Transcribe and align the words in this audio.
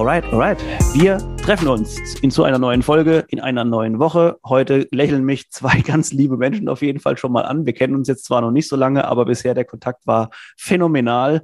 Alright, 0.00 0.24
alright. 0.32 0.58
Wir 0.94 1.18
treffen 1.44 1.68
uns 1.68 2.18
in 2.20 2.30
zu 2.30 2.42
einer 2.44 2.58
neuen 2.58 2.82
Folge, 2.82 3.26
in 3.28 3.38
einer 3.38 3.64
neuen 3.64 3.98
Woche. 3.98 4.38
Heute 4.46 4.88
lächeln 4.92 5.26
mich 5.26 5.50
zwei 5.50 5.78
ganz 5.86 6.10
liebe 6.10 6.38
Menschen 6.38 6.70
auf 6.70 6.80
jeden 6.80 7.00
Fall 7.00 7.18
schon 7.18 7.32
mal 7.32 7.42
an. 7.42 7.66
Wir 7.66 7.74
kennen 7.74 7.94
uns 7.94 8.08
jetzt 8.08 8.24
zwar 8.24 8.40
noch 8.40 8.50
nicht 8.50 8.66
so 8.66 8.76
lange, 8.76 9.04
aber 9.04 9.26
bisher 9.26 9.52
der 9.52 9.66
Kontakt 9.66 10.06
war 10.06 10.30
phänomenal. 10.56 11.42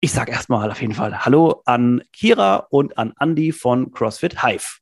Ich 0.00 0.12
sage 0.12 0.32
erstmal 0.32 0.70
auf 0.70 0.82
jeden 0.82 0.92
Fall 0.92 1.24
Hallo 1.24 1.62
an 1.64 2.02
Kira 2.12 2.56
und 2.68 2.98
an 2.98 3.14
Andy 3.18 3.52
von 3.52 3.90
CrossFit 3.90 4.42
Hive. 4.44 4.80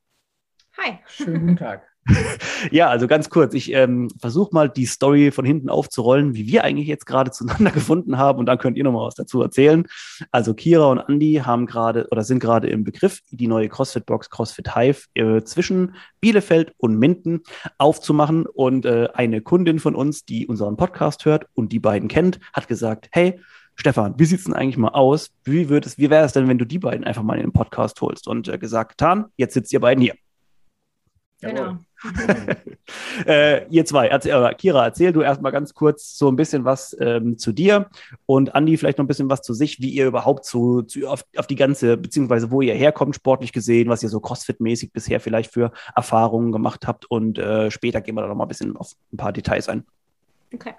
Hi. 0.76 0.98
Schönen 1.06 1.42
guten 1.42 1.56
Tag. 1.58 1.86
ja, 2.70 2.88
also 2.88 3.06
ganz 3.06 3.30
kurz, 3.30 3.54
ich 3.54 3.72
ähm, 3.72 4.08
versuche 4.20 4.50
mal 4.52 4.68
die 4.68 4.86
Story 4.86 5.30
von 5.30 5.44
hinten 5.44 5.68
aufzurollen, 5.68 6.34
wie 6.34 6.46
wir 6.46 6.64
eigentlich 6.64 6.86
jetzt 6.86 7.06
gerade 7.06 7.30
zueinander 7.32 7.70
gefunden 7.70 8.18
haben 8.18 8.38
und 8.38 8.46
dann 8.46 8.58
könnt 8.58 8.76
ihr 8.76 8.84
noch 8.84 8.92
mal 8.92 9.06
was 9.06 9.14
dazu 9.14 9.42
erzählen. 9.42 9.86
Also 10.30 10.54
Kira 10.54 10.86
und 10.86 10.98
Andy 10.98 11.42
haben 11.44 11.66
gerade 11.66 12.06
oder 12.10 12.22
sind 12.22 12.38
gerade 12.38 12.68
im 12.68 12.84
Begriff, 12.84 13.20
die 13.30 13.48
neue 13.48 13.68
CrossFit 13.68 14.06
Box 14.06 14.30
CrossFit 14.30 14.74
Hive 14.74 15.06
äh, 15.14 15.42
zwischen 15.42 15.94
Bielefeld 16.20 16.72
und 16.78 16.98
Minden 16.98 17.42
aufzumachen 17.78 18.46
und 18.46 18.86
äh, 18.86 19.08
eine 19.14 19.40
Kundin 19.40 19.78
von 19.78 19.94
uns, 19.94 20.24
die 20.24 20.46
unseren 20.46 20.76
Podcast 20.76 21.24
hört 21.24 21.46
und 21.54 21.72
die 21.72 21.80
beiden 21.80 22.08
kennt, 22.08 22.38
hat 22.52 22.68
gesagt, 22.68 23.08
hey, 23.10 23.40
Stefan, 23.74 24.14
wie 24.18 24.24
sieht 24.24 24.38
es 24.38 24.44
denn 24.44 24.54
eigentlich 24.54 24.78
mal 24.78 24.88
aus? 24.88 25.30
Wie, 25.44 25.68
wie 25.68 26.10
wäre 26.10 26.24
es 26.24 26.32
denn, 26.32 26.48
wenn 26.48 26.56
du 26.58 26.64
die 26.64 26.78
beiden 26.78 27.04
einfach 27.04 27.22
mal 27.22 27.36
in 27.36 27.42
den 27.42 27.52
Podcast 27.52 28.00
holst? 28.00 28.26
Und 28.26 28.48
äh, 28.48 28.58
gesagt, 28.58 28.92
getan, 28.92 29.26
jetzt 29.36 29.52
sitzt 29.52 29.72
ihr 29.72 29.80
beiden 29.80 30.02
hier. 30.02 30.14
Genau. 31.42 31.78
äh, 33.26 33.66
ihr 33.68 33.84
zwei, 33.84 34.08
erzähl, 34.08 34.54
Kira, 34.58 34.84
erzähl 34.84 35.12
du 35.12 35.22
erstmal 35.22 35.52
ganz 35.52 35.74
kurz 35.74 36.16
so 36.18 36.28
ein 36.28 36.36
bisschen 36.36 36.64
was 36.64 36.96
ähm, 37.00 37.38
zu 37.38 37.52
dir 37.52 37.88
und 38.26 38.54
Andi 38.54 38.76
vielleicht 38.76 38.98
noch 38.98 39.04
ein 39.04 39.08
bisschen 39.08 39.30
was 39.30 39.42
zu 39.42 39.54
sich, 39.54 39.80
wie 39.80 39.90
ihr 39.90 40.06
überhaupt 40.06 40.44
zu, 40.44 40.82
zu 40.82 41.06
auf, 41.08 41.24
auf, 41.36 41.46
die 41.46 41.56
ganze, 41.56 41.96
beziehungsweise 41.96 42.50
wo 42.50 42.60
ihr 42.60 42.74
herkommt, 42.74 43.14
sportlich 43.14 43.52
gesehen, 43.52 43.88
was 43.88 44.02
ihr 44.02 44.08
so 44.08 44.18
Crossfit-mäßig 44.18 44.92
bisher 44.92 45.20
vielleicht 45.20 45.52
für 45.52 45.72
Erfahrungen 45.94 46.52
gemacht 46.52 46.86
habt 46.86 47.10
und 47.10 47.38
äh, 47.38 47.70
später 47.70 48.00
gehen 48.00 48.14
wir 48.14 48.22
da 48.22 48.28
noch 48.28 48.34
mal 48.34 48.44
ein 48.44 48.48
bisschen 48.48 48.76
auf 48.76 48.92
ein 49.12 49.16
paar 49.16 49.32
Details 49.32 49.68
ein. 49.68 49.84
Okay. 50.52 50.74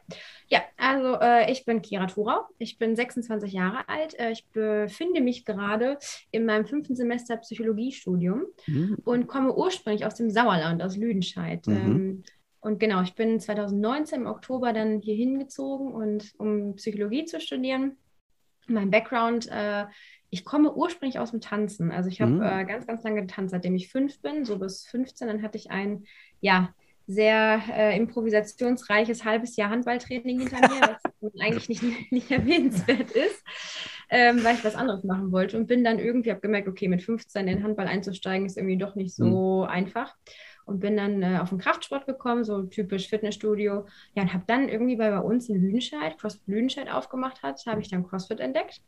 Ja, 0.49 0.61
also 0.77 1.19
äh, 1.19 1.51
ich 1.51 1.65
bin 1.65 1.81
Kira 1.81 2.07
Thurau. 2.07 2.45
Ich 2.57 2.77
bin 2.77 2.95
26 2.95 3.51
Jahre 3.51 3.89
alt. 3.89 4.17
Äh, 4.17 4.31
ich 4.31 4.47
befinde 4.47 5.19
mich 5.21 5.43
gerade 5.43 5.97
in 6.31 6.45
meinem 6.45 6.65
fünften 6.65 6.95
Semester 6.95 7.37
Psychologiestudium 7.37 8.45
mhm. 8.65 8.97
und 9.03 9.27
komme 9.27 9.53
ursprünglich 9.53 10.05
aus 10.05 10.15
dem 10.15 10.29
Sauerland, 10.29 10.81
aus 10.81 10.95
Lüdenscheid. 10.95 11.67
Mhm. 11.67 11.75
Ähm, 11.75 12.23
und 12.61 12.79
genau, 12.79 13.01
ich 13.01 13.13
bin 13.13 13.39
2019 13.39 14.21
im 14.21 14.27
Oktober 14.27 14.71
dann 14.71 15.01
hier 15.01 15.15
hingezogen 15.15 15.93
und 15.93 16.33
um 16.37 16.75
Psychologie 16.75 17.25
zu 17.25 17.41
studieren. 17.41 17.97
Mein 18.67 18.89
Background, 18.89 19.49
äh, 19.51 19.85
ich 20.29 20.45
komme 20.45 20.73
ursprünglich 20.73 21.19
aus 21.19 21.31
dem 21.31 21.41
Tanzen. 21.41 21.91
Also 21.91 22.09
ich 22.09 22.21
habe 22.21 22.31
mhm. 22.31 22.67
Ganz, 22.67 22.87
ganz 22.87 23.03
lange 23.03 23.21
getanzt, 23.21 23.51
seitdem 23.51 23.75
ich 23.75 23.89
fünf 23.89 24.21
bin, 24.21 24.45
so 24.45 24.57
bis 24.57 24.85
15. 24.87 25.27
Dann 25.27 25.41
hatte 25.41 25.57
ich 25.57 25.71
ein, 25.71 26.05
ja, 26.39 26.73
sehr 27.07 27.61
äh, 27.71 27.97
improvisationsreiches 27.97 29.23
halbes 29.23 29.55
Jahr 29.55 29.69
Handballtraining 29.69 30.39
hinter 30.41 30.59
mir, 30.59 30.97
was 31.21 31.31
eigentlich 31.39 31.69
nicht, 31.69 32.11
nicht 32.11 32.29
erwähnenswert 32.29 33.11
ist, 33.11 33.43
ähm, 34.09 34.43
weil 34.43 34.55
ich 34.55 34.65
was 34.65 34.75
anderes 34.75 35.05
machen 35.05 35.31
wollte 35.31 35.57
und 35.57 35.67
bin 35.67 35.85
dann 35.85 35.99
irgendwie, 35.99 36.31
habe 36.31 36.41
gemerkt, 36.41 36.67
okay, 36.67 36.89
mit 36.89 37.01
15 37.01 37.47
in 37.47 37.57
den 37.57 37.63
Handball 37.63 37.87
einzusteigen 37.87 38.45
ist 38.45 38.57
irgendwie 38.57 38.77
doch 38.77 38.95
nicht 38.95 39.15
so 39.15 39.63
mhm. 39.63 39.69
einfach 39.69 40.13
und 40.65 40.81
bin 40.81 40.97
dann 40.97 41.23
äh, 41.23 41.39
auf 41.41 41.49
den 41.49 41.59
Kraftsport 41.59 42.05
gekommen, 42.05 42.43
so 42.43 42.63
typisch 42.63 43.07
Fitnessstudio. 43.07 43.85
Ja, 44.13 44.23
und 44.23 44.33
habe 44.33 44.43
dann 44.45 44.67
irgendwie 44.67 44.97
bei, 44.97 45.09
bei 45.09 45.19
uns 45.19 45.47
in 45.47 45.61
Lüdenscheid, 45.61 46.17
CrossFit 46.17 46.47
Lüdenscheid 46.47 46.91
aufgemacht 46.91 47.41
hat, 47.41 47.65
habe 47.65 47.79
ich 47.79 47.89
dann 47.89 48.05
CrossFit 48.05 48.41
entdeckt 48.41 48.81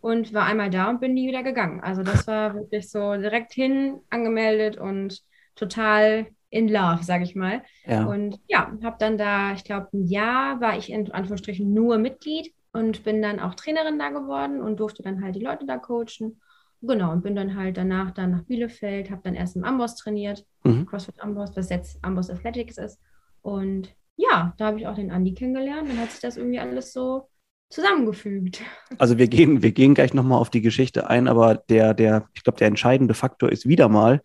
und 0.00 0.32
war 0.32 0.46
einmal 0.46 0.70
da 0.70 0.88
und 0.88 1.00
bin 1.00 1.12
nie 1.12 1.28
wieder 1.28 1.42
gegangen. 1.42 1.80
Also 1.80 2.02
das 2.02 2.26
war 2.26 2.54
wirklich 2.54 2.90
so 2.90 3.16
direkt 3.16 3.52
hin, 3.52 4.00
angemeldet 4.08 4.78
und 4.78 5.22
total 5.56 6.26
in 6.50 6.68
love, 6.68 7.02
sage 7.02 7.24
ich 7.24 7.34
mal. 7.34 7.62
Ja. 7.86 8.04
Und 8.06 8.38
ja, 8.48 8.72
habe 8.82 8.96
dann 8.98 9.18
da, 9.18 9.52
ich 9.52 9.64
glaube, 9.64 9.88
ein 9.92 10.06
Jahr 10.06 10.60
war 10.60 10.78
ich 10.78 10.90
in 10.90 11.10
Anführungsstrichen 11.10 11.72
nur 11.72 11.98
Mitglied 11.98 12.54
und 12.72 13.04
bin 13.04 13.22
dann 13.22 13.40
auch 13.40 13.54
Trainerin 13.54 13.98
da 13.98 14.10
geworden 14.10 14.60
und 14.60 14.78
durfte 14.80 15.02
dann 15.02 15.22
halt 15.22 15.34
die 15.34 15.44
Leute 15.44 15.66
da 15.66 15.78
coachen. 15.78 16.40
Genau, 16.82 17.10
und 17.10 17.22
bin 17.22 17.34
dann 17.34 17.56
halt 17.56 17.76
danach 17.78 18.10
dann 18.10 18.32
nach 18.32 18.42
Bielefeld, 18.42 19.10
habe 19.10 19.22
dann 19.24 19.34
erst 19.34 19.56
im 19.56 19.64
Amboss 19.64 19.96
trainiert, 19.96 20.44
mhm. 20.62 20.86
CrossFit 20.86 21.20
Amboss, 21.20 21.56
was 21.56 21.70
jetzt 21.70 21.98
Amboss 22.04 22.30
Athletics 22.30 22.78
ist. 22.78 23.00
Und 23.40 23.94
ja, 24.16 24.54
da 24.58 24.66
habe 24.66 24.78
ich 24.78 24.86
auch 24.86 24.94
den 24.94 25.10
Andi 25.10 25.34
kennengelernt. 25.34 25.88
Dann 25.88 25.98
hat 25.98 26.10
sich 26.10 26.20
das 26.20 26.36
irgendwie 26.36 26.60
alles 26.60 26.92
so 26.92 27.28
zusammengefügt. 27.70 28.62
Also 28.98 29.18
wir 29.18 29.26
gehen, 29.26 29.62
wir 29.62 29.72
gehen 29.72 29.94
gleich 29.94 30.14
nochmal 30.14 30.40
auf 30.40 30.50
die 30.50 30.62
Geschichte 30.62 31.10
ein, 31.10 31.28
aber 31.28 31.56
der, 31.56 31.92
der, 31.92 32.28
ich 32.34 32.44
glaube, 32.44 32.58
der 32.58 32.68
entscheidende 32.68 33.14
Faktor 33.14 33.50
ist 33.50 33.68
wieder 33.68 33.88
mal, 33.88 34.22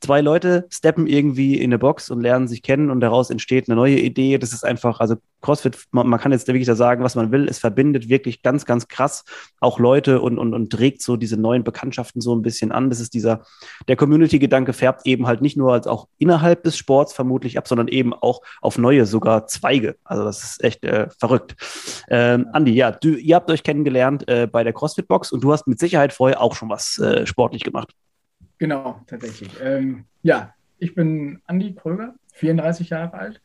zwei 0.00 0.20
Leute 0.20 0.66
steppen 0.70 1.06
irgendwie 1.06 1.56
in 1.56 1.70
eine 1.70 1.78
Box 1.78 2.10
und 2.10 2.20
lernen 2.20 2.48
sich 2.48 2.62
kennen 2.62 2.90
und 2.90 3.00
daraus 3.00 3.30
entsteht 3.30 3.68
eine 3.68 3.76
neue 3.76 3.98
Idee. 3.98 4.38
Das 4.38 4.52
ist 4.52 4.64
einfach, 4.64 5.00
also 5.00 5.16
CrossFit, 5.40 5.78
man, 5.90 6.08
man 6.08 6.20
kann 6.20 6.32
jetzt 6.32 6.46
wirklich 6.48 6.66
da 6.66 6.74
sagen, 6.74 7.04
was 7.04 7.14
man 7.14 7.32
will. 7.32 7.48
Es 7.48 7.58
verbindet 7.58 8.08
wirklich 8.08 8.42
ganz, 8.42 8.64
ganz 8.64 8.88
krass 8.88 9.24
auch 9.60 9.78
Leute 9.78 10.20
und, 10.20 10.38
und, 10.38 10.54
und 10.54 10.70
trägt 10.70 11.02
so 11.02 11.16
diese 11.16 11.36
neuen 11.36 11.64
Bekanntschaften 11.64 12.20
so 12.20 12.34
ein 12.34 12.42
bisschen 12.42 12.72
an. 12.72 12.90
Das 12.90 13.00
ist 13.00 13.14
dieser, 13.14 13.42
der 13.86 13.96
Community-Gedanke 13.96 14.72
färbt 14.72 15.06
eben 15.06 15.26
halt 15.26 15.42
nicht 15.42 15.56
nur 15.56 15.72
als 15.72 15.86
auch 15.86 16.08
innerhalb 16.18 16.62
des 16.64 16.76
Sports 16.76 17.12
vermutlich 17.12 17.58
ab, 17.58 17.68
sondern 17.68 17.88
eben 17.88 18.14
auch 18.14 18.40
auf 18.60 18.78
neue 18.78 19.06
sogar 19.06 19.46
Zweige. 19.46 19.96
Also 20.04 20.24
das 20.24 20.44
ist 20.44 20.64
echt 20.64 20.84
äh, 20.84 21.08
verrückt. 21.18 21.56
Ähm, 22.08 22.46
Andi, 22.52 22.72
ja, 22.72 22.92
du, 22.92 23.10
ihr 23.10 23.36
habt 23.36 23.50
euch 23.50 23.62
kennengelernt 23.62 24.28
äh, 24.28 24.46
bei 24.46 24.64
der 24.64 24.72
CrossFit-Box 24.72 25.32
und 25.32 25.42
du 25.42 25.52
hast 25.52 25.66
mit 25.66 25.78
Sicherheit 25.78 26.12
vorher 26.12 26.40
auch 26.40 26.54
schon 26.54 26.68
was 26.68 26.98
äh, 26.98 27.26
sportlich 27.26 27.62
gemacht. 27.62 27.92
Genau, 28.58 29.00
tatsächlich. 29.06 29.50
Ähm, 29.62 30.04
ja, 30.22 30.54
ich 30.78 30.94
bin 30.94 31.40
Andi 31.46 31.74
Kröger, 31.74 32.14
34 32.34 32.90
Jahre 32.90 33.14
alt 33.14 33.40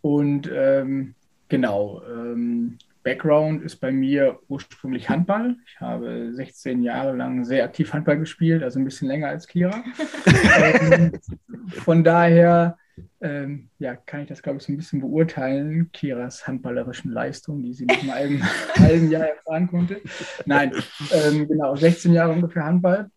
und 0.00 0.50
ähm, 0.52 1.14
genau, 1.48 2.02
ähm, 2.08 2.78
Background 3.02 3.62
ist 3.62 3.76
bei 3.76 3.90
mir 3.90 4.38
ursprünglich 4.48 5.08
Handball. 5.08 5.56
Ich 5.66 5.80
habe 5.80 6.32
16 6.32 6.82
Jahre 6.82 7.16
lang 7.16 7.44
sehr 7.44 7.64
aktiv 7.64 7.92
Handball 7.92 8.18
gespielt, 8.18 8.62
also 8.62 8.78
ein 8.78 8.84
bisschen 8.84 9.08
länger 9.08 9.28
als 9.28 9.48
Kira. 9.48 9.82
ähm, 10.80 11.12
von 11.68 12.04
daher 12.04 12.78
ähm, 13.20 13.68
ja, 13.78 13.96
kann 13.96 14.22
ich 14.22 14.28
das, 14.28 14.42
glaube 14.42 14.58
ich, 14.58 14.64
so 14.64 14.72
ein 14.72 14.76
bisschen 14.76 15.00
beurteilen, 15.00 15.90
Kiras 15.92 16.46
handballerischen 16.46 17.10
Leistung, 17.10 17.62
die 17.62 17.72
sie 17.72 17.86
nach 17.86 18.00
einem 18.00 18.12
halben, 18.12 18.42
halben 18.76 19.10
Jahr 19.10 19.28
erfahren 19.28 19.68
konnte. 19.68 20.00
Nein, 20.46 20.72
ähm, 21.12 21.48
genau, 21.48 21.74
16 21.74 22.12
Jahre 22.12 22.32
ungefähr 22.32 22.64
Handball. 22.64 23.10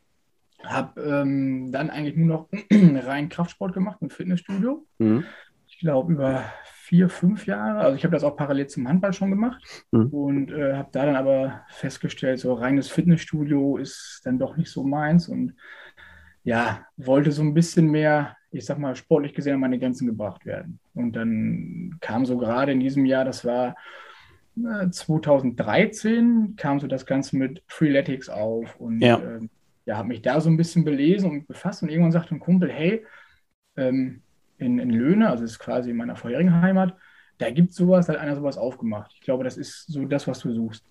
Habe 0.66 1.02
ähm, 1.02 1.72
dann 1.72 1.90
eigentlich 1.90 2.16
nur 2.16 2.28
noch 2.28 2.50
rein 3.08 3.30
Kraftsport 3.30 3.74
gemacht 3.74 4.00
im 4.02 4.10
Fitnessstudio. 4.10 4.86
Mhm. 4.98 5.24
Ich 5.68 5.80
glaube 5.80 6.14
über 6.14 6.44
vier, 6.86 7.10
fünf 7.10 7.48
Jahre. 7.48 7.80
Also 7.80 7.96
ich 7.96 8.04
habe 8.04 8.14
das 8.14 8.24
auch 8.24 8.38
parallel 8.38 8.68
zum 8.68 8.88
Handball 8.88 9.12
schon 9.12 9.32
gemacht 9.32 9.64
mhm. 9.92 10.08
und 10.08 10.52
äh, 10.52 10.76
habe 10.76 10.90
da 10.92 11.06
dann 11.06 11.16
aber 11.16 11.62
festgestellt, 11.70 12.40
so 12.40 12.54
reines 12.54 12.90
Fitnessstudio 12.90 13.78
ist 13.78 14.22
dann 14.24 14.38
doch 14.38 14.56
nicht 14.56 14.70
so 14.70 14.84
meins 14.84 15.28
und 15.28 15.56
ja, 16.44 16.86
wollte 16.96 17.32
so 17.32 17.42
ein 17.42 17.56
bisschen 17.56 17.90
mehr, 17.90 18.38
ich 18.52 18.66
sag 18.66 18.78
mal, 18.78 18.96
sportlich 18.96 19.34
gesehen 19.34 19.56
an 19.56 19.62
meine 19.62 19.80
Grenzen 19.80 20.06
gebracht 20.06 20.46
werden. 20.46 20.80
Und 20.94 21.14
dann 21.16 21.98
kam 22.02 22.26
so 22.26 22.38
gerade 22.38 22.72
in 22.72 22.80
diesem 22.80 23.06
Jahr, 23.06 23.26
das 23.26 23.44
war 23.44 23.76
2013, 24.56 26.54
äh, 26.54 26.56
kam 26.56 26.80
so 26.80 26.86
das 26.88 27.08
Ganze 27.08 27.36
mit 27.36 27.64
Freeletics 27.68 28.30
auf 28.30 28.80
und 28.80 29.02
ja. 29.02 29.18
äh, 29.18 29.40
ja, 29.86 29.98
habe 29.98 30.08
mich 30.08 30.22
da 30.22 30.42
so 30.42 30.50
ein 30.50 30.58
bisschen 30.58 30.84
belesen 30.84 31.30
und 31.30 31.48
befasst 31.48 31.84
und 31.84 31.90
irgendwann 31.90 32.12
sagte 32.12 32.36
ein 32.36 32.40
Kumpel, 32.40 32.72
hey, 32.72 33.06
ähm, 33.78 34.22
in, 34.58 34.80
in 34.80 34.90
Löhne, 34.90 35.30
also 35.30 35.44
das 35.44 35.54
ist 35.54 35.60
quasi 35.60 35.92
in 35.92 35.98
meiner 35.98 36.16
vorherigen 36.16 36.62
Heimat, 36.62 36.96
da 37.38 37.50
gibt 37.50 37.72
es 37.72 37.76
sowas, 37.76 38.06
da 38.06 38.14
hat 38.14 38.20
einer 38.20 38.36
sowas 38.36 38.58
aufgemacht. 38.58 39.12
Ich 39.14 39.22
glaube, 39.22 39.44
das 39.44 39.58
ist 39.58 39.86
so 39.88 40.06
das, 40.06 40.28
was 40.28 40.40
du 40.40 40.52
suchst. 40.52 40.86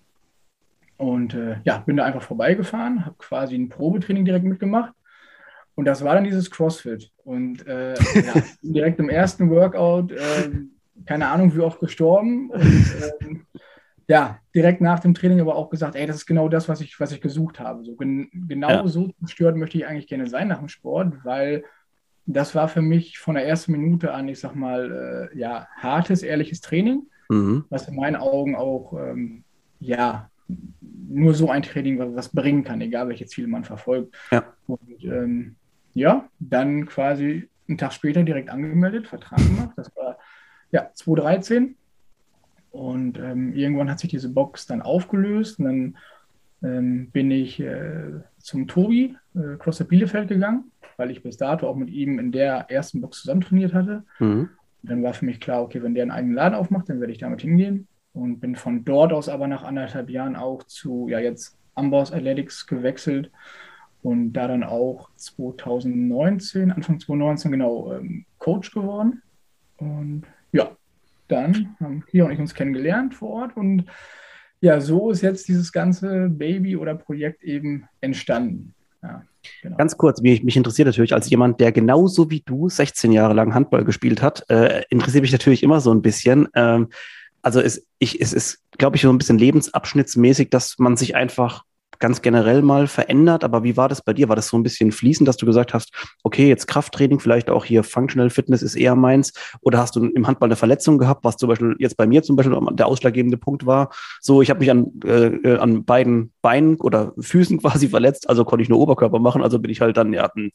Und 0.97 1.33
äh, 1.33 1.57
ja, 1.65 1.79
bin 1.79 1.97
da 1.97 2.05
einfach 2.05 2.21
vorbeigefahren, 2.21 3.05
habe 3.05 3.15
quasi 3.17 3.55
ein 3.55 3.69
Probetraining 3.69 4.25
direkt 4.25 4.45
mitgemacht. 4.45 4.93
Und 5.73 5.85
das 5.85 6.03
war 6.03 6.15
dann 6.15 6.23
dieses 6.23 6.49
CrossFit. 6.49 7.11
Und 7.23 7.67
äh, 7.67 7.95
ja, 7.95 8.33
direkt 8.61 8.99
im 8.99 9.09
ersten 9.09 9.49
Workout, 9.49 10.11
äh, 10.11 10.51
keine 11.05 11.27
Ahnung, 11.27 11.53
wie 11.53 11.59
oft 11.59 11.79
gestorben. 11.79 12.49
Und, 12.51 12.95
ähm, 13.19 13.45
ja, 14.07 14.39
direkt 14.53 14.81
nach 14.81 14.99
dem 14.99 15.13
Training 15.13 15.41
aber 15.41 15.55
auch 15.55 15.69
gesagt, 15.69 15.95
ey, 15.95 16.05
das 16.05 16.17
ist 16.17 16.25
genau 16.25 16.47
das, 16.47 16.69
was 16.69 16.81
ich, 16.81 16.99
was 16.99 17.11
ich 17.11 17.21
gesucht 17.21 17.59
habe. 17.59 17.83
So, 17.83 17.95
gen 17.95 18.29
genau 18.47 18.69
ja. 18.69 18.87
so 18.87 19.11
gestört 19.21 19.57
möchte 19.57 19.77
ich 19.77 19.87
eigentlich 19.87 20.07
gerne 20.07 20.27
sein 20.27 20.47
nach 20.47 20.59
dem 20.59 20.69
Sport, 20.69 21.13
weil 21.23 21.63
das 22.25 22.55
war 22.55 22.67
für 22.67 22.81
mich 22.81 23.19
von 23.19 23.35
der 23.35 23.47
ersten 23.47 23.71
Minute 23.71 24.13
an, 24.13 24.27
ich 24.27 24.39
sag 24.39 24.55
mal, 24.55 25.29
äh, 25.33 25.37
ja, 25.37 25.67
hartes, 25.77 26.23
ehrliches 26.23 26.61
Training. 26.61 27.03
mhm. 27.29 27.65
was 27.69 27.87
in 27.87 27.95
meinen 27.95 28.15
Augen 28.15 28.55
auch, 28.55 28.93
ähm, 28.93 29.43
ja, 29.79 30.29
nur 30.47 31.33
so 31.33 31.49
ein 31.49 31.63
Training 31.63 31.99
was, 31.99 32.15
was, 32.15 32.29
bringen 32.29 32.63
kann, 32.63 32.81
egal 32.81 33.07
welche 33.07 33.25
Ziele 33.25 33.47
man 33.47 33.63
verfolgt. 33.63 34.15
Ja. 34.31 34.53
Und 34.67 35.03
ähm, 35.03 35.55
ja, 35.93 36.27
dann 36.39 36.85
quasi 36.85 37.49
einen 37.67 37.77
Tag 37.77 37.93
später 37.93 38.23
direkt 38.23 38.49
angemeldet, 38.49 39.07
Vertrag 39.07 39.39
gemacht. 39.39 39.71
Das 39.75 39.95
war 39.95 40.17
ja 40.71 40.91
2013. 40.93 41.75
Und 42.75 43.17
ähm, 43.19 43.53
irgendwann 43.53 43.89
hat 43.89 43.99
sich 43.99 44.09
diese 44.09 44.27
Box 44.29 44.67
dann 44.67 44.81
aufgelöst 44.81 45.59
und 45.59 45.65
dann 45.65 45.97
ähm, 46.61 47.09
bin 47.11 47.31
ich 47.31 47.61
äh, 47.61 48.11
zum 48.37 48.67
Tobi 48.67 49.15
äh, 49.33 49.55
CrossFit 49.57 49.87
Bielefeld 49.87 50.27
gegangen, 50.27 50.71
weil 50.97 51.09
ich 51.09 51.23
bis 51.23 51.37
dato 51.37 51.69
auch 51.69 51.77
mit 51.77 51.89
ihm 51.89 52.19
in 52.19 52.33
der 52.33 52.69
ersten 52.69 52.99
Box 52.99 53.21
zusammen 53.21 53.41
trainiert 53.41 53.73
hatte. 53.73 54.03
Mhm. 54.19 54.49
dann 54.83 55.03
war 55.03 55.13
für 55.13 55.23
mich 55.23 55.39
klar, 55.39 55.63
okay, 55.63 55.81
wenn 55.81 55.95
der 55.95 56.03
einen 56.03 56.11
eigenen 56.11 56.35
Laden 56.35 56.55
aufmacht, 56.55 56.89
dann 56.89 56.99
werde 56.99 57.13
ich 57.13 57.19
damit 57.19 57.41
hingehen. 57.41 57.87
Und 58.11 58.39
bin 58.41 58.55
von 58.55 58.83
dort 58.83 59.13
aus 59.13 59.29
aber 59.29 59.47
nach 59.47 59.63
anderthalb 59.63 60.09
Jahren 60.09 60.35
auch 60.35 60.63
zu, 60.63 61.07
ja, 61.09 61.19
jetzt 61.19 61.57
Amboss 61.75 62.11
Athletics 62.11 62.67
gewechselt 62.67 63.31
und 64.03 64.33
da 64.33 64.49
dann 64.49 64.63
auch 64.63 65.09
2019, 65.15 66.71
Anfang 66.71 66.99
2019 66.99 67.51
genau, 67.51 67.93
ähm, 67.93 68.25
Coach 68.37 68.71
geworden. 68.71 69.21
Und 69.77 70.23
ja, 70.51 70.71
dann 71.27 71.75
haben 71.79 72.05
Kia 72.05 72.25
und 72.25 72.31
ich 72.31 72.39
uns 72.39 72.53
kennengelernt 72.53 73.13
vor 73.15 73.29
Ort 73.29 73.57
und 73.57 73.85
ja, 74.61 74.81
so 74.81 75.11
ist 75.11 75.21
jetzt 75.21 75.47
dieses 75.47 75.71
ganze 75.71 76.29
Baby 76.29 76.75
oder 76.75 76.95
Projekt 76.95 77.43
eben 77.43 77.87
entstanden. 78.01 78.73
Ja, 79.03 79.23
genau. 79.61 79.77
Ganz 79.77 79.97
kurz, 79.97 80.21
mich, 80.21 80.43
mich, 80.43 80.57
interessiert 80.57 80.87
natürlich 80.87 81.13
als 81.13 81.29
jemand, 81.29 81.59
der 81.59 81.71
genauso 81.71 82.31
wie 82.31 82.41
du 82.41 82.69
16 82.69 83.11
Jahre 83.11 83.33
lang 83.33 83.53
Handball 83.53 83.83
gespielt 83.83 84.21
hat, 84.21 84.49
äh, 84.49 84.83
interessiert 84.89 85.21
mich 85.21 85.31
natürlich 85.31 85.61
immer 85.61 85.81
so 85.81 85.93
ein 85.93 86.01
bisschen. 86.01 86.47
Ähm, 86.55 86.89
also 87.41 87.59
es, 87.59 87.85
ich, 87.99 88.19
es 88.19 88.33
ist, 88.33 88.63
glaube 88.79 88.95
ich, 88.95 89.03
so 89.03 89.09
ein 89.09 89.19
bisschen 89.19 89.37
lebensabschnittsmäßig, 89.37 90.49
dass 90.49 90.79
man 90.79 90.97
sich 90.97 91.15
einfach 91.15 91.63
ganz 91.99 92.21
generell 92.21 92.61
mal 92.61 92.87
verändert. 92.87 93.43
Aber 93.43 93.63
wie 93.63 93.77
war 93.77 93.89
das 93.89 94.01
bei 94.01 94.13
dir? 94.13 94.29
War 94.29 94.35
das 94.35 94.47
so 94.47 94.57
ein 94.57 94.63
bisschen 94.63 94.91
fließend, 94.91 95.27
dass 95.27 95.37
du 95.37 95.45
gesagt 95.45 95.73
hast, 95.73 95.91
okay, 96.23 96.47
jetzt 96.47 96.67
Krafttraining, 96.67 97.19
vielleicht 97.19 97.49
auch 97.49 97.65
hier 97.65 97.83
Functional 97.83 98.29
Fitness 98.29 98.61
ist 98.61 98.75
eher 98.75 98.95
meins? 98.95 99.33
Oder 99.61 99.79
hast 99.79 99.95
du 99.95 100.05
im 100.05 100.27
Handball 100.27 100.47
eine 100.47 100.55
Verletzung 100.55 100.97
gehabt, 100.97 101.23
was 101.23 101.37
zum 101.37 101.49
Beispiel 101.49 101.75
jetzt 101.79 101.97
bei 101.97 102.07
mir 102.07 102.23
zum 102.23 102.35
Beispiel 102.35 102.57
der 102.73 102.87
ausschlaggebende 102.87 103.37
Punkt 103.37 103.65
war? 103.65 103.89
So, 104.21 104.41
ich 104.41 104.49
habe 104.49 104.59
mich 104.59 104.71
an, 104.71 104.91
äh, 105.03 105.57
an 105.57 105.85
beiden 105.85 106.31
Beinen 106.41 106.75
oder 106.77 107.13
Füßen 107.19 107.59
quasi 107.61 107.89
verletzt, 107.89 108.29
also 108.29 108.45
konnte 108.45 108.63
ich 108.63 108.69
nur 108.69 108.79
Oberkörper 108.79 109.19
machen, 109.19 109.41
also 109.41 109.59
bin 109.59 109.71
ich 109.71 109.81
halt 109.81 109.97
dann, 109.97 110.13
ja, 110.13 110.29
hm, 110.33 110.51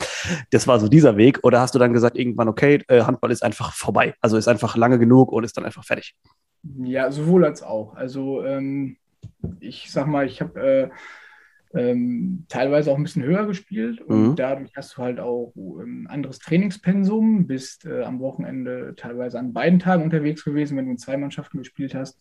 das 0.50 0.66
war 0.66 0.80
so 0.80 0.88
dieser 0.88 1.16
Weg. 1.16 1.40
Oder 1.42 1.60
hast 1.60 1.74
du 1.74 1.78
dann 1.78 1.92
gesagt, 1.92 2.16
irgendwann, 2.16 2.48
okay, 2.48 2.82
äh, 2.88 3.02
Handball 3.02 3.30
ist 3.30 3.42
einfach 3.42 3.72
vorbei, 3.72 4.14
also 4.20 4.36
ist 4.36 4.48
einfach 4.48 4.76
lange 4.76 4.98
genug 4.98 5.32
und 5.32 5.44
ist 5.44 5.56
dann 5.56 5.64
einfach 5.64 5.84
fertig? 5.84 6.14
Ja, 6.62 7.10
sowohl 7.10 7.44
als 7.44 7.62
auch. 7.62 7.94
Also 7.94 8.44
ähm, 8.44 8.96
ich 9.60 9.90
sag 9.90 10.06
mal, 10.06 10.26
ich 10.26 10.40
habe 10.40 10.60
äh, 10.60 10.90
ähm, 11.72 12.46
teilweise 12.48 12.90
auch 12.90 12.96
ein 12.96 13.02
bisschen 13.02 13.22
höher 13.22 13.46
gespielt 13.46 14.00
und 14.00 14.30
mhm. 14.30 14.36
dadurch 14.36 14.72
hast 14.74 14.96
du 14.96 15.02
halt 15.02 15.20
auch 15.20 15.52
ein 15.56 15.82
ähm, 15.82 16.06
anderes 16.08 16.40
Trainingspensum, 16.40 17.46
bist 17.46 17.84
äh, 17.86 18.02
am 18.02 18.18
Wochenende 18.20 18.94
teilweise 18.96 19.38
an 19.38 19.52
beiden 19.52 19.78
Tagen 19.78 20.02
unterwegs 20.02 20.44
gewesen, 20.44 20.76
wenn 20.76 20.86
du 20.86 20.92
in 20.92 20.98
zwei 20.98 21.16
Mannschaften 21.16 21.58
gespielt 21.58 21.94
hast. 21.94 22.18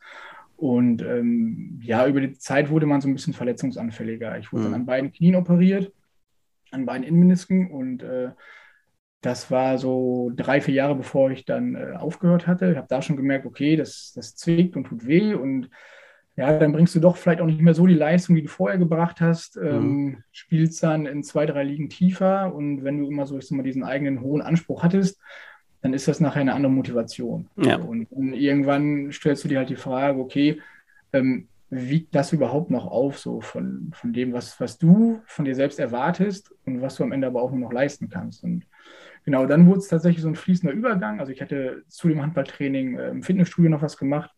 Und 0.55 1.01
ähm, 1.01 1.79
ja, 1.81 2.05
über 2.05 2.19
die 2.21 2.33
Zeit 2.33 2.69
wurde 2.69 2.85
man 2.85 3.01
so 3.01 3.07
ein 3.07 3.13
bisschen 3.13 3.33
verletzungsanfälliger. 3.33 4.37
Ich 4.37 4.51
wurde 4.51 4.63
mhm. 4.63 4.71
dann 4.71 4.81
an 4.81 4.85
beiden 4.85 5.11
Knien 5.13 5.35
operiert, 5.35 5.93
an 6.71 6.85
beiden 6.85 7.07
Innenmenisken 7.07 7.71
und 7.71 8.03
äh, 8.03 8.31
das 9.21 9.51
war 9.51 9.77
so 9.77 10.31
drei, 10.35 10.61
vier 10.61 10.75
Jahre, 10.75 10.95
bevor 10.95 11.31
ich 11.31 11.45
dann 11.45 11.75
äh, 11.75 11.93
aufgehört 11.97 12.45
hatte. 12.45 12.71
Ich 12.71 12.77
habe 12.77 12.87
da 12.87 13.01
schon 13.01 13.17
gemerkt, 13.17 13.45
okay, 13.45 13.75
das, 13.75 14.13
das 14.15 14.35
zwickt 14.35 14.77
und 14.77 14.85
tut 14.85 15.07
weh 15.07 15.33
und 15.33 15.69
ja, 16.39 16.57
dann 16.57 16.71
bringst 16.71 16.95
du 16.95 17.01
doch 17.01 17.17
vielleicht 17.17 17.41
auch 17.41 17.45
nicht 17.45 17.59
mehr 17.59 17.73
so 17.73 17.85
die 17.85 17.93
Leistung, 17.93 18.33
die 18.37 18.43
du 18.43 18.47
vorher 18.47 18.77
gebracht 18.77 19.19
hast, 19.19 19.57
mhm. 19.57 19.67
ähm, 19.67 20.23
spielst 20.31 20.81
dann 20.81 21.05
in 21.05 21.21
zwei, 21.21 21.45
drei 21.45 21.63
Ligen 21.65 21.89
tiefer 21.89 22.55
und 22.55 22.85
wenn 22.85 22.97
du 22.97 23.09
immer 23.09 23.25
so 23.25 23.37
ich 23.37 23.45
sag 23.45 23.57
mal, 23.57 23.63
diesen 23.63 23.83
eigenen 23.83 24.21
hohen 24.21 24.41
Anspruch 24.41 24.81
hattest, 24.81 25.19
dann 25.81 25.93
ist 25.93 26.07
das 26.07 26.21
nachher 26.21 26.39
eine 26.39 26.53
andere 26.53 26.71
Motivation. 26.71 27.49
Ja. 27.57 27.75
Und, 27.75 28.05
und, 28.09 28.33
irgendwann 28.33 29.11
stellst 29.11 29.43
du 29.43 29.49
dir 29.49 29.57
halt 29.57 29.69
die 29.69 29.75
Frage, 29.75 30.17
okay, 30.17 30.61
ähm, 31.11 31.49
wiegt 31.69 32.15
das 32.15 32.31
überhaupt 32.31 32.71
noch 32.71 32.87
auf, 32.87 33.19
so 33.19 33.41
von, 33.41 33.91
von 33.93 34.13
dem, 34.13 34.31
was, 34.31 34.61
was 34.61 34.77
du 34.77 35.21
von 35.25 35.43
dir 35.43 35.55
selbst 35.55 35.77
erwartest 35.77 36.55
und 36.65 36.81
was 36.81 36.95
du 36.95 37.03
am 37.03 37.11
Ende 37.11 37.27
aber 37.27 37.41
auch 37.41 37.51
nur 37.51 37.59
noch 37.59 37.73
leisten 37.73 38.07
kannst. 38.07 38.45
Und 38.45 38.65
genau, 39.25 39.45
dann 39.45 39.67
wurde 39.67 39.79
es 39.79 39.89
tatsächlich 39.89 40.21
so 40.21 40.29
ein 40.29 40.35
fließender 40.35 40.73
Übergang. 40.73 41.19
Also 41.19 41.33
ich 41.33 41.41
hatte 41.41 41.83
zu 41.89 42.07
dem 42.07 42.21
Handballtraining 42.21 42.97
äh, 42.97 43.09
im 43.09 43.23
Fitnessstudio 43.23 43.69
noch 43.69 43.81
was 43.81 43.97
gemacht 43.97 44.31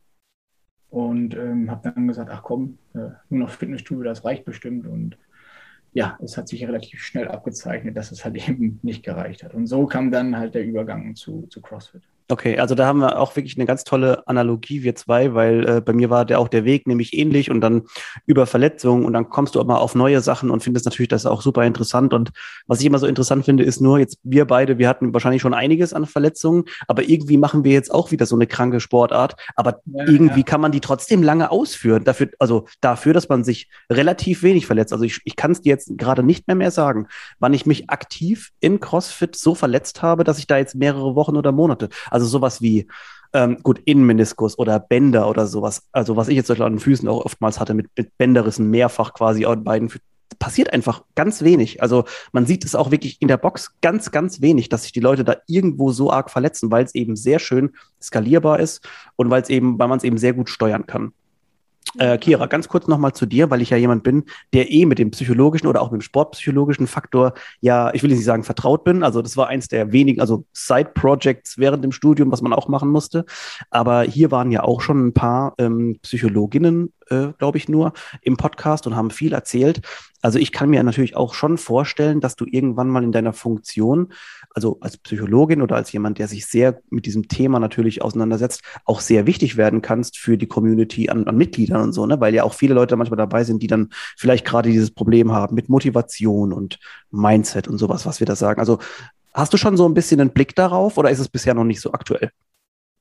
und 0.92 1.36
ähm, 1.36 1.72
habe 1.72 1.90
dann 1.90 2.08
gesagt, 2.08 2.30
ach 2.32 2.44
komm, 2.44 2.78
äh, 2.94 3.10
nur 3.30 3.40
noch 3.40 3.50
Fitnessstudio, 3.50 4.04
das 4.04 4.26
reicht 4.26 4.44
bestimmt. 4.44 4.86
Und 4.86 5.18
ja, 5.94 6.18
es 6.22 6.38
hat 6.38 6.50
sich 6.50 6.68
relativ 6.68 7.02
schnell 7.02 7.30
abgezeichnet, 7.30 7.96
dass 7.96 8.12
es 8.12 8.24
halt 8.24 8.36
eben 8.50 8.80
nicht 8.84 9.04
gereicht 9.04 9.44
hat. 9.44 9.54
Und 9.54 9.68
so 9.68 9.88
kam 9.88 10.12
dann 10.12 10.38
halt 10.38 10.54
der 10.54 10.66
Übergang 10.66 11.16
zu, 11.16 11.48
zu 11.50 11.62
CrossFit. 11.62 12.04
Okay, 12.30 12.58
also 12.60 12.76
da 12.76 12.86
haben 12.86 13.00
wir 13.00 13.20
auch 13.20 13.36
wirklich 13.36 13.58
eine 13.58 13.66
ganz 13.66 13.84
tolle 13.84 14.28
Analogie, 14.28 14.84
wir 14.84 14.96
zwei, 14.96 15.34
weil 15.34 15.68
äh, 15.68 15.82
bei 15.82 15.94
mir 15.94 16.10
war 16.10 16.26
der 16.26 16.40
auch 16.40 16.48
der 16.48 16.66
Weg 16.66 16.88
nämlich 16.88 17.18
ähnlich 17.18 17.52
und 17.52 17.62
dann 17.62 17.84
über 18.26 18.46
Verletzungen 18.46 19.06
und 19.06 19.14
dann 19.14 19.30
kommst 19.30 19.56
du 19.56 19.62
auch 19.62 19.66
mal 19.66 19.78
auf 19.78 19.96
neue 19.96 20.22
Sachen 20.22 20.50
und 20.50 20.64
findest 20.64 20.86
natürlich 20.86 21.10
das 21.10 21.26
auch 21.26 21.42
super 21.42 21.66
interessant. 21.66 22.14
Und 22.14 22.32
was 22.68 22.80
ich 22.80 22.86
immer 22.86 23.00
so 23.00 23.08
interessant 23.08 23.46
finde, 23.46 23.64
ist 23.64 23.82
nur 23.82 24.00
jetzt 24.00 24.18
wir 24.24 24.46
beide, 24.46 24.78
wir 24.78 24.88
hatten 24.88 25.14
wahrscheinlich 25.14 25.42
schon 25.42 25.54
einiges 25.54 25.94
an 25.94 26.06
Verletzungen, 26.06 26.66
aber 26.88 27.04
irgendwie 27.04 27.38
machen 27.38 27.64
wir 27.64 27.74
jetzt 27.74 27.94
auch 27.94 28.12
wieder 28.12 28.26
so 28.26 28.36
eine 28.36 28.48
kranke 28.48 28.80
Sportart. 28.80 29.36
Aber 29.56 29.82
ja, 29.86 30.06
irgendwie 30.08 30.40
ja. 30.40 30.46
kann 30.46 30.62
man 30.62 30.72
die 30.72 30.82
trotzdem 30.82 31.24
lange 31.24 31.52
ausführen. 31.52 32.04
Dafür, 32.04 32.30
also 32.40 32.68
dafür, 32.80 33.14
dass 33.14 33.30
man 33.30 33.44
sich 33.44 33.70
relativ 33.90 34.44
wenig 34.44 34.66
verletzt. 34.66 34.94
Also 34.94 35.06
ich, 35.06 35.20
ich 35.26 35.36
kann 35.36 35.52
es 35.52 35.62
dir 35.62 35.70
jetzt 35.70 35.98
gerade 35.98 36.24
nicht 36.24 36.48
mehr 36.48 36.56
mehr 36.56 36.72
sagen, 36.72 37.08
wann 37.40 37.54
ich 37.54 37.66
mich 37.66 37.90
aktiv 37.90 38.52
in 38.60 38.80
CrossFit 38.80 39.36
so 39.36 39.56
verletzt 39.56 40.02
habe, 40.02 40.24
dass 40.24 40.38
ich 40.38 40.48
da 40.48 40.58
jetzt 40.58 40.76
mehrere 40.76 41.16
Wochen 41.16 41.36
oder 41.36 41.52
Monate, 41.52 41.90
also 42.12 42.28
sowas 42.28 42.62
wie, 42.62 42.88
ähm, 43.34 43.58
gut, 43.64 43.82
Innenmeniskus 43.86 44.60
oder 44.60 44.80
Bänder 44.80 45.30
oder 45.30 45.48
sowas. 45.48 45.88
Also 45.92 46.16
was 46.16 46.28
ich 46.28 46.36
jetzt 46.36 46.52
an 46.52 46.58
den 46.74 46.80
Füßen 46.80 47.08
auch 47.08 47.26
oftmals 47.26 47.60
hatte, 47.60 47.74
mit, 47.74 47.90
mit 47.98 48.18
Bänderrissen 48.18 48.70
mehrfach 48.70 49.14
quasi 49.14 49.46
an 49.46 49.64
beiden 49.64 49.90
Füßen 49.90 50.06
passiert 50.40 50.74
einfach 50.74 51.04
ganz 51.16 51.44
wenig. 51.44 51.82
Also 51.82 52.06
man 52.32 52.46
sieht 52.46 52.66
es 52.66 52.76
auch 52.76 52.92
wirklich 52.92 53.22
in 53.22 53.28
der 53.28 53.38
Box 53.38 53.74
ganz, 53.82 54.12
ganz 54.12 54.42
wenig, 54.42 54.70
dass 54.70 54.84
sich 54.84 54.92
die 54.92 55.00
Leute 55.00 55.24
da 55.24 55.38
irgendwo 55.48 55.92
so 55.92 56.12
arg 56.12 56.32
verletzen, 56.32 56.72
weil 56.72 56.84
es 56.84 56.96
eben 56.96 57.16
sehr 57.16 57.40
schön 57.40 57.72
skalierbar 58.02 58.60
ist 58.60 58.88
und 59.16 59.30
weil 59.30 59.42
es 59.42 59.50
eben, 59.50 59.78
weil 59.78 59.88
man 59.88 59.98
es 59.98 60.04
eben 60.04 60.18
sehr 60.18 60.34
gut 60.34 60.50
steuern 60.50 60.88
kann. 60.88 61.14
Äh, 61.98 62.18
Kira, 62.18 62.46
ganz 62.46 62.68
kurz 62.68 62.88
nochmal 62.88 63.14
zu 63.14 63.26
dir, 63.26 63.50
weil 63.50 63.62
ich 63.62 63.70
ja 63.70 63.78
jemand 63.78 64.04
bin, 64.04 64.24
der 64.54 64.72
eh 64.72 64.86
mit 64.86 65.00
dem 65.00 65.12
psychologischen 65.12 65.68
oder 65.68 65.82
auch 65.82 65.92
mit 65.92 66.02
dem 66.02 66.04
sportpsychologischen 66.04 66.88
Faktor 66.88 67.34
ja, 67.60 67.94
ich 67.94 68.04
will 68.04 68.12
nicht 68.12 68.24
sagen 68.24 68.44
vertraut 68.44 68.84
bin. 68.84 69.04
Also 69.04 69.22
das 69.22 69.38
war 69.38 69.48
eins 69.48 69.68
der 69.68 69.92
wenigen, 69.92 70.22
also 70.22 70.46
Side-Projects 70.54 71.58
während 71.58 71.84
dem 71.84 71.92
Studium, 71.92 72.32
was 72.32 72.42
man 72.42 72.54
auch 72.54 72.68
machen 72.68 72.90
musste. 72.90 73.26
Aber 73.70 74.04
hier 74.04 74.32
waren 74.32 74.52
ja 74.52 74.64
auch 74.64 74.82
schon 74.82 75.08
ein 75.08 75.14
paar 75.14 75.54
ähm, 75.58 75.98
Psychologinnen 76.02 76.94
äh, 77.12 77.34
glaube 77.38 77.58
ich, 77.58 77.70
nur 77.70 77.94
im 78.22 78.38
Podcast 78.38 78.88
und 78.88 78.96
haben 78.96 79.12
viel 79.12 79.34
erzählt. 79.34 79.82
Also 80.22 80.40
ich 80.40 80.52
kann 80.52 80.70
mir 80.70 80.84
natürlich 80.84 81.16
auch 81.16 81.34
schon 81.34 81.58
vorstellen, 81.58 82.22
dass 82.22 82.36
du 82.36 82.46
irgendwann 82.46 82.90
mal 82.90 83.04
in 83.04 83.12
deiner 83.12 83.34
Funktion, 83.34 84.14
also 84.52 84.78
als 84.80 84.98
Psychologin 84.98 85.62
oder 85.62 85.76
als 85.76 85.92
jemand, 85.92 86.20
der 86.20 86.28
sich 86.28 86.46
sehr 86.46 86.82
mit 86.90 87.06
diesem 87.06 87.28
Thema 87.28 87.60
natürlich 87.60 88.02
auseinandersetzt, 88.02 88.62
auch 88.86 89.02
sehr 89.02 89.26
wichtig 89.28 89.58
werden 89.58 89.82
kannst 89.82 90.18
für 90.18 90.38
die 90.38 90.48
Community 90.48 91.10
an, 91.10 91.28
an 91.28 91.38
Mitgliedern 91.38 91.82
und 91.82 91.94
so, 91.94 92.06
ne? 92.06 92.20
Weil 92.22 92.34
ja 92.34 92.44
auch 92.44 92.54
viele 92.54 92.74
Leute 92.74 92.96
manchmal 92.96 93.18
dabei 93.18 93.44
sind, 93.44 93.62
die 93.62 93.68
dann 93.68 93.90
vielleicht 94.18 94.46
gerade 94.46 94.70
dieses 94.70 94.92
Problem 94.92 95.32
haben 95.32 95.56
mit 95.56 95.70
Motivation 95.70 96.54
und 96.54 96.80
Mindset 97.10 97.68
und 97.68 97.78
sowas, 97.78 98.06
was 98.06 98.20
wir 98.20 98.28
da 98.28 98.36
sagen. 98.36 98.60
Also 98.60 98.80
hast 99.34 99.54
du 99.54 99.58
schon 99.58 99.78
so 99.78 99.88
ein 99.88 99.94
bisschen 99.94 100.22
einen 100.22 100.32
Blick 100.32 100.56
darauf 100.56 100.98
oder 100.98 101.10
ist 101.10 101.20
es 101.20 101.30
bisher 101.30 101.54
noch 101.54 101.64
nicht 101.64 101.82
so 101.82 101.94
aktuell? 101.94 102.32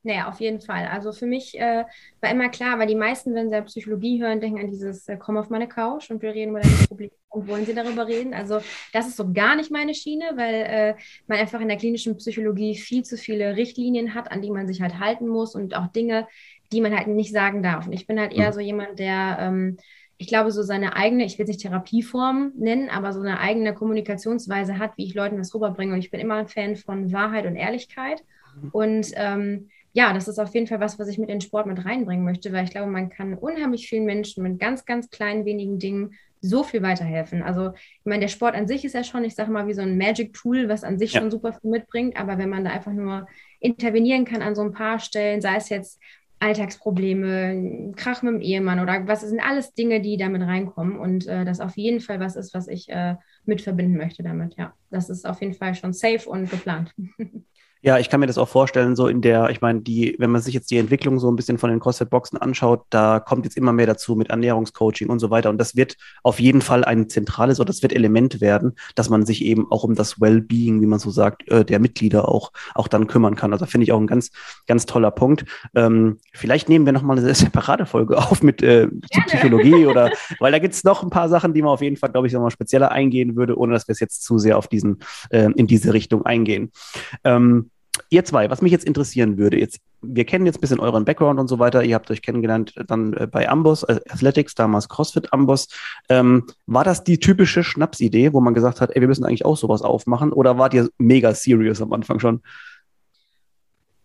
Naja, 0.03 0.29
auf 0.29 0.41
jeden 0.41 0.61
Fall. 0.61 0.87
Also 0.87 1.13
für 1.13 1.27
mich 1.27 1.59
äh, 1.59 1.85
war 2.21 2.31
immer 2.31 2.49
klar, 2.49 2.79
weil 2.79 2.87
die 2.87 2.95
meisten, 2.95 3.35
wenn 3.35 3.51
sie 3.51 3.63
Psychologie 3.63 4.23
hören, 4.23 4.41
denken 4.41 4.59
an 4.59 4.69
dieses 4.69 5.07
äh, 5.09 5.19
Komm 5.19 5.37
auf 5.37 5.51
meine 5.51 5.69
Couch 5.69 6.11
und 6.11 6.23
wir 6.23 6.33
reden 6.33 6.51
über 6.51 6.61
deine 6.61 6.75
Probleme 6.89 7.13
und 7.29 7.49
wollen 7.49 7.67
sie 7.67 7.75
darüber 7.75 8.07
reden. 8.07 8.33
Also 8.33 8.61
das 8.95 9.09
ist 9.09 9.17
so 9.17 9.31
gar 9.33 9.57
nicht 9.57 9.71
meine 9.71 9.95
Schiene, 9.95 10.33
weil 10.37 10.55
äh, 10.55 10.95
man 11.27 11.39
einfach 11.39 11.61
in 11.61 11.69
der 11.69 11.77
klinischen 11.77 12.17
Psychologie 12.17 12.77
viel 12.77 13.05
zu 13.05 13.19
viele 13.19 13.57
Richtlinien 13.57 14.15
hat, 14.15 14.33
an 14.33 14.41
die 14.41 14.51
man 14.51 14.67
sich 14.67 14.81
halt 14.81 14.99
halten 14.99 15.29
muss 15.29 15.55
und 15.55 15.77
auch 15.77 15.89
Dinge, 15.89 16.27
die 16.73 16.81
man 16.81 16.97
halt 16.97 17.09
nicht 17.09 17.33
sagen 17.33 17.63
darf. 17.63 17.87
Und 17.87 17.93
ich 17.93 18.07
bin 18.07 18.19
halt 18.19 18.33
eher 18.33 18.49
mhm. 18.49 18.55
so 18.55 18.61
jemand, 18.61 18.99
der 18.99 19.37
ähm, 19.39 19.77
ich 20.17 20.29
glaube, 20.29 20.51
so 20.51 20.63
seine 20.63 20.97
eigene, 20.97 21.25
ich 21.25 21.39
will 21.39 21.45
es 21.45 21.49
nicht 21.49 21.63
Therapieform 21.63 22.53
nennen, 22.55 22.91
aber 22.91 23.15
so 23.15 23.21
eine 23.21 23.41
eigene 23.41 23.73
Kommunikationsweise 23.73 24.79
hat, 24.79 24.93
wie 24.97 25.07
ich 25.07 25.15
Leuten 25.15 25.39
das 25.39 25.55
rüberbringe. 25.55 25.95
Und 25.95 25.99
ich 25.99 26.11
bin 26.11 26.21
immer 26.21 26.35
ein 26.35 26.47
Fan 26.47 26.77
von 26.77 27.11
Wahrheit 27.11 27.47
und 27.47 27.57
Ehrlichkeit. 27.57 28.23
Mhm. 28.55 28.69
Und 28.71 29.07
ähm, 29.15 29.71
ja, 29.93 30.13
das 30.13 30.29
ist 30.29 30.39
auf 30.39 30.55
jeden 30.55 30.67
Fall 30.67 30.81
was, 30.81 30.99
was 30.99 31.09
ich 31.09 31.19
mit 31.19 31.29
in 31.29 31.37
den 31.37 31.41
Sport 31.41 31.67
mit 31.67 31.85
reinbringen 31.85 32.25
möchte, 32.25 32.53
weil 32.53 32.65
ich 32.65 32.71
glaube, 32.71 32.91
man 32.91 33.11
kann 33.11 33.35
unheimlich 33.35 33.89
vielen 33.89 34.05
Menschen 34.05 34.43
mit 34.43 34.59
ganz, 34.59 34.85
ganz 34.85 35.11
kleinen, 35.11 35.45
wenigen 35.45 35.79
Dingen 35.79 36.15
so 36.41 36.63
viel 36.63 36.83
weiterhelfen. 36.83 37.43
Also, 37.43 37.73
ich 37.75 38.05
meine, 38.05 38.21
der 38.21 38.29
Sport 38.29 38.55
an 38.55 38.67
sich 38.67 38.85
ist 38.85 38.95
ja 38.95 39.05
schon, 39.05 39.25
ich 39.25 39.35
sage 39.35 39.51
mal, 39.51 39.67
wie 39.67 39.75
so 39.75 39.83
ein 39.83 39.99
Magic-Tool, 39.99 40.69
was 40.69 40.85
an 40.85 40.99
sich 40.99 41.13
ja. 41.13 41.21
schon 41.21 41.31
super 41.31 41.53
viel 41.53 41.71
mitbringt, 41.71 42.17
aber 42.17 42.39
wenn 42.39 42.49
man 42.49 42.65
da 42.65 42.71
einfach 42.71 42.93
nur 42.93 43.27
intervenieren 43.59 44.25
kann 44.25 44.43
an 44.43 44.55
so 44.55 44.63
ein 44.63 44.73
paar 44.73 45.01
Stellen, 45.01 45.41
sei 45.41 45.57
es 45.57 45.69
jetzt 45.69 46.01
Alltagsprobleme, 46.39 47.93
Krach 47.97 48.23
mit 48.23 48.33
dem 48.33 48.41
Ehemann 48.41 48.81
oder 48.81 49.07
was 49.07 49.21
sind 49.21 49.41
alles 49.41 49.75
Dinge, 49.75 50.01
die 50.01 50.17
damit 50.17 50.41
reinkommen 50.41 50.99
und 50.99 51.27
äh, 51.27 51.45
das 51.45 51.61
auf 51.61 51.77
jeden 51.77 52.01
Fall 52.01 52.19
was 52.19 52.35
ist, 52.35 52.55
was 52.55 52.67
ich 52.67 52.89
äh, 52.89 53.17
mit 53.45 53.61
verbinden 53.61 53.99
möchte 53.99 54.23
damit. 54.23 54.55
Ja, 54.57 54.73
das 54.91 55.11
ist 55.11 55.27
auf 55.27 55.43
jeden 55.43 55.53
Fall 55.53 55.75
schon 55.75 55.93
safe 55.93 56.29
und 56.31 56.51
geplant. 56.51 56.95
Ja, 57.83 57.99
ich 57.99 58.11
kann 58.11 58.21
mir 58.21 58.27
das 58.27 58.37
auch 58.37 58.49
vorstellen, 58.49 58.95
so 58.95 59.09
in 59.09 59.23
der, 59.23 59.49
ich 59.49 59.63
meine, 59.63 59.81
die, 59.81 60.15
wenn 60.19 60.31
man 60.31 60.43
sich 60.43 60.53
jetzt 60.53 60.71
die 60.71 60.77
Entwicklung 60.77 61.19
so 61.19 61.31
ein 61.31 61.37
bisschen 61.37 61.57
von 61.57 61.71
den 61.71 61.81
CrossFit-Boxen 61.81 62.37
anschaut, 62.37 62.85
da 62.91 63.21
kommt 63.21 63.47
jetzt 63.47 63.57
immer 63.57 63.73
mehr 63.73 63.87
dazu 63.87 64.17
mit 64.17 64.29
Ernährungscoaching 64.29 65.09
und 65.09 65.19
so 65.19 65.31
weiter. 65.31 65.49
Und 65.49 65.57
das 65.57 65.77
wird 65.77 65.97
auf 66.23 66.41
jeden 66.41 66.61
Fall 66.61 66.85
ein 66.85 67.09
zentrales 67.09 67.59
oder 67.59 67.69
das 67.69 67.83
wird 67.83 67.95
Element 67.95 68.43
werden, 68.43 68.75
dass 68.97 69.09
man 69.09 69.25
sich 69.25 69.43
eben 69.43 69.73
auch 69.73 69.83
um 69.83 69.95
das 69.95 70.21
Well-Being, 70.21 70.83
wie 70.83 70.87
man 70.87 70.99
so 70.99 71.11
sagt, 71.11 71.49
äh, 71.49 71.65
der 71.65 71.79
Mitglieder 71.79 72.29
auch, 72.29 72.53
auch 72.75 72.87
dann 72.87 73.07
kümmern 73.07 73.35
kann. 73.35 73.55
Also 73.55 73.65
finde 73.65 73.85
ich 73.85 73.93
auch 73.93 74.01
ein 74.01 74.07
ganz, 74.07 74.31
ganz 74.67 74.85
toller 74.85 75.11
Punkt. 75.11 75.47
Ähm, 75.75 76.19
vielleicht 76.35 76.69
nehmen 76.69 76.85
wir 76.85 76.93
nochmal 76.93 77.19
eine 77.19 77.35
separate 77.35 77.87
Folge 77.87 78.19
auf 78.19 78.43
mit 78.43 78.63
äh, 78.63 78.89
Psychologie 79.27 79.87
oder, 79.87 80.11
weil 80.39 80.53
da 80.53 80.59
gibt 80.59 80.75
es 80.75 80.85
noch 80.85 81.03
ein 81.03 81.09
paar 81.09 81.31
Sachen, 81.31 81.55
die 81.55 81.63
man 81.63 81.71
auf 81.71 81.81
jeden 81.81 81.97
Fall, 81.97 82.11
glaube 82.11 82.27
ich, 82.27 82.35
nochmal 82.35 82.51
spezieller 82.51 82.93
eingehen 82.93 83.37
würde, 83.37 83.57
ohne 83.57 83.73
dass 83.73 83.89
wir 83.89 83.95
es 83.95 84.01
jetzt 84.01 84.23
zu 84.23 84.37
sehr 84.37 84.59
auf 84.59 84.69
diesen, 84.69 84.99
äh, 85.31 85.49
in 85.57 85.67
diese 85.67 85.95
Richtung 85.95 86.27
eingehen. 86.27 86.73
Ähm, 87.25 87.70
Ihr 88.09 88.25
zwei, 88.25 88.49
was 88.51 88.63
mich 88.63 88.73
jetzt 88.73 88.85
interessieren 88.85 89.37
würde, 89.37 89.59
jetzt, 89.59 89.81
wir 90.01 90.25
kennen 90.25 90.47
jetzt 90.47 90.59
ein 90.59 90.61
bisschen 90.61 90.81
euren 90.81 91.05
Background 91.05 91.39
und 91.39 91.49
so 91.49 91.59
weiter. 91.59 91.85
Ihr 91.85 91.95
habt 91.95 92.11
euch 92.11 92.23
kennengelernt 92.23 92.75
dann 92.87 93.13
äh, 93.15 93.27
bei 93.27 93.49
Amboss, 93.49 93.83
äh, 93.83 94.01
Athletics, 94.09 94.55
damals 94.55 94.89
CrossFit 94.89 95.33
Amboss. 95.33 95.69
Ähm, 96.09 96.47
war 96.67 96.85
das 96.85 97.05
die 97.05 97.19
typische 97.19 97.63
Schnapsidee, 97.63 98.33
wo 98.33 98.41
man 98.41 98.55
gesagt 98.55 98.81
hat, 98.81 98.91
ey, 98.95 99.01
wir 99.01 99.09
müssen 99.09 99.25
eigentlich 99.25 99.45
auch 99.45 99.57
sowas 99.57 99.83
aufmachen? 99.83 100.33
Oder 100.33 100.59
wart 100.59 100.75
ihr 100.75 100.89
mega 100.99 101.35
serious 101.35 101.83
am 101.83 101.93
Anfang 101.93 102.19
schon? 102.19 102.43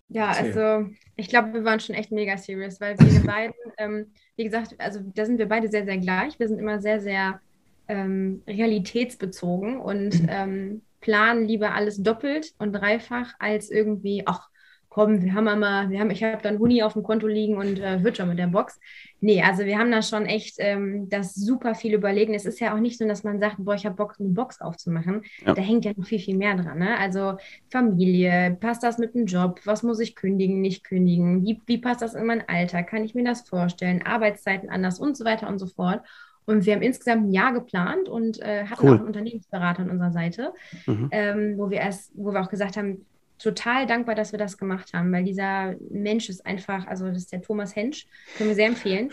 Ja, 0.09 0.29
also 0.29 0.89
ich 1.15 1.29
glaube, 1.29 1.53
wir 1.53 1.63
waren 1.63 1.79
schon 1.79 1.95
echt 1.95 2.11
mega 2.11 2.37
serious, 2.37 2.79
weil 2.79 2.97
wir 2.99 3.23
beiden, 3.25 3.55
ähm, 3.77 4.07
wie 4.35 4.43
gesagt, 4.43 4.75
also 4.77 4.99
da 5.13 5.25
sind 5.25 5.39
wir 5.39 5.47
beide 5.47 5.69
sehr, 5.69 5.85
sehr 5.85 5.97
gleich. 5.97 6.39
Wir 6.39 6.47
sind 6.47 6.59
immer 6.59 6.81
sehr, 6.81 7.01
sehr 7.01 7.39
ähm, 7.87 8.41
realitätsbezogen 8.47 9.79
und 9.79 10.23
ähm, 10.29 10.81
planen 11.05 11.47
lieber 11.47 11.75
alles 11.75 12.01
doppelt 12.01 12.53
und 12.57 12.73
dreifach 12.73 13.35
als 13.37 13.69
irgendwie, 13.69 14.23
ach 14.25 14.49
komm, 14.89 15.21
wir 15.21 15.33
haben 15.35 15.59
mal, 15.59 15.89
wir 15.91 15.99
haben, 15.99 16.09
ich 16.09 16.23
habe 16.23 16.41
dann 16.41 16.57
Huni 16.57 16.81
auf 16.81 16.93
dem 16.93 17.03
Konto 17.03 17.27
liegen 17.27 17.57
und 17.57 17.79
äh, 17.79 18.01
wird 18.03 18.17
schon 18.17 18.29
mit 18.29 18.39
der 18.39 18.47
Box. 18.47 18.79
Nee, 19.19 19.43
also 19.43 19.65
wir 19.65 19.77
haben 19.77 19.91
da 19.91 20.01
schon 20.01 20.25
echt 20.25 20.55
ähm, 20.57 21.09
das 21.09 21.35
super 21.35 21.75
viel 21.75 21.93
überlegen. 21.93 22.33
Es 22.33 22.45
ist 22.45 22.59
ja 22.59 22.73
auch 22.73 22.79
nicht 22.79 22.97
so, 22.97 23.07
dass 23.07 23.23
man 23.23 23.39
sagt, 23.39 23.57
boah, 23.59 23.75
ich 23.75 23.85
habe 23.85 23.95
Bock, 23.95 24.15
eine 24.19 24.29
Box 24.29 24.61
aufzumachen. 24.61 25.23
Ja. 25.45 25.53
Da 25.53 25.61
hängt 25.61 25.85
ja 25.85 25.91
noch 25.95 26.07
viel, 26.07 26.19
viel 26.19 26.37
mehr 26.37 26.55
dran. 26.55 26.79
Ne? 26.79 26.97
Also 26.97 27.35
Familie, 27.69 28.57
passt 28.59 28.81
das 28.81 28.97
mit 28.97 29.13
dem 29.13 29.25
Job? 29.25 29.59
Was 29.65 29.83
muss 29.83 29.99
ich 29.99 30.15
kündigen, 30.15 30.61
nicht 30.61 30.83
kündigen? 30.83 31.43
Wie, 31.43 31.61
wie 31.67 31.77
passt 31.77 32.01
das 32.01 32.15
in 32.15 32.25
meinen 32.25 32.47
Alltag? 32.47 32.87
Kann 32.87 33.03
ich 33.03 33.13
mir 33.13 33.25
das 33.25 33.47
vorstellen? 33.47 34.01
Arbeitszeiten 34.01 34.69
anders 34.69 34.97
und 34.97 35.17
so 35.17 35.25
weiter 35.25 35.49
und 35.49 35.59
so 35.59 35.67
fort. 35.67 36.01
Und 36.45 36.65
wir 36.65 36.75
haben 36.75 36.81
insgesamt 36.81 37.27
ein 37.27 37.31
Jahr 37.31 37.53
geplant 37.53 38.07
und 38.07 38.41
äh, 38.41 38.65
hatten 38.65 38.85
cool. 38.85 38.95
auch 38.95 38.99
einen 38.99 39.07
Unternehmensberater 39.07 39.83
an 39.83 39.89
unserer 39.89 40.11
Seite, 40.11 40.53
mhm. 40.85 41.09
ähm, 41.11 41.57
wo 41.57 41.69
wir 41.69 41.79
erst, 41.79 42.11
wo 42.15 42.31
wir 42.31 42.41
auch 42.41 42.49
gesagt 42.49 42.77
haben, 42.77 43.05
total 43.37 43.85
dankbar, 43.85 44.15
dass 44.15 44.31
wir 44.31 44.39
das 44.39 44.57
gemacht 44.57 44.93
haben, 44.93 45.11
weil 45.11 45.23
dieser 45.23 45.75
Mensch 45.89 46.29
ist 46.29 46.45
einfach, 46.45 46.87
also 46.87 47.07
das 47.07 47.17
ist 47.17 47.31
der 47.31 47.41
Thomas 47.41 47.75
Hensch, 47.75 48.07
können 48.37 48.49
wir 48.49 48.55
sehr 48.55 48.67
empfehlen. 48.67 49.09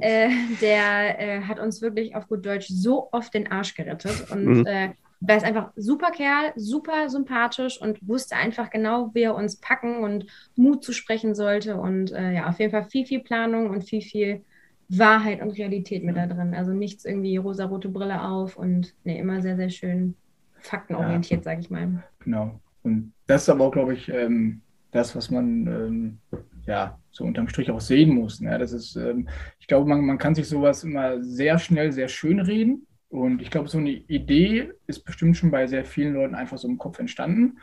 Äh, 0.00 0.30
der 0.60 1.20
äh, 1.20 1.40
hat 1.42 1.58
uns 1.58 1.82
wirklich 1.82 2.14
auf 2.14 2.28
gut 2.28 2.46
Deutsch 2.46 2.68
so 2.68 3.08
oft 3.10 3.34
den 3.34 3.50
Arsch 3.50 3.74
gerettet 3.74 4.30
und 4.30 4.44
mhm. 4.44 4.66
äh, 4.66 4.90
er 5.26 5.36
ist 5.36 5.44
einfach 5.44 5.70
super 5.74 6.10
Kerl, 6.10 6.52
super 6.54 7.08
sympathisch 7.08 7.80
und 7.80 8.06
wusste 8.06 8.36
einfach 8.36 8.70
genau, 8.70 9.10
wie 9.14 9.22
er 9.22 9.34
uns 9.34 9.56
packen 9.56 10.04
und 10.04 10.26
Mut 10.54 10.84
zu 10.84 10.92
sprechen 10.92 11.34
sollte 11.34 11.76
und 11.76 12.12
äh, 12.12 12.34
ja, 12.34 12.48
auf 12.48 12.58
jeden 12.58 12.72
Fall 12.72 12.84
viel, 12.84 13.06
viel 13.06 13.20
Planung 13.20 13.70
und 13.70 13.82
viel, 13.82 14.02
viel 14.02 14.44
Wahrheit 14.88 15.40
und 15.42 15.52
Realität 15.52 16.04
mit 16.04 16.16
da 16.16 16.26
drin. 16.26 16.54
Also 16.54 16.72
nichts 16.72 17.04
irgendwie 17.04 17.36
rosa-rote 17.36 17.88
Brille 17.88 18.22
auf 18.22 18.56
und 18.56 18.94
nee, 19.04 19.18
immer 19.18 19.40
sehr, 19.40 19.56
sehr 19.56 19.70
schön 19.70 20.14
faktenorientiert, 20.60 21.40
ja. 21.40 21.44
sage 21.44 21.60
ich 21.60 21.70
mal. 21.70 22.02
Genau. 22.20 22.60
Und 22.82 23.12
das 23.26 23.42
ist 23.42 23.48
aber 23.48 23.64
auch, 23.64 23.72
glaube 23.72 23.94
ich, 23.94 24.08
ähm, 24.08 24.60
das, 24.90 25.16
was 25.16 25.30
man 25.30 25.66
ähm, 25.66 26.18
ja 26.66 26.98
so 27.10 27.24
unterm 27.24 27.48
Strich 27.48 27.70
auch 27.70 27.80
sehen 27.80 28.14
muss. 28.14 28.40
Ne? 28.40 28.58
Das 28.58 28.72
ist, 28.72 28.96
ähm, 28.96 29.28
ich 29.58 29.66
glaube, 29.66 29.88
man, 29.88 30.00
man 30.04 30.18
kann 30.18 30.34
sich 30.34 30.48
sowas 30.48 30.84
immer 30.84 31.22
sehr 31.22 31.58
schnell, 31.58 31.92
sehr 31.92 32.08
schön 32.08 32.40
reden. 32.40 32.86
Und 33.08 33.40
ich 33.40 33.50
glaube, 33.50 33.68
so 33.68 33.78
eine 33.78 33.90
Idee 33.90 34.72
ist 34.86 35.04
bestimmt 35.04 35.36
schon 35.36 35.50
bei 35.50 35.66
sehr 35.66 35.84
vielen 35.84 36.14
Leuten 36.14 36.34
einfach 36.34 36.58
so 36.58 36.68
im 36.68 36.78
Kopf 36.78 36.98
entstanden. 36.98 37.58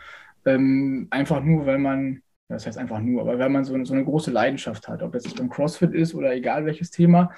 Ähm, 0.45 1.07
einfach 1.09 1.43
nur, 1.43 1.65
weil 1.65 1.77
man 1.77 2.21
das 2.51 2.67
heißt 2.67 2.77
einfach 2.77 2.99
nur, 2.99 3.21
aber 3.21 3.39
wenn 3.39 3.51
man 3.51 3.63
so, 3.63 3.83
so 3.83 3.93
eine 3.93 4.05
große 4.05 4.31
Leidenschaft 4.31 4.87
hat, 4.87 5.01
ob 5.03 5.13
das 5.13 5.25
jetzt 5.25 5.37
beim 5.37 5.49
CrossFit 5.49 5.93
ist 5.93 6.13
oder 6.13 6.33
egal 6.33 6.65
welches 6.65 6.91
Thema, 6.91 7.31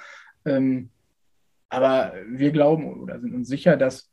ähm, 0.44 0.90
aber 1.68 2.12
wir 2.28 2.52
glauben 2.52 3.00
oder 3.00 3.20
sind 3.20 3.34
uns 3.34 3.48
sicher, 3.48 3.76
dass 3.76 4.10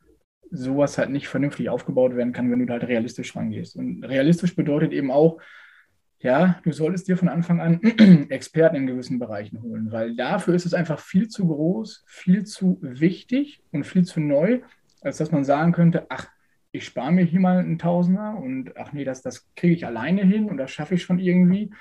sowas 0.50 0.98
halt 0.98 1.10
nicht 1.10 1.28
vernünftig 1.28 1.70
aufgebaut 1.70 2.16
werden 2.16 2.34
kann, 2.34 2.52
wenn 2.52 2.66
du 2.66 2.74
halt 2.74 2.84
realistisch 2.84 3.36
rangehst. 3.36 3.76
Und 3.76 4.04
realistisch 4.04 4.56
bedeutet 4.56 4.92
eben 4.92 5.12
auch, 5.12 5.40
ja, 6.20 6.60
du 6.64 6.72
solltest 6.72 7.08
dir 7.08 7.18
von 7.18 7.30
Anfang 7.30 7.62
an 7.62 7.82
Experten 8.30 8.76
in 8.76 8.88
gewissen 8.88 9.18
Bereichen 9.18 9.62
holen, 9.62 9.92
weil 9.92 10.16
dafür 10.16 10.54
ist 10.54 10.66
es 10.66 10.74
einfach 10.74 11.00
viel 11.00 11.30
zu 11.30 11.48
groß, 11.48 12.04
viel 12.06 12.46
zu 12.46 12.78
wichtig 12.82 13.64
und 13.72 13.86
viel 13.86 14.06
zu 14.06 14.20
neu, 14.20 14.60
als 15.02 15.18
dass 15.18 15.32
man 15.32 15.44
sagen 15.44 15.72
könnte, 15.72 16.06
ach, 16.10 16.28
ich 16.72 16.86
spare 16.86 17.12
mir 17.12 17.24
hier 17.24 17.40
mal 17.40 17.58
einen 17.58 17.78
Tausender 17.78 18.38
und 18.38 18.78
ach 18.78 18.94
nee, 18.94 19.04
das, 19.04 19.22
das 19.22 19.48
kriege 19.56 19.74
ich 19.74 19.86
alleine 19.86 20.24
hin 20.24 20.50
und 20.50 20.58
das 20.58 20.72
schaffe 20.72 20.96
ich 20.96 21.04
schon 21.04 21.20
irgendwie, 21.20 21.72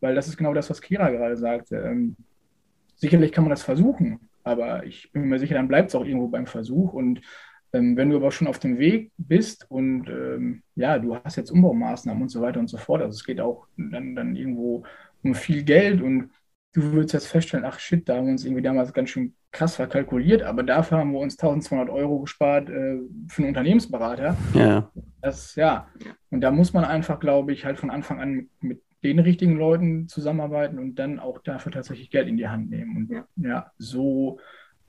weil 0.00 0.14
das 0.14 0.28
ist 0.28 0.36
genau 0.36 0.54
das, 0.54 0.70
was 0.70 0.80
Kira 0.80 1.10
gerade 1.10 1.36
sagte. 1.36 1.76
Ähm, 1.76 2.16
sicherlich 2.96 3.32
kann 3.32 3.44
man 3.44 3.50
das 3.50 3.62
versuchen, 3.62 4.20
aber 4.44 4.84
ich 4.84 5.12
bin 5.12 5.24
mir 5.28 5.38
sicher, 5.38 5.54
dann 5.54 5.68
bleibt 5.68 5.90
es 5.90 5.94
auch 5.94 6.04
irgendwo 6.04 6.28
beim 6.28 6.46
Versuch 6.46 6.92
und 6.92 7.20
ähm, 7.72 7.96
wenn 7.96 8.08
du 8.08 8.16
aber 8.16 8.30
schon 8.30 8.46
auf 8.46 8.58
dem 8.58 8.78
Weg 8.78 9.12
bist 9.18 9.66
und 9.68 10.08
ähm, 10.08 10.62
ja, 10.74 10.98
du 10.98 11.16
hast 11.16 11.36
jetzt 11.36 11.50
Umbaumaßnahmen 11.50 12.22
und 12.22 12.30
so 12.30 12.40
weiter 12.40 12.60
und 12.60 12.68
so 12.68 12.78
fort, 12.78 13.02
also 13.02 13.14
es 13.14 13.24
geht 13.24 13.40
auch 13.40 13.66
dann, 13.76 14.16
dann 14.16 14.34
irgendwo 14.36 14.84
um 15.22 15.34
viel 15.34 15.62
Geld 15.62 16.00
und 16.00 16.30
du 16.80 16.92
würdest 16.92 17.14
jetzt 17.14 17.26
feststellen, 17.26 17.66
ach 17.66 17.78
shit, 17.78 18.08
da 18.08 18.16
haben 18.16 18.26
wir 18.26 18.32
uns 18.32 18.44
irgendwie 18.44 18.62
damals 18.62 18.92
ganz 18.92 19.10
schön 19.10 19.34
krass 19.50 19.76
verkalkuliert, 19.76 20.42
aber 20.42 20.62
dafür 20.62 20.98
haben 20.98 21.12
wir 21.12 21.20
uns 21.20 21.38
1200 21.38 21.88
Euro 21.88 22.20
gespart 22.20 22.68
äh, 22.68 22.98
für 23.28 23.38
einen 23.38 23.48
Unternehmensberater. 23.48 24.36
Ja. 24.54 24.90
Das, 25.20 25.54
ja. 25.56 25.88
Und 26.30 26.40
da 26.42 26.50
muss 26.50 26.72
man 26.72 26.84
einfach, 26.84 27.18
glaube 27.18 27.52
ich, 27.52 27.64
halt 27.64 27.78
von 27.78 27.90
Anfang 27.90 28.20
an 28.20 28.48
mit 28.60 28.82
den 29.02 29.18
richtigen 29.18 29.56
Leuten 29.56 30.08
zusammenarbeiten 30.08 30.78
und 30.78 30.96
dann 30.96 31.18
auch 31.18 31.38
dafür 31.38 31.72
tatsächlich 31.72 32.10
Geld 32.10 32.28
in 32.28 32.36
die 32.36 32.48
Hand 32.48 32.70
nehmen. 32.70 32.96
Und 32.96 33.10
ja, 33.10 33.26
ja 33.36 33.72
so 33.78 34.38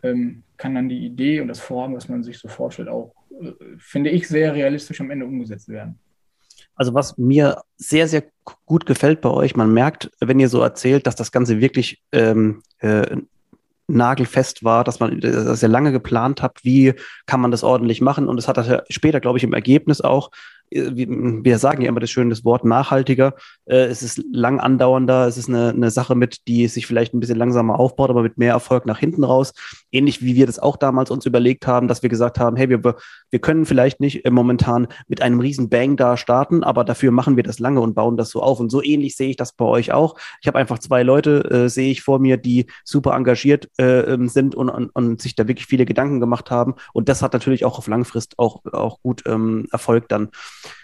ähm, 0.04 0.44
kann 0.58 0.76
dann 0.76 0.90
die 0.90 1.06
Idee 1.06 1.42
und 1.42 1.48
das 1.48 1.60
Vorhaben, 1.60 1.96
was 1.96 2.10
man 2.10 2.24
sich 2.24 2.40
so 2.40 2.48
vorstellt, 2.48 2.90
auch, 2.90 3.14
äh, 3.42 3.52
finde 3.78 4.10
ich, 4.10 4.28
sehr 4.28 4.54
realistisch 4.54 5.00
am 5.02 5.12
Ende 5.12 5.26
umgesetzt 5.26 5.70
werden. 5.70 6.00
Also 6.80 6.94
was 6.94 7.18
mir 7.18 7.62
sehr, 7.76 8.08
sehr 8.08 8.24
gut 8.66 8.86
gefällt 8.86 9.20
bei 9.20 9.30
euch, 9.30 9.58
man 9.58 9.74
merkt, 9.74 10.10
wenn 10.22 10.40
ihr 10.40 10.48
so 10.48 10.62
erzählt, 10.62 11.06
dass 11.06 11.16
das 11.18 11.34
Ganze 11.34 11.60
wirklich 11.60 12.02
ähm, 12.14 12.64
äh, 12.78 13.18
nagelfest 13.88 14.64
war, 14.64 14.86
dass 14.86 15.02
man 15.02 15.20
das 15.20 15.60
sehr 15.60 15.68
lange 15.68 15.92
geplant 15.92 16.42
habt, 16.42 16.64
wie 16.64 16.94
kann 17.26 17.42
man 17.42 17.52
das 17.52 17.66
ordentlich 17.66 18.00
machen. 18.00 18.30
Und 18.30 18.38
es 18.38 18.48
hat 18.48 18.56
das 18.56 18.68
ja 18.68 18.82
später, 18.90 19.20
glaube 19.20 19.38
ich, 19.38 19.44
im 19.44 19.54
Ergebnis 19.54 20.00
auch 20.00 20.32
wir 20.72 21.58
sagen 21.58 21.82
ja 21.82 21.90
immer 21.90 22.00
das 22.00 22.12
schöne 22.12 22.36
Wort 22.44 22.64
nachhaltiger. 22.64 23.34
Äh, 23.66 23.86
es 23.86 24.04
ist 24.04 24.24
lang 24.32 24.60
andauernder, 24.60 25.28
es 25.28 25.38
ist 25.38 25.50
eine, 25.50 25.70
eine 25.70 25.92
Sache 25.92 26.16
mit, 26.16 26.48
die 26.48 26.68
sich 26.68 26.86
vielleicht 26.86 27.14
ein 27.14 27.20
bisschen 27.20 27.38
langsamer 27.38 27.80
aufbaut, 27.80 28.10
aber 28.10 28.22
mit 28.22 28.38
mehr 28.38 28.54
Erfolg 28.54 28.86
nach 28.86 29.00
hinten 29.00 29.24
raus. 29.24 29.54
Ähnlich 29.92 30.22
wie 30.22 30.36
wir 30.36 30.46
das 30.46 30.60
auch 30.60 30.78
damals 30.78 31.12
uns 31.12 31.26
überlegt 31.26 31.68
haben, 31.68 31.88
dass 31.88 32.04
wir 32.04 32.10
gesagt 32.10 32.40
haben, 32.40 32.56
hey, 32.56 32.70
wir, 32.70 32.82
wir 32.84 33.40
können 33.40 33.66
vielleicht 33.66 34.00
nicht 34.00 34.26
äh, 34.26 34.32
momentan 34.32 34.88
mit 35.08 35.22
einem 35.22 35.40
riesen 35.40 35.70
Bang 35.70 35.98
da 35.98 36.18
starten, 36.18 36.64
aber 36.64 36.84
dafür 36.84 37.12
machen 37.12 37.36
wir 37.36 37.44
das 37.44 37.60
lange 37.60 37.82
und 37.82 37.96
bauen 37.96 38.18
das 38.18 38.30
so 38.30 38.42
auf. 38.42 38.60
Und 38.60 38.70
so 38.70 38.84
ähnlich 38.84 39.16
sehe 39.16 39.30
ich 39.30 39.38
das 39.38 39.54
bei 39.54 39.66
euch 39.66 39.92
auch. 39.92 40.16
Ich 40.42 40.48
habe 40.48 40.60
einfach 40.60 40.80
zwei 40.80 41.04
Leute, 41.04 41.50
äh, 41.50 41.70
sehe 41.70 41.92
ich 41.92 42.02
vor 42.02 42.20
mir, 42.20 42.38
die 42.38 42.68
super 42.84 43.16
engagiert 43.16 43.70
äh, 43.80 44.02
ähm, 44.02 44.28
sind 44.28 44.56
und, 44.56 44.70
und, 44.70 44.90
und, 44.90 45.22
sich 45.22 45.36
da 45.36 45.48
wirklich 45.48 45.68
viele 45.68 45.86
Gedanken 45.86 46.20
gemacht 46.20 46.52
haben. 46.52 46.76
Und 46.94 47.10
das 47.10 47.22
hat 47.22 47.34
natürlich 47.34 47.66
auch 47.66 47.78
auf 47.78 47.88
Langfrist 47.88 48.36
auch, 48.38 48.64
auch 48.72 49.02
gut 49.02 49.24
ähm, 49.26 49.68
Erfolg 49.72 50.08
dann. 50.10 50.30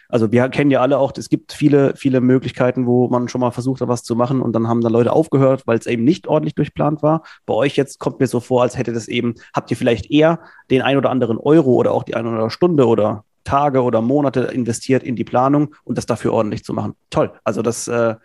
Also 0.10 0.32
wir 0.32 0.48
kennen 0.50 0.72
ja 0.72 0.82
alle 0.82 0.98
auch, 0.98 1.14
es 1.18 1.30
gibt 1.30 1.54
viele, 1.54 1.96
viele 1.96 2.22
Möglichkeiten, 2.22 2.86
wo 2.86 3.08
man 3.08 3.28
schon 3.28 3.42
mal 3.42 3.52
versucht 3.52 3.82
hat, 3.82 3.88
was 3.88 4.04
zu 4.04 4.16
machen 4.16 4.42
und 4.42 4.54
dann 4.54 4.68
haben 4.68 4.82
da 4.82 4.90
Leute 4.90 5.14
aufgehört, 5.14 5.64
weil 5.66 5.78
es 5.78 5.88
eben 5.88 6.04
nicht 6.04 6.28
ordentlich 6.28 6.56
durchplant 6.56 7.04
war. 7.04 7.24
Bei 7.46 7.54
euch 7.54 7.76
jetzt 7.76 8.00
kommt 8.00 8.20
mir 8.20 8.28
so 8.28 8.40
vor, 8.40 8.62
als 8.62 8.78
hätte 8.78 8.94
das 8.94 9.08
eben, 9.08 9.36
habt 9.54 9.72
ihr 9.72 9.78
vielleicht 9.78 10.12
eher 10.12 10.40
den 10.70 10.82
ein 10.82 10.98
oder 10.98 11.10
anderen 11.10 11.38
Euro 11.38 11.74
oder 11.74 11.92
auch 11.92 12.04
die 12.04 12.16
eine 12.16 12.28
oder 12.28 12.38
andere 12.38 12.52
Stunde 12.52 12.88
oder 12.88 13.24
Tage 13.44 13.84
oder 13.84 14.02
Monate 14.02 14.42
investiert 14.42 15.04
in 15.04 15.16
die 15.16 15.24
Planung 15.24 15.76
und 15.84 15.98
das 15.98 16.06
dafür 16.06 16.34
ordentlich 16.34 16.64
zu 16.64 16.74
machen. 16.74 16.96
Toll. 17.10 17.32
Also 17.44 17.62
das 17.62 17.88
äh, 17.88 18.16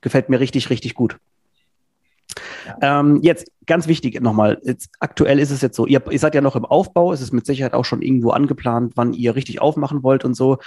gefällt 0.00 0.28
mir 0.28 0.40
richtig, 0.40 0.70
richtig 0.70 0.94
gut. 0.94 1.18
Ja. 2.66 3.00
Ähm, 3.00 3.20
jetzt 3.22 3.50
ganz 3.66 3.88
wichtig 3.88 4.20
nochmal, 4.20 4.58
jetzt, 4.62 4.90
aktuell 5.00 5.38
ist 5.38 5.50
es 5.50 5.60
jetzt 5.60 5.76
so, 5.76 5.86
ihr, 5.86 6.02
ihr, 6.10 6.18
seid 6.18 6.34
ja 6.34 6.40
noch 6.40 6.56
im 6.56 6.64
Aufbau, 6.64 7.12
es 7.12 7.20
ist 7.20 7.32
mit 7.32 7.46
Sicherheit 7.46 7.74
auch 7.74 7.84
schon 7.84 8.02
irgendwo 8.02 8.30
angeplant, 8.30 8.92
wann 8.96 9.12
ihr 9.12 9.34
richtig 9.34 9.60
aufmachen 9.60 10.02
wollt 10.02 10.24
und 10.24 10.34
so. 10.34 10.58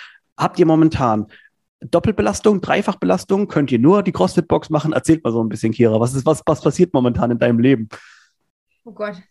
Habt 0.42 0.58
ihr 0.58 0.66
momentan 0.66 1.28
Doppelbelastung, 1.82 2.62
Dreifachbelastung? 2.62 3.48
Könnt 3.48 3.72
ihr 3.72 3.78
nur 3.78 4.02
die 4.02 4.12
CrossFit-Box 4.12 4.72
machen? 4.72 4.92
Erzählt 4.92 5.24
mal 5.24 5.32
so 5.32 5.44
ein 5.44 5.50
bisschen, 5.50 5.72
Kira. 5.72 6.00
Was, 6.00 6.16
ist, 6.16 6.26
was, 6.26 6.42
was 6.48 6.64
passiert 6.64 6.96
momentan 6.96 7.30
in 7.30 7.38
deinem 7.38 7.60
Leben? 7.60 7.90
Oh 8.84 8.92
Gott. 8.92 9.22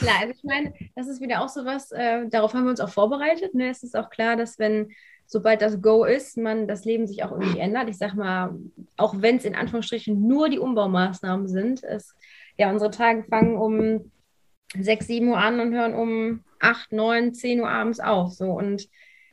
klar, 0.00 0.16
also 0.20 0.32
ich 0.34 0.42
meine, 0.42 0.74
das 0.96 1.06
ist 1.06 1.20
wieder 1.20 1.40
auch 1.40 1.48
so 1.48 1.64
was, 1.64 1.92
äh, 1.92 2.28
darauf 2.30 2.52
haben 2.52 2.64
wir 2.64 2.70
uns 2.70 2.80
auch 2.80 2.88
vorbereitet. 2.88 3.54
Ne? 3.54 3.70
Es 3.70 3.84
ist 3.84 3.96
auch 3.96 4.10
klar, 4.10 4.34
dass 4.34 4.58
wenn, 4.58 4.90
sobald 5.24 5.62
das 5.62 5.80
Go 5.80 6.04
ist, 6.04 6.36
man 6.36 6.66
das 6.66 6.84
Leben 6.84 7.06
sich 7.06 7.22
auch 7.22 7.30
irgendwie 7.30 7.60
ändert. 7.60 7.88
Ich 7.88 7.98
sag 7.98 8.14
mal, 8.14 8.58
auch 8.96 9.14
wenn 9.18 9.36
es 9.36 9.44
in 9.44 9.54
Anführungsstrichen 9.54 10.26
nur 10.26 10.48
die 10.48 10.58
Umbaumaßnahmen 10.58 11.46
sind, 11.46 11.84
es, 11.84 12.12
ja, 12.56 12.72
unsere 12.72 12.90
Tage 12.90 13.22
fangen 13.22 13.56
um 13.56 14.10
6, 14.76 15.06
7 15.06 15.28
Uhr 15.28 15.38
an 15.38 15.60
und 15.60 15.72
hören 15.72 15.94
um 15.94 16.40
8, 16.60 16.92
9, 16.92 17.34
10 17.34 17.60
Uhr 17.60 17.68
abends 17.68 18.00
auf. 18.00 18.32
So 18.32 18.52
und 18.52 18.88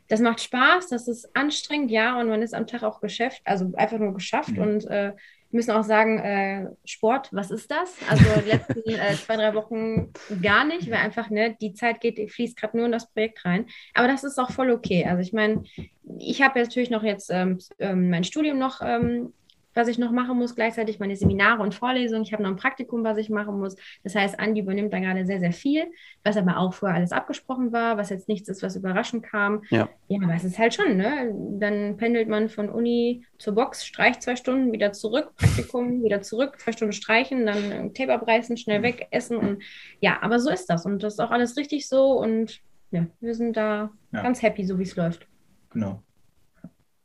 das 0.07 0.19
macht 0.19 0.41
Spaß, 0.41 0.89
das 0.89 1.07
ist 1.07 1.35
anstrengend, 1.35 1.89
ja, 1.89 2.19
und 2.19 2.29
man 2.29 2.41
ist 2.41 2.53
am 2.53 2.67
Tag 2.67 2.83
auch 2.83 3.01
geschafft, 3.01 3.41
also 3.43 3.71
einfach 3.75 3.97
nur 3.97 4.13
geschafft. 4.13 4.51
Mhm. 4.51 4.61
Und 4.61 4.85
äh, 4.85 5.13
wir 5.55 5.57
müssen 5.57 5.71
auch 5.71 5.83
sagen, 5.83 6.19
äh, 6.19 6.67
Sport, 6.83 7.29
was 7.31 7.49
ist 7.49 7.71
das? 7.71 7.95
Also 8.09 8.23
die 8.41 8.49
letzten 8.49 8.81
äh, 8.89 9.13
zwei, 9.15 9.37
drei 9.37 9.53
Wochen 9.55 10.11
gar 10.41 10.65
nicht, 10.65 10.91
weil 10.91 10.99
einfach, 10.99 11.29
ne, 11.29 11.55
die 11.59 11.73
Zeit 11.73 12.01
geht, 12.01 12.31
fließt 12.31 12.57
gerade 12.57 12.77
nur 12.77 12.85
in 12.85 12.91
das 12.91 13.09
Projekt 13.11 13.45
rein. 13.45 13.65
Aber 13.93 14.07
das 14.07 14.23
ist 14.23 14.37
auch 14.37 14.51
voll 14.51 14.69
okay. 14.69 15.05
Also 15.05 15.21
ich 15.21 15.33
meine, 15.33 15.63
ich 16.19 16.41
habe 16.41 16.59
natürlich 16.59 16.89
noch 16.89 17.03
jetzt 17.03 17.31
ähm, 17.31 17.59
ähm 17.79 18.09
mein 18.09 18.23
Studium 18.23 18.59
noch 18.59 18.81
ähm, 18.83 19.33
was 19.75 19.89
ich 19.89 19.99
noch 19.99 20.11
machen 20.11 20.37
muss, 20.37 20.55
gleichzeitig 20.55 20.99
meine 20.99 21.15
Seminare 21.15 21.61
und 21.61 21.75
Vorlesungen. 21.75 22.23
Ich 22.23 22.33
habe 22.33 22.41
noch 22.41 22.49
ein 22.49 22.55
Praktikum, 22.55 23.03
was 23.03 23.17
ich 23.17 23.29
machen 23.29 23.59
muss. 23.59 23.75
Das 24.03 24.15
heißt, 24.15 24.39
Andi 24.39 24.61
übernimmt 24.61 24.93
da 24.93 24.99
gerade 24.99 25.25
sehr, 25.25 25.39
sehr 25.39 25.51
viel, 25.51 25.85
was 26.23 26.37
aber 26.37 26.57
auch 26.57 26.73
vorher 26.73 26.97
alles 26.97 27.11
abgesprochen 27.11 27.71
war, 27.73 27.97
was 27.97 28.09
jetzt 28.09 28.29
nichts 28.29 28.47
ist, 28.49 28.63
was 28.63 28.75
überraschend 28.75 29.23
kam. 29.23 29.63
Ja, 29.69 29.89
ja 30.07 30.19
aber 30.23 30.33
es 30.33 30.45
ist 30.45 30.57
halt 30.57 30.73
schon, 30.73 30.95
ne? 30.95 31.31
Dann 31.59 31.97
pendelt 31.97 32.29
man 32.29 32.47
von 32.47 32.69
Uni 32.69 33.25
zur 33.37 33.53
Box, 33.53 33.85
streicht 33.85 34.23
zwei 34.23 34.37
Stunden, 34.37 34.71
wieder 34.71 34.93
zurück, 34.93 35.33
Praktikum, 35.35 36.03
wieder 36.03 36.21
zurück, 36.21 36.59
zwei 36.59 36.71
Stunden 36.71 36.93
streichen, 36.93 37.45
dann 37.45 37.93
Tape 37.93 38.13
abreißen, 38.13 38.55
schnell 38.57 38.81
weg, 38.81 39.07
essen 39.11 39.37
und 39.37 39.61
ja, 39.99 40.19
aber 40.21 40.39
so 40.39 40.49
ist 40.49 40.67
das 40.67 40.85
und 40.85 41.03
das 41.03 41.13
ist 41.13 41.19
auch 41.19 41.31
alles 41.31 41.57
richtig 41.57 41.87
so 41.87 42.13
und 42.13 42.61
ja, 42.91 43.05
wir 43.19 43.35
sind 43.35 43.57
da 43.57 43.91
ja. 44.13 44.21
ganz 44.21 44.41
happy, 44.41 44.63
so 44.63 44.79
wie 44.79 44.83
es 44.83 44.95
läuft. 44.95 45.27
Genau. 45.71 46.01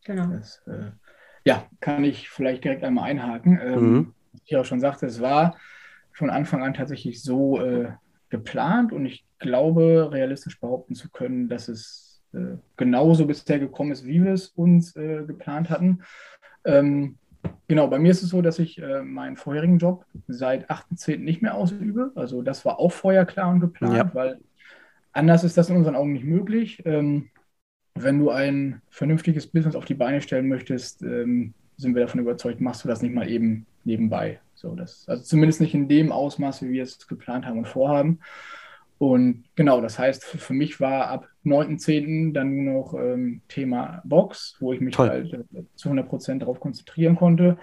Genau. 0.04 0.26
Das, 0.26 0.62
äh 0.66 0.92
ja, 1.44 1.64
kann 1.80 2.04
ich 2.04 2.28
vielleicht 2.28 2.64
direkt 2.64 2.84
einmal 2.84 3.10
einhaken. 3.10 3.60
Ähm, 3.62 3.92
mhm. 3.92 4.14
Ich 4.44 4.56
auch 4.56 4.64
schon 4.64 4.80
sagte, 4.80 5.06
es 5.06 5.20
war 5.20 5.56
von 6.12 6.30
Anfang 6.30 6.62
an 6.62 6.74
tatsächlich 6.74 7.22
so 7.22 7.60
äh, 7.60 7.92
geplant 8.28 8.92
und 8.92 9.06
ich 9.06 9.24
glaube, 9.38 10.10
realistisch 10.12 10.60
behaupten 10.60 10.94
zu 10.94 11.10
können, 11.10 11.48
dass 11.48 11.68
es 11.68 12.22
äh, 12.32 12.56
genauso 12.76 13.26
bisher 13.26 13.58
gekommen 13.58 13.92
ist, 13.92 14.06
wie 14.06 14.22
wir 14.22 14.32
es 14.32 14.48
uns 14.48 14.94
äh, 14.96 15.24
geplant 15.26 15.70
hatten. 15.70 16.02
Ähm, 16.64 17.16
genau, 17.68 17.88
bei 17.88 17.98
mir 17.98 18.10
ist 18.10 18.22
es 18.22 18.30
so, 18.30 18.42
dass 18.42 18.58
ich 18.58 18.80
äh, 18.80 19.02
meinen 19.02 19.36
vorherigen 19.36 19.78
Job 19.78 20.04
seit 20.28 20.70
8.10. 20.70 21.18
nicht 21.18 21.42
mehr 21.42 21.54
ausübe. 21.54 22.12
Also 22.14 22.42
das 22.42 22.64
war 22.64 22.78
auch 22.78 22.92
vorher 22.92 23.24
klar 23.24 23.50
und 23.50 23.60
geplant, 23.60 23.96
ja. 23.96 24.14
weil 24.14 24.40
anders 25.12 25.42
ist 25.42 25.56
das 25.56 25.70
in 25.70 25.76
unseren 25.76 25.96
Augen 25.96 26.12
nicht 26.12 26.24
möglich. 26.24 26.82
Ähm, 26.84 27.30
wenn 28.02 28.18
du 28.18 28.30
ein 28.30 28.82
vernünftiges 28.88 29.46
Business 29.46 29.76
auf 29.76 29.84
die 29.84 29.94
Beine 29.94 30.20
stellen 30.20 30.48
möchtest, 30.48 31.02
ähm, 31.02 31.54
sind 31.76 31.94
wir 31.94 32.02
davon 32.02 32.20
überzeugt, 32.20 32.60
machst 32.60 32.84
du 32.84 32.88
das 32.88 33.02
nicht 33.02 33.14
mal 33.14 33.28
eben 33.28 33.66
nebenbei. 33.84 34.40
So, 34.54 34.74
das, 34.74 35.08
also 35.08 35.22
zumindest 35.22 35.60
nicht 35.60 35.74
in 35.74 35.88
dem 35.88 36.12
Ausmaß, 36.12 36.62
wie 36.62 36.70
wir 36.70 36.82
es 36.82 37.06
geplant 37.08 37.46
haben 37.46 37.58
und 37.58 37.68
vorhaben. 37.68 38.20
Und 38.98 39.44
genau, 39.56 39.80
das 39.80 39.98
heißt, 39.98 40.24
für 40.24 40.52
mich 40.52 40.78
war 40.78 41.06
ab 41.06 41.26
9.10. 41.46 42.34
dann 42.34 42.54
nur 42.54 42.74
noch 42.74 42.94
ähm, 42.94 43.40
Thema 43.48 44.02
Box, 44.04 44.56
wo 44.60 44.74
ich 44.74 44.80
mich 44.82 44.94
Toll. 44.94 45.08
halt 45.08 45.32
äh, 45.32 45.62
zu 45.74 45.88
100 45.88 46.06
Prozent 46.06 46.42
darauf 46.42 46.60
konzentrieren 46.60 47.16
konnte. 47.16 47.56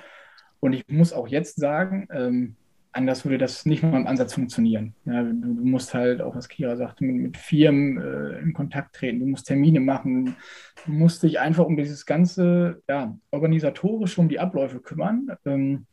Und 0.60 0.74
ich 0.74 0.84
muss 0.88 1.14
auch 1.14 1.28
jetzt 1.28 1.58
sagen, 1.58 2.08
ähm, 2.12 2.56
anders 2.92 3.26
würde 3.26 3.38
das 3.38 3.66
nicht 3.66 3.84
mal 3.84 4.00
im 4.00 4.08
Ansatz 4.08 4.34
funktionieren. 4.34 4.94
Ja, 5.06 5.24
du, 5.24 5.34
du, 5.34 5.66
musst 5.66 5.94
halt, 5.94 6.22
auch 6.22 6.36
was 6.36 6.50
Kira 6.50 6.76
sagte, 6.76 7.04
mit, 7.06 7.16
mit 7.16 7.38
Firmen 7.38 7.98
äh, 7.98 8.40
in 8.40 8.54
Kontakt 8.54 8.96
treten, 8.96 9.20
du 9.20 9.26
musst 9.26 9.48
Termine 9.48 9.80
machen, 9.80 10.36
du 10.86 10.92
musst 10.92 11.24
dich 11.24 11.40
einfach 11.40 11.66
um 11.66 11.78
dieses 11.78 12.06
ganze 12.06 12.82
ja, 12.90 13.18
organisatorische, 13.32 14.20
um 14.20 14.30
die 14.30 14.40
Abläufe 14.40 14.80
kümmern, 14.80 15.28
ähm, 15.46 15.86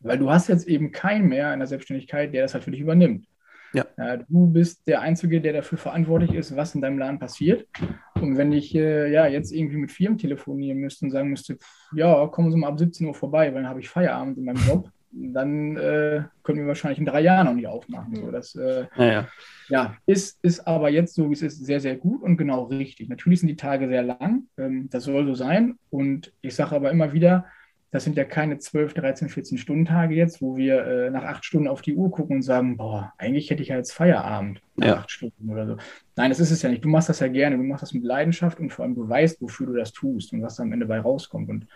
weil 0.00 0.18
du 0.18 0.30
hast 0.30 0.48
jetzt 0.48 0.68
eben 0.68 0.92
keinen 0.92 1.28
mehr 1.28 1.52
in 1.52 1.60
der 1.60 1.68
Selbstständigkeit, 1.68 2.32
der 2.32 2.42
das 2.42 2.54
halt 2.54 2.64
für 2.64 2.70
dich 2.70 2.80
übernimmt. 2.80 3.26
Ja. 3.74 3.84
ja. 3.96 4.16
du 4.16 4.46
bist 4.46 4.86
der 4.86 5.00
Einzige, 5.00 5.40
der 5.40 5.52
dafür 5.52 5.78
verantwortlich 5.78 6.32
ist, 6.32 6.56
was 6.56 6.74
in 6.74 6.80
deinem 6.80 6.98
Laden 6.98 7.18
passiert. 7.18 7.66
Und 8.14 8.36
wenn 8.36 8.52
ich 8.52 8.74
äh, 8.74 9.12
ja, 9.12 9.26
jetzt 9.26 9.52
irgendwie 9.52 9.76
mit 9.76 9.92
Firmen 9.92 10.18
telefonieren 10.18 10.78
müsste 10.78 11.04
und 11.04 11.10
sagen 11.10 11.30
müsste, 11.30 11.56
pff, 11.56 11.92
ja, 11.94 12.26
kommen 12.28 12.50
Sie 12.50 12.56
mal 12.56 12.68
ab 12.68 12.78
17 12.78 13.06
Uhr 13.06 13.14
vorbei, 13.14 13.46
weil 13.52 13.62
dann 13.62 13.68
habe 13.68 13.80
ich 13.80 13.88
Feierabend 13.88 14.38
in 14.38 14.44
meinem 14.44 14.66
Job, 14.66 14.90
dann 15.10 15.76
äh, 15.76 16.24
können 16.42 16.58
wir 16.58 16.66
wahrscheinlich 16.66 16.98
in 16.98 17.06
drei 17.06 17.20
Jahren 17.20 17.46
noch 17.46 17.54
nicht 17.54 17.66
aufmachen. 17.66 18.16
So, 18.16 18.30
das 18.30 18.54
äh, 18.54 18.86
ja, 18.96 19.04
ja. 19.04 19.28
ja, 19.68 19.96
ist, 20.06 20.38
ist 20.42 20.66
aber 20.66 20.90
jetzt 20.90 21.14
so, 21.14 21.28
wie 21.30 21.34
es 21.34 21.42
ist, 21.42 21.64
sehr, 21.64 21.80
sehr 21.80 21.96
gut 21.96 22.22
und 22.22 22.36
genau 22.36 22.64
richtig. 22.64 23.08
Natürlich 23.08 23.40
sind 23.40 23.48
die 23.48 23.56
Tage 23.56 23.88
sehr 23.88 24.02
lang, 24.02 24.44
ähm, 24.58 24.88
das 24.90 25.04
soll 25.04 25.26
so 25.26 25.34
sein. 25.34 25.78
Und 25.90 26.32
ich 26.42 26.54
sage 26.54 26.76
aber 26.76 26.90
immer 26.90 27.12
wieder, 27.12 27.46
das 27.90 28.04
sind 28.04 28.18
ja 28.18 28.24
keine 28.24 28.58
12, 28.58 28.92
13, 28.92 29.28
14 29.30 29.56
Stunden 29.56 29.86
Tage 29.86 30.14
jetzt, 30.14 30.42
wo 30.42 30.56
wir 30.56 30.84
äh, 30.84 31.10
nach 31.10 31.24
acht 31.24 31.44
Stunden 31.44 31.68
auf 31.68 31.80
die 31.80 31.94
Uhr 31.94 32.10
gucken 32.10 32.36
und 32.36 32.42
sagen, 32.42 32.76
boah, 32.76 33.14
eigentlich 33.16 33.48
hätte 33.48 33.62
ich 33.62 33.68
ja 33.68 33.76
jetzt 33.76 33.92
Feierabend 33.92 34.60
nach 34.76 34.86
ja. 34.86 34.96
acht 34.96 35.10
Stunden 35.10 35.48
oder 35.48 35.66
so. 35.66 35.76
Nein, 36.14 36.30
das 36.30 36.38
ist 36.38 36.50
es 36.50 36.60
ja 36.60 36.68
nicht. 36.68 36.84
Du 36.84 36.88
machst 36.88 37.08
das 37.08 37.20
ja 37.20 37.28
gerne, 37.28 37.56
du 37.56 37.62
machst 37.62 37.82
das 37.82 37.94
mit 37.94 38.04
Leidenschaft 38.04 38.60
und 38.60 38.70
vor 38.70 38.84
allem 38.84 38.94
du 38.94 39.08
weißt, 39.08 39.40
wofür 39.40 39.68
du 39.68 39.72
das 39.72 39.92
tust 39.92 40.34
und 40.34 40.42
was 40.42 40.56
da 40.56 40.64
am 40.64 40.72
Ende 40.72 40.84
bei 40.84 41.00
rauskommt. 41.00 41.48
Und 41.48 41.66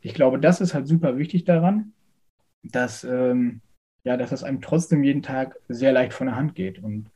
ich 0.00 0.12
glaube, 0.12 0.40
das 0.40 0.60
ist 0.60 0.74
halt 0.74 0.88
super 0.88 1.18
wichtig 1.18 1.44
daran, 1.44 1.92
dass, 2.64 3.04
ähm, 3.04 3.60
ja, 4.04 4.16
dass 4.16 4.30
das 4.30 4.44
einem 4.44 4.60
trotzdem 4.60 5.04
jeden 5.04 5.22
Tag 5.22 5.56
sehr 5.68 5.92
leicht 5.92 6.12
von 6.12 6.26
der 6.26 6.36
Hand 6.36 6.54
geht. 6.54 6.82
Und 6.82 7.10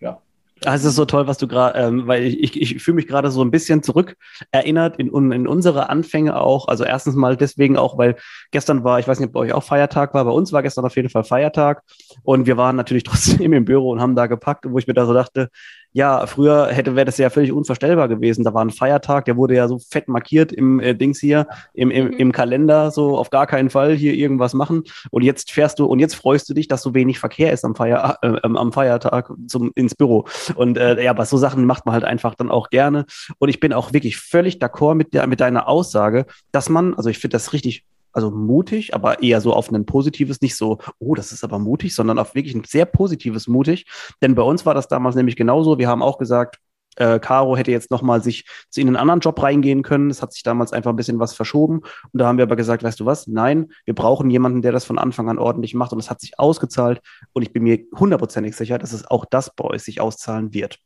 ja. 0.00 0.22
Ah, 0.64 0.74
es 0.74 0.84
ist 0.84 0.94
so 0.94 1.04
toll, 1.04 1.26
was 1.26 1.36
du 1.36 1.46
gerade, 1.46 1.78
ähm, 1.78 2.06
weil 2.06 2.24
ich, 2.24 2.56
ich, 2.56 2.76
ich 2.76 2.82
fühle 2.82 2.94
mich 2.94 3.06
gerade 3.06 3.30
so 3.30 3.42
ein 3.42 3.50
bisschen 3.50 3.82
zurück 3.82 4.16
erinnert 4.52 4.96
in, 4.96 5.08
in 5.30 5.46
unsere 5.46 5.90
Anfänge 5.90 6.40
auch. 6.40 6.68
Also 6.68 6.84
erstens 6.84 7.14
mal 7.14 7.36
deswegen 7.36 7.76
auch, 7.76 7.98
weil 7.98 8.16
gestern 8.52 8.82
war, 8.82 8.98
ich 8.98 9.06
weiß 9.06 9.20
nicht, 9.20 9.28
ob 9.28 9.32
bei 9.34 9.40
euch 9.40 9.52
auch 9.52 9.62
Feiertag 9.62 10.14
war, 10.14 10.24
bei 10.24 10.30
uns 10.30 10.52
war 10.52 10.62
gestern 10.62 10.86
auf 10.86 10.96
jeden 10.96 11.10
Fall 11.10 11.24
Feiertag 11.24 11.82
und 12.22 12.46
wir 12.46 12.56
waren 12.56 12.74
natürlich 12.74 13.02
trotzdem 13.04 13.52
im 13.52 13.66
Büro 13.66 13.90
und 13.90 14.00
haben 14.00 14.16
da 14.16 14.28
gepackt, 14.28 14.64
wo 14.66 14.78
ich 14.78 14.86
mir 14.86 14.94
da 14.94 15.04
so 15.04 15.12
dachte, 15.12 15.50
ja, 15.96 16.26
früher 16.26 16.66
hätte 16.66 16.94
wäre 16.94 17.06
das 17.06 17.16
ja 17.16 17.30
völlig 17.30 17.52
unvorstellbar 17.52 18.06
gewesen. 18.08 18.44
Da 18.44 18.52
war 18.52 18.62
ein 18.62 18.68
Feiertag, 18.68 19.24
der 19.24 19.38
wurde 19.38 19.54
ja 19.54 19.66
so 19.66 19.78
fett 19.78 20.08
markiert 20.08 20.52
im 20.52 20.78
äh, 20.78 20.94
Dings 20.94 21.20
hier, 21.20 21.48
im, 21.72 21.90
im, 21.90 22.08
mhm. 22.08 22.12
im 22.18 22.32
Kalender, 22.32 22.90
so 22.90 23.16
auf 23.16 23.30
gar 23.30 23.46
keinen 23.46 23.70
Fall 23.70 23.94
hier 23.94 24.12
irgendwas 24.12 24.52
machen. 24.52 24.82
Und 25.10 25.22
jetzt 25.22 25.52
fährst 25.52 25.78
du 25.78 25.86
und 25.86 25.98
jetzt 25.98 26.14
freust 26.14 26.50
du 26.50 26.52
dich, 26.52 26.68
dass 26.68 26.82
so 26.82 26.92
wenig 26.92 27.18
Verkehr 27.18 27.50
ist 27.50 27.64
am, 27.64 27.74
Feier, 27.74 28.18
äh, 28.20 28.28
ähm, 28.44 28.58
am 28.58 28.74
Feiertag 28.74 29.32
zum, 29.46 29.72
ins 29.74 29.94
Büro. 29.94 30.26
Und 30.54 30.76
äh, 30.76 31.02
ja, 31.02 31.12
aber 31.12 31.24
so 31.24 31.38
Sachen 31.38 31.64
macht 31.64 31.86
man 31.86 31.94
halt 31.94 32.04
einfach 32.04 32.34
dann 32.34 32.50
auch 32.50 32.68
gerne. 32.68 33.06
Und 33.38 33.48
ich 33.48 33.58
bin 33.58 33.72
auch 33.72 33.94
wirklich 33.94 34.18
völlig 34.18 34.58
d'accord 34.58 34.96
mit, 34.96 35.14
der, 35.14 35.26
mit 35.26 35.40
deiner 35.40 35.66
Aussage, 35.66 36.26
dass 36.52 36.68
man, 36.68 36.92
also 36.92 37.08
ich 37.08 37.20
finde 37.20 37.36
das 37.36 37.54
richtig 37.54 37.86
also 38.16 38.30
mutig, 38.30 38.94
aber 38.94 39.22
eher 39.22 39.42
so 39.42 39.52
auf 39.52 39.70
ein 39.70 39.84
positives, 39.84 40.40
nicht 40.40 40.56
so, 40.56 40.78
oh, 40.98 41.14
das 41.14 41.32
ist 41.32 41.44
aber 41.44 41.58
mutig, 41.58 41.94
sondern 41.94 42.18
auf 42.18 42.34
wirklich 42.34 42.54
ein 42.54 42.64
sehr 42.64 42.86
positives 42.86 43.46
mutig. 43.46 43.84
Denn 44.22 44.34
bei 44.34 44.42
uns 44.42 44.64
war 44.64 44.72
das 44.72 44.88
damals 44.88 45.16
nämlich 45.16 45.36
genauso. 45.36 45.78
Wir 45.78 45.88
haben 45.88 46.02
auch 46.02 46.16
gesagt, 46.16 46.58
äh, 46.96 47.18
Caro 47.18 47.58
hätte 47.58 47.72
jetzt 47.72 47.90
nochmal 47.90 48.22
sich 48.22 48.46
in 48.74 48.86
einen 48.86 48.96
anderen 48.96 49.20
Job 49.20 49.42
reingehen 49.42 49.82
können. 49.82 50.08
Es 50.08 50.22
hat 50.22 50.32
sich 50.32 50.42
damals 50.42 50.72
einfach 50.72 50.90
ein 50.90 50.96
bisschen 50.96 51.18
was 51.18 51.34
verschoben. 51.34 51.80
Und 51.80 52.20
da 52.20 52.26
haben 52.26 52.38
wir 52.38 52.44
aber 52.44 52.56
gesagt, 52.56 52.82
weißt 52.82 52.98
du 52.98 53.04
was? 53.04 53.26
Nein, 53.26 53.70
wir 53.84 53.94
brauchen 53.94 54.30
jemanden, 54.30 54.62
der 54.62 54.72
das 54.72 54.86
von 54.86 54.98
Anfang 54.98 55.28
an 55.28 55.38
ordentlich 55.38 55.74
macht. 55.74 55.92
Und 55.92 55.98
es 55.98 56.08
hat 56.08 56.22
sich 56.22 56.38
ausgezahlt. 56.38 57.02
Und 57.34 57.42
ich 57.42 57.52
bin 57.52 57.64
mir 57.64 57.80
hundertprozentig 57.94 58.56
sicher, 58.56 58.78
dass 58.78 58.94
es 58.94 59.06
auch 59.06 59.26
das 59.26 59.54
bei 59.54 59.64
euch 59.64 59.82
sich 59.82 60.00
auszahlen 60.00 60.54
wird. 60.54 60.78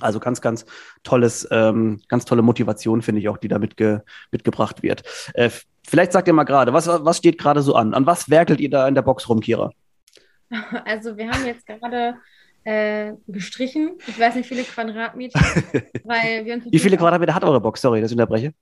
Also 0.00 0.20
ganz, 0.20 0.40
ganz 0.40 0.64
tolles, 1.02 1.46
ähm, 1.50 2.00
ganz 2.08 2.24
tolle 2.24 2.42
Motivation, 2.42 3.02
finde 3.02 3.20
ich 3.20 3.28
auch, 3.28 3.38
die 3.38 3.48
da 3.48 3.58
mitge 3.58 4.04
mitgebracht 4.30 4.82
wird. 4.82 5.02
Äh, 5.34 5.50
vielleicht 5.86 6.12
sagt 6.12 6.28
ihr 6.28 6.34
mal 6.34 6.44
gerade, 6.44 6.72
was, 6.72 6.86
was 6.86 7.18
steht 7.18 7.38
gerade 7.38 7.62
so 7.62 7.74
an? 7.74 7.94
An 7.94 8.06
was 8.06 8.30
werkelt 8.30 8.60
ihr 8.60 8.70
da 8.70 8.88
in 8.88 8.94
der 8.94 9.02
Box 9.02 9.28
rum, 9.28 9.40
Kira? 9.40 9.72
Also 10.84 11.16
wir 11.16 11.30
haben 11.30 11.46
jetzt 11.46 11.64
gerade 11.64 12.16
äh, 12.64 13.12
gestrichen. 13.28 13.92
Ich 14.06 14.18
weiß 14.18 14.34
nicht, 14.34 14.48
viele 14.48 14.64
Quadratmeter. 14.64 15.38
weil 16.04 16.44
wir 16.44 16.54
uns 16.54 16.64
Wie 16.70 16.78
viele 16.78 16.96
Quadratmeter 16.96 17.34
hat 17.34 17.44
eure 17.44 17.60
Box? 17.60 17.80
Sorry, 17.80 18.00
dass 18.00 18.10
ich 18.10 18.16
unterbreche. 18.16 18.52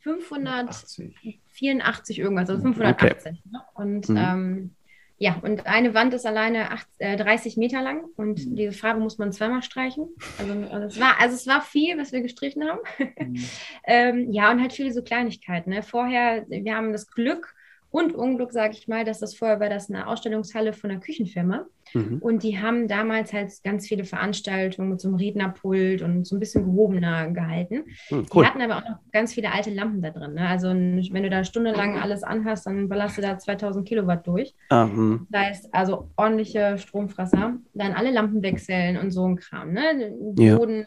584 0.00 2.20
irgendwas, 2.20 2.48
also 2.48 2.62
580. 2.62 3.10
Okay. 3.10 3.32
Ne? 3.50 3.60
Und 3.74 4.08
mhm. 4.08 4.16
ähm, 4.16 4.70
ja, 5.18 5.38
und 5.42 5.66
eine 5.66 5.94
Wand 5.94 6.12
ist 6.12 6.26
alleine 6.26 6.70
acht, 6.70 6.86
äh, 6.98 7.16
30 7.16 7.56
Meter 7.56 7.80
lang 7.80 8.04
und 8.16 8.46
mhm. 8.46 8.56
diese 8.56 8.72
Farbe 8.72 9.00
muss 9.00 9.16
man 9.16 9.32
zweimal 9.32 9.62
streichen. 9.62 10.08
Also, 10.38 10.52
also, 10.70 10.86
es 10.86 11.00
war, 11.00 11.18
also 11.18 11.34
es 11.34 11.46
war 11.46 11.62
viel, 11.62 11.96
was 11.96 12.12
wir 12.12 12.20
gestrichen 12.20 12.64
haben. 12.68 12.80
Mhm. 13.18 13.44
ähm, 13.84 14.32
ja, 14.32 14.50
und 14.50 14.60
halt 14.60 14.74
viele 14.74 14.92
so 14.92 15.02
Kleinigkeiten. 15.02 15.70
Ne? 15.70 15.82
Vorher, 15.82 16.44
wir 16.48 16.76
haben 16.76 16.92
das 16.92 17.10
Glück 17.10 17.55
und 17.90 18.14
Unglück, 18.14 18.52
sage 18.52 18.74
ich 18.74 18.88
mal, 18.88 19.04
dass 19.04 19.20
das 19.20 19.34
vorher 19.34 19.60
war 19.60 19.68
das 19.68 19.88
eine 19.88 20.06
Ausstellungshalle 20.06 20.72
von 20.72 20.90
einer 20.90 21.00
Küchenfirma. 21.00 21.66
Mhm. 21.94 22.18
Und 22.18 22.42
die 22.42 22.58
haben 22.60 22.88
damals 22.88 23.32
halt 23.32 23.52
ganz 23.62 23.86
viele 23.86 24.04
Veranstaltungen 24.04 24.90
mit 24.90 25.00
so 25.00 25.08
einem 25.08 25.16
Rednerpult 25.16 26.02
und 26.02 26.26
so 26.26 26.36
ein 26.36 26.40
bisschen 26.40 26.64
gehobener 26.64 27.30
gehalten. 27.30 27.84
Mhm, 28.10 28.26
cool. 28.34 28.42
Die 28.42 28.48
hatten 28.48 28.60
aber 28.60 28.78
auch 28.78 28.88
noch 28.88 28.98
ganz 29.12 29.34
viele 29.34 29.52
alte 29.52 29.70
Lampen 29.70 30.02
da 30.02 30.10
drin. 30.10 30.34
Ne? 30.34 30.48
Also 30.48 30.68
wenn 30.68 31.22
du 31.22 31.30
da 31.30 31.44
stundenlang 31.44 31.98
alles 31.98 32.22
anhast, 32.22 32.66
dann 32.66 32.88
ballerst 32.88 33.18
du 33.18 33.22
da 33.22 33.38
2000 33.38 33.86
Kilowatt 33.86 34.26
durch. 34.26 34.54
Mhm. 34.70 35.26
Das 35.30 35.42
heißt, 35.42 35.74
also 35.74 36.10
ordentliche 36.16 36.78
Stromfresser. 36.78 37.56
Dann 37.72 37.92
alle 37.92 38.10
Lampen 38.10 38.42
wechseln 38.42 38.98
und 38.98 39.10
so 39.12 39.26
ein 39.26 39.36
Kram. 39.36 39.72
Ne? 39.72 40.12
Boden 40.34 40.80
ja. 40.80 40.84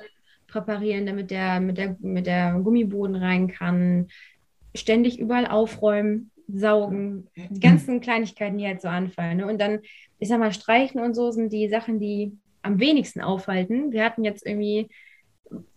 präparieren, 0.47 1.05
damit 1.05 1.31
der 1.31 1.61
mit, 1.61 1.77
der 1.77 1.95
mit 2.01 2.27
der 2.27 2.59
Gummiboden 2.59 3.15
rein 3.15 3.47
kann. 3.47 4.07
Ständig 4.75 5.17
überall 5.17 5.47
aufräumen 5.47 6.29
saugen, 6.53 7.27
die 7.35 7.59
ganzen 7.59 8.01
Kleinigkeiten, 8.01 8.57
die 8.57 8.67
halt 8.67 8.81
so 8.81 8.87
anfallen. 8.87 9.37
Ne? 9.37 9.47
Und 9.47 9.59
dann, 9.59 9.79
ich 10.19 10.29
sag 10.29 10.39
mal, 10.39 10.53
streichen 10.53 11.01
und 11.01 11.13
so 11.13 11.31
sind 11.31 11.53
die 11.53 11.69
Sachen, 11.69 11.99
die 11.99 12.37
am 12.61 12.79
wenigsten 12.79 13.21
aufhalten. 13.21 13.91
Wir 13.91 14.03
hatten 14.03 14.23
jetzt 14.23 14.45
irgendwie, 14.45 14.89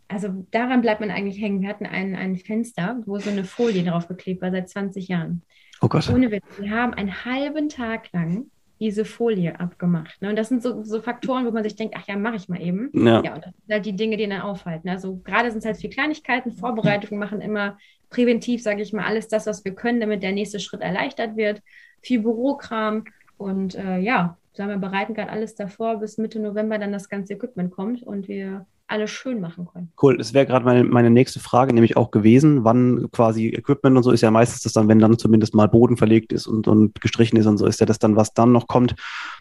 also 0.08 0.46
daran 0.50 0.82
bleibt 0.82 1.00
man 1.00 1.10
eigentlich 1.10 1.40
hängen. 1.40 1.62
Wir 1.62 1.68
hatten 1.68 1.86
ein, 1.86 2.14
ein 2.14 2.36
Fenster, 2.36 3.00
wo 3.06 3.18
so 3.18 3.30
eine 3.30 3.44
Folie 3.44 3.84
drauf 3.84 4.08
geklebt 4.08 4.42
war 4.42 4.50
seit 4.50 4.68
20 4.68 5.08
Jahren. 5.08 5.42
Oh 5.80 5.88
Gott. 5.88 6.08
Ohne 6.10 6.30
Witz. 6.30 6.44
Wir 6.58 6.70
haben 6.70 6.94
einen 6.94 7.24
halben 7.24 7.68
Tag 7.68 8.12
lang 8.12 8.46
diese 8.82 9.04
Folie 9.04 9.60
abgemacht. 9.60 10.20
Ne? 10.20 10.30
Und 10.30 10.36
das 10.36 10.48
sind 10.48 10.60
so, 10.60 10.82
so, 10.82 11.00
Faktoren, 11.00 11.46
wo 11.46 11.52
man 11.52 11.62
sich 11.62 11.76
denkt, 11.76 11.94
ach 11.96 12.08
ja, 12.08 12.16
mache 12.16 12.34
ich 12.34 12.48
mal 12.48 12.60
eben. 12.60 12.90
Ja. 12.92 13.22
ja, 13.22 13.34
und 13.34 13.44
das 13.44 13.54
sind 13.54 13.72
halt 13.72 13.86
die 13.86 13.94
Dinge, 13.94 14.16
die 14.16 14.28
dann 14.28 14.40
aufhalten. 14.40 14.88
Also 14.88 15.18
gerade 15.18 15.50
sind 15.52 15.60
es 15.60 15.64
halt 15.64 15.76
viel 15.76 15.90
Kleinigkeiten, 15.90 16.50
Vorbereitungen 16.50 17.20
machen 17.20 17.40
immer 17.40 17.78
präventiv, 18.12 18.62
sage 18.62 18.82
ich 18.82 18.92
mal, 18.92 19.04
alles 19.04 19.28
das, 19.28 19.46
was 19.46 19.64
wir 19.64 19.74
können, 19.74 20.00
damit 20.00 20.22
der 20.22 20.32
nächste 20.32 20.60
Schritt 20.60 20.82
erleichtert 20.82 21.36
wird. 21.36 21.62
Viel 22.02 22.20
Bürokram 22.20 23.04
und 23.38 23.74
äh, 23.74 23.98
ja, 23.98 24.36
sagen 24.52 24.70
wir 24.70 24.76
bereiten 24.76 25.14
gerade 25.14 25.30
alles 25.30 25.54
davor, 25.54 25.98
bis 25.98 26.18
Mitte 26.18 26.38
November 26.38 26.78
dann 26.78 26.92
das 26.92 27.08
ganze 27.08 27.34
Equipment 27.34 27.72
kommt 27.72 28.02
und 28.02 28.28
wir 28.28 28.66
alles 28.92 29.10
schön 29.10 29.40
machen 29.40 29.66
können. 29.72 29.90
Cool, 30.00 30.18
das 30.18 30.34
wäre 30.34 30.46
gerade 30.46 30.64
meine, 30.64 30.84
meine 30.84 31.10
nächste 31.10 31.40
Frage, 31.40 31.72
nämlich 31.72 31.96
auch 31.96 32.10
gewesen, 32.10 32.62
wann 32.64 33.08
quasi 33.10 33.48
Equipment 33.48 33.96
und 33.96 34.02
so 34.02 34.10
ist 34.10 34.20
ja 34.20 34.30
meistens 34.30 34.62
das 34.62 34.74
dann, 34.74 34.88
wenn 34.88 34.98
dann 34.98 35.18
zumindest 35.18 35.54
mal 35.54 35.66
Boden 35.66 35.96
verlegt 35.96 36.32
ist 36.32 36.46
und, 36.46 36.68
und 36.68 37.00
gestrichen 37.00 37.38
ist 37.38 37.46
und 37.46 37.56
so, 37.56 37.66
ist 37.66 37.80
ja 37.80 37.86
das 37.86 37.98
dann, 37.98 38.16
was 38.16 38.34
dann 38.34 38.52
noch 38.52 38.68
kommt. 38.68 38.94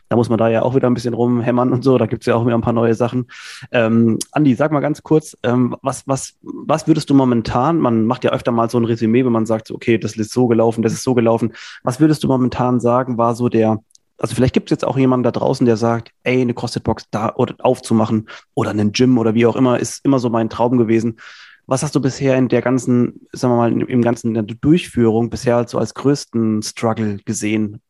Da 0.10 0.16
muss 0.16 0.30
man 0.30 0.38
da 0.38 0.50
ja 0.50 0.62
auch 0.64 0.76
wieder 0.76 0.90
ein 0.90 0.94
bisschen 0.94 1.14
rumhämmern 1.14 1.72
und 1.72 1.84
so, 1.84 1.98
da 1.98 2.06
gibt 2.06 2.24
es 2.24 2.28
ja 2.28 2.36
auch 2.36 2.46
wieder 2.46 2.56
ein 2.56 2.62
paar 2.62 2.74
neue 2.74 2.94
Sachen. 2.94 3.28
Ähm, 3.72 4.18
Andi, 4.32 4.56
sag 4.56 4.72
mal 4.72 4.80
ganz 4.80 5.04
kurz, 5.04 5.38
ähm, 5.44 5.76
was, 5.82 6.08
was, 6.08 6.38
was 6.42 6.88
würdest 6.88 7.10
du 7.10 7.14
momentan, 7.14 7.80
man 7.80 8.06
macht 8.06 8.24
ja 8.24 8.32
öfter 8.32 8.52
mal 8.52 8.70
so 8.70 8.78
ein 8.78 8.86
Resümee, 8.86 9.26
wenn 9.26 9.32
man 9.32 9.46
sagt, 9.46 9.70
okay, 9.72 9.98
das 9.98 10.16
ist 10.16 10.32
so 10.32 10.48
gelaufen, 10.48 10.82
das 10.82 10.94
ist 10.94 11.04
so 11.04 11.14
gelaufen. 11.14 11.54
Was 11.84 12.00
würdest 12.00 12.24
du 12.24 12.28
momentan 12.28 12.80
sagen, 12.80 13.18
war 13.18 13.36
so 13.36 13.50
der, 13.50 13.80
also 14.22 14.36
vielleicht 14.36 14.54
gibt 14.54 14.70
es 14.70 14.76
jetzt 14.76 14.86
auch 14.86 15.00
jemanden 15.00 15.24
da 15.24 15.32
draußen, 15.32 15.66
der 15.66 15.78
sagt, 15.78 16.12
ey, 16.24 16.42
eine 16.42 16.54
CrossFit-Box 16.54 17.10
da 17.10 17.34
oder 17.34 17.56
aufzumachen 17.58 18.30
oder 18.54 18.70
einen 18.70 18.92
Gym 18.92 19.18
oder 19.18 19.34
wie 19.34 19.48
auch 19.48 19.56
immer, 19.56 19.80
ist 19.80 20.06
immer 20.06 20.20
so 20.20 20.30
mein 20.30 20.48
Traum 20.48 20.78
gewesen. 20.78 21.18
Was 21.66 21.82
hast 21.82 21.96
du 21.96 22.02
bisher 22.02 22.38
in 22.38 22.48
der 22.48 22.62
ganzen, 22.62 23.28
sagen 23.32 23.56
wir 23.56 23.58
mal, 23.58 23.82
im 23.82 24.02
ganzen 24.04 24.28
in 24.28 24.34
der 24.36 24.44
Durchführung 24.44 25.32
bisher 25.32 25.68
so 25.68 25.80
als 25.80 25.96
größten 25.96 26.62
Struggle 26.62 27.18
gesehen? 27.26 27.82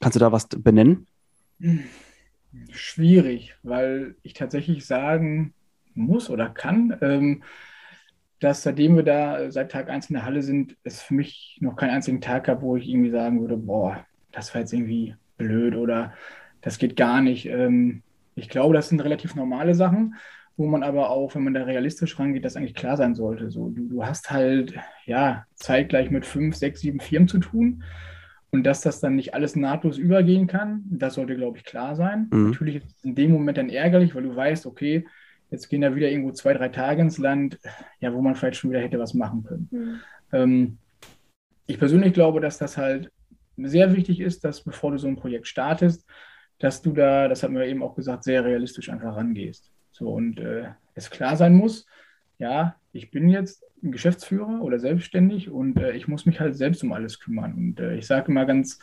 Kannst 0.00 0.16
du 0.16 0.20
da 0.20 0.32
was 0.32 0.48
benennen? 0.48 1.06
Schwierig, 2.70 3.54
weil 3.62 4.16
ich 4.22 4.32
tatsächlich 4.32 4.86
sagen 4.86 5.52
muss 5.94 6.30
oder 6.30 6.48
kann, 6.48 6.96
ähm, 7.02 7.42
dass 8.40 8.62
seitdem 8.62 8.96
wir 8.96 9.02
da 9.02 9.50
seit 9.50 9.72
Tag 9.72 9.90
1 9.90 10.08
in 10.08 10.14
der 10.14 10.24
Halle 10.24 10.42
sind, 10.42 10.74
es 10.84 11.02
für 11.02 11.12
mich 11.12 11.58
noch 11.60 11.76
keinen 11.76 11.90
einzigen 11.90 12.22
Tag 12.22 12.44
gab, 12.44 12.62
wo 12.62 12.76
ich 12.76 12.88
irgendwie 12.88 13.10
sagen 13.10 13.42
würde, 13.42 13.58
boah, 13.58 14.06
das 14.32 14.54
war 14.54 14.62
jetzt 14.62 14.72
irgendwie 14.72 15.14
blöd 15.36 15.76
oder 15.76 16.12
das 16.60 16.78
geht 16.78 16.96
gar 16.96 17.22
nicht. 17.22 17.46
Ähm, 17.46 18.02
ich 18.34 18.48
glaube, 18.48 18.74
das 18.74 18.88
sind 18.88 19.00
relativ 19.00 19.34
normale 19.34 19.74
Sachen, 19.74 20.14
wo 20.56 20.66
man 20.66 20.82
aber 20.82 21.10
auch, 21.10 21.34
wenn 21.34 21.44
man 21.44 21.54
da 21.54 21.64
realistisch 21.64 22.18
rangeht, 22.18 22.44
das 22.44 22.56
eigentlich 22.56 22.74
klar 22.74 22.96
sein 22.96 23.14
sollte. 23.14 23.50
So, 23.50 23.68
du, 23.70 23.88
du 23.88 24.04
hast 24.04 24.30
halt 24.30 24.74
ja 25.04 25.44
zeitgleich 25.54 26.10
mit 26.10 26.26
fünf, 26.26 26.56
sechs, 26.56 26.80
sieben 26.80 27.00
Firmen 27.00 27.28
zu 27.28 27.38
tun. 27.38 27.82
Und 28.50 28.64
dass 28.64 28.80
das 28.80 29.00
dann 29.00 29.16
nicht 29.16 29.34
alles 29.34 29.56
nahtlos 29.56 29.98
übergehen 29.98 30.46
kann, 30.46 30.84
das 30.86 31.14
sollte, 31.14 31.36
glaube 31.36 31.58
ich, 31.58 31.64
klar 31.64 31.94
sein. 31.96 32.28
Mhm. 32.32 32.50
Natürlich 32.50 32.76
ist 32.76 32.96
es 32.96 33.04
in 33.04 33.14
dem 33.14 33.32
Moment 33.32 33.58
dann 33.58 33.68
ärgerlich, 33.68 34.14
weil 34.14 34.22
du 34.22 34.34
weißt, 34.34 34.66
okay, 34.66 35.06
jetzt 35.50 35.68
gehen 35.68 35.82
da 35.82 35.94
wieder 35.94 36.10
irgendwo 36.10 36.32
zwei, 36.32 36.54
drei 36.54 36.68
Tage 36.68 37.02
ins 37.02 37.18
Land, 37.18 37.58
ja, 38.00 38.12
wo 38.14 38.20
man 38.20 38.34
vielleicht 38.34 38.58
schon 38.58 38.70
wieder 38.70 38.80
hätte 38.80 38.98
was 38.98 39.14
machen 39.14 39.44
können. 39.44 39.68
Mhm. 39.70 40.00
Ähm, 40.32 40.78
ich 41.66 41.78
persönlich 41.78 42.12
glaube, 42.12 42.40
dass 42.40 42.58
das 42.58 42.76
halt 42.76 43.10
sehr 43.56 43.94
wichtig 43.94 44.20
ist, 44.20 44.44
dass 44.44 44.62
bevor 44.62 44.92
du 44.92 44.98
so 44.98 45.08
ein 45.08 45.16
Projekt 45.16 45.46
startest, 45.48 46.06
dass 46.58 46.82
du 46.82 46.92
da, 46.92 47.28
das 47.28 47.42
hat 47.42 47.52
wir 47.52 47.66
eben 47.66 47.82
auch 47.82 47.94
gesagt, 47.94 48.24
sehr 48.24 48.44
realistisch 48.44 48.88
einfach 48.88 49.16
rangehst. 49.16 49.70
So 49.92 50.10
und 50.10 50.38
äh, 50.40 50.68
es 50.94 51.10
klar 51.10 51.36
sein 51.36 51.54
muss, 51.54 51.86
ja, 52.38 52.76
ich 52.92 53.10
bin 53.10 53.28
jetzt 53.28 53.64
ein 53.82 53.92
Geschäftsführer 53.92 54.62
oder 54.62 54.78
selbstständig 54.78 55.50
und 55.50 55.78
äh, 55.78 55.92
ich 55.92 56.08
muss 56.08 56.26
mich 56.26 56.40
halt 56.40 56.56
selbst 56.56 56.82
um 56.82 56.92
alles 56.92 57.18
kümmern. 57.20 57.54
Und 57.54 57.80
äh, 57.80 57.96
ich 57.96 58.06
sage 58.06 58.30
immer 58.30 58.46
ganz, 58.46 58.78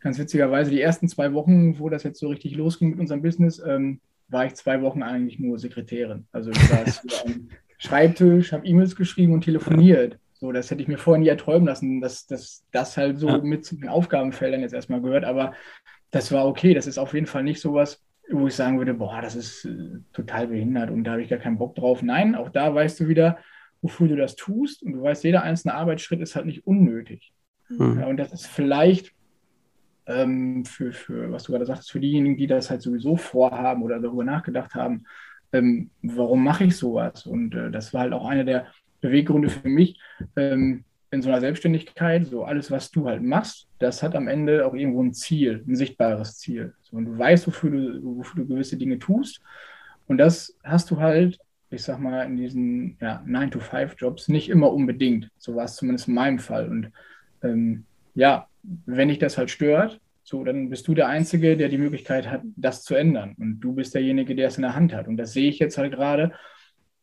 ganz 0.00 0.18
witzigerweise, 0.18 0.70
die 0.70 0.80
ersten 0.80 1.08
zwei 1.08 1.32
Wochen, 1.32 1.78
wo 1.78 1.88
das 1.88 2.02
jetzt 2.02 2.20
so 2.20 2.28
richtig 2.28 2.56
losging 2.56 2.90
mit 2.90 3.00
unserem 3.00 3.22
Business, 3.22 3.62
ähm, 3.64 4.00
war 4.28 4.46
ich 4.46 4.54
zwei 4.54 4.80
Wochen 4.82 5.02
eigentlich 5.02 5.38
nur 5.38 5.58
Sekretärin. 5.58 6.26
Also 6.32 6.50
ich 6.50 6.58
saß 6.58 7.02
am 7.24 7.48
Schreibtisch, 7.78 8.52
habe 8.52 8.66
E-Mails 8.66 8.96
geschrieben 8.96 9.32
und 9.32 9.44
telefoniert. 9.44 10.18
So, 10.42 10.50
das 10.50 10.72
hätte 10.72 10.82
ich 10.82 10.88
mir 10.88 10.98
vorher 10.98 11.22
nie 11.22 11.28
erträumen 11.28 11.68
lassen, 11.68 12.00
dass, 12.00 12.26
dass 12.26 12.64
das 12.72 12.96
halt 12.96 13.16
so 13.16 13.28
ja. 13.28 13.38
mit 13.38 13.64
zu 13.64 13.76
den 13.76 13.88
Aufgabenfeldern 13.88 14.60
jetzt 14.60 14.74
erstmal 14.74 15.00
gehört. 15.00 15.24
Aber 15.24 15.54
das 16.10 16.32
war 16.32 16.48
okay. 16.48 16.74
Das 16.74 16.88
ist 16.88 16.98
auf 16.98 17.14
jeden 17.14 17.26
Fall 17.28 17.44
nicht 17.44 17.60
sowas, 17.60 18.02
wo 18.28 18.48
ich 18.48 18.54
sagen 18.56 18.76
würde, 18.76 18.92
boah, 18.92 19.20
das 19.22 19.36
ist 19.36 19.64
äh, 19.66 20.00
total 20.12 20.48
behindert 20.48 20.90
und 20.90 21.04
da 21.04 21.12
habe 21.12 21.22
ich 21.22 21.28
gar 21.28 21.38
keinen 21.38 21.58
Bock 21.58 21.76
drauf. 21.76 22.02
Nein, 22.02 22.34
auch 22.34 22.48
da 22.48 22.74
weißt 22.74 22.98
du 22.98 23.06
wieder, 23.06 23.38
wofür 23.82 24.08
du 24.08 24.16
das 24.16 24.34
tust. 24.34 24.82
Und 24.82 24.94
du 24.94 25.02
weißt, 25.02 25.22
jeder 25.22 25.44
einzelne 25.44 25.74
Arbeitsschritt 25.74 26.20
ist 26.20 26.34
halt 26.34 26.46
nicht 26.46 26.66
unnötig. 26.66 27.32
Mhm. 27.68 28.00
Ja, 28.00 28.06
und 28.08 28.16
das 28.16 28.32
ist 28.32 28.48
vielleicht 28.48 29.12
ähm, 30.06 30.64
für, 30.64 30.92
für, 30.92 31.30
was 31.30 31.44
du 31.44 31.52
gerade 31.52 31.66
sagtest, 31.66 31.92
für 31.92 32.00
diejenigen, 32.00 32.36
die 32.36 32.48
das 32.48 32.68
halt 32.68 32.82
sowieso 32.82 33.14
vorhaben 33.14 33.84
oder 33.84 34.00
darüber 34.00 34.24
nachgedacht 34.24 34.74
haben, 34.74 35.04
ähm, 35.52 35.90
warum 36.02 36.42
mache 36.42 36.64
ich 36.64 36.76
sowas? 36.76 37.26
Und 37.26 37.54
äh, 37.54 37.70
das 37.70 37.94
war 37.94 38.00
halt 38.00 38.12
auch 38.12 38.26
einer 38.26 38.42
der 38.44 38.66
Beweggründe 39.02 39.50
für 39.50 39.68
mich 39.68 40.00
ähm, 40.36 40.84
in 41.10 41.20
so 41.20 41.28
einer 41.28 41.40
Selbstständigkeit, 41.40 42.26
so 42.26 42.44
alles, 42.44 42.70
was 42.70 42.90
du 42.90 43.06
halt 43.06 43.22
machst, 43.22 43.68
das 43.78 44.02
hat 44.02 44.16
am 44.16 44.28
Ende 44.28 44.66
auch 44.66 44.72
irgendwo 44.72 45.02
ein 45.02 45.12
Ziel, 45.12 45.62
ein 45.68 45.76
sichtbares 45.76 46.38
Ziel. 46.38 46.72
So, 46.80 46.96
und 46.96 47.04
du 47.04 47.18
weißt, 47.18 47.46
wofür 47.46 47.70
du, 47.70 48.16
wofür 48.16 48.42
du 48.42 48.48
gewisse 48.48 48.78
Dinge 48.78 48.98
tust. 48.98 49.42
Und 50.06 50.16
das 50.16 50.56
hast 50.64 50.90
du 50.90 50.98
halt, 51.00 51.38
ich 51.68 51.82
sag 51.82 51.98
mal, 51.98 52.22
in 52.24 52.38
diesen 52.38 52.96
ja, 53.00 53.22
9-to-5-Jobs 53.26 54.28
nicht 54.28 54.48
immer 54.48 54.72
unbedingt. 54.72 55.30
So 55.36 55.54
war 55.54 55.64
es 55.64 55.76
zumindest 55.76 56.08
in 56.08 56.14
meinem 56.14 56.38
Fall. 56.38 56.68
Und 56.68 56.92
ähm, 57.42 57.84
ja, 58.14 58.48
wenn 58.86 59.08
dich 59.08 59.18
das 59.18 59.36
halt 59.36 59.50
stört, 59.50 60.00
so, 60.24 60.44
dann 60.44 60.70
bist 60.70 60.88
du 60.88 60.94
der 60.94 61.08
Einzige, 61.08 61.58
der 61.58 61.68
die 61.68 61.78
Möglichkeit 61.78 62.30
hat, 62.30 62.42
das 62.56 62.84
zu 62.84 62.94
ändern. 62.94 63.34
Und 63.38 63.60
du 63.60 63.74
bist 63.74 63.94
derjenige, 63.94 64.34
der 64.34 64.48
es 64.48 64.56
in 64.56 64.62
der 64.62 64.74
Hand 64.74 64.94
hat. 64.94 65.08
Und 65.08 65.18
das 65.18 65.34
sehe 65.34 65.50
ich 65.50 65.58
jetzt 65.58 65.76
halt 65.76 65.92
gerade 65.92 66.32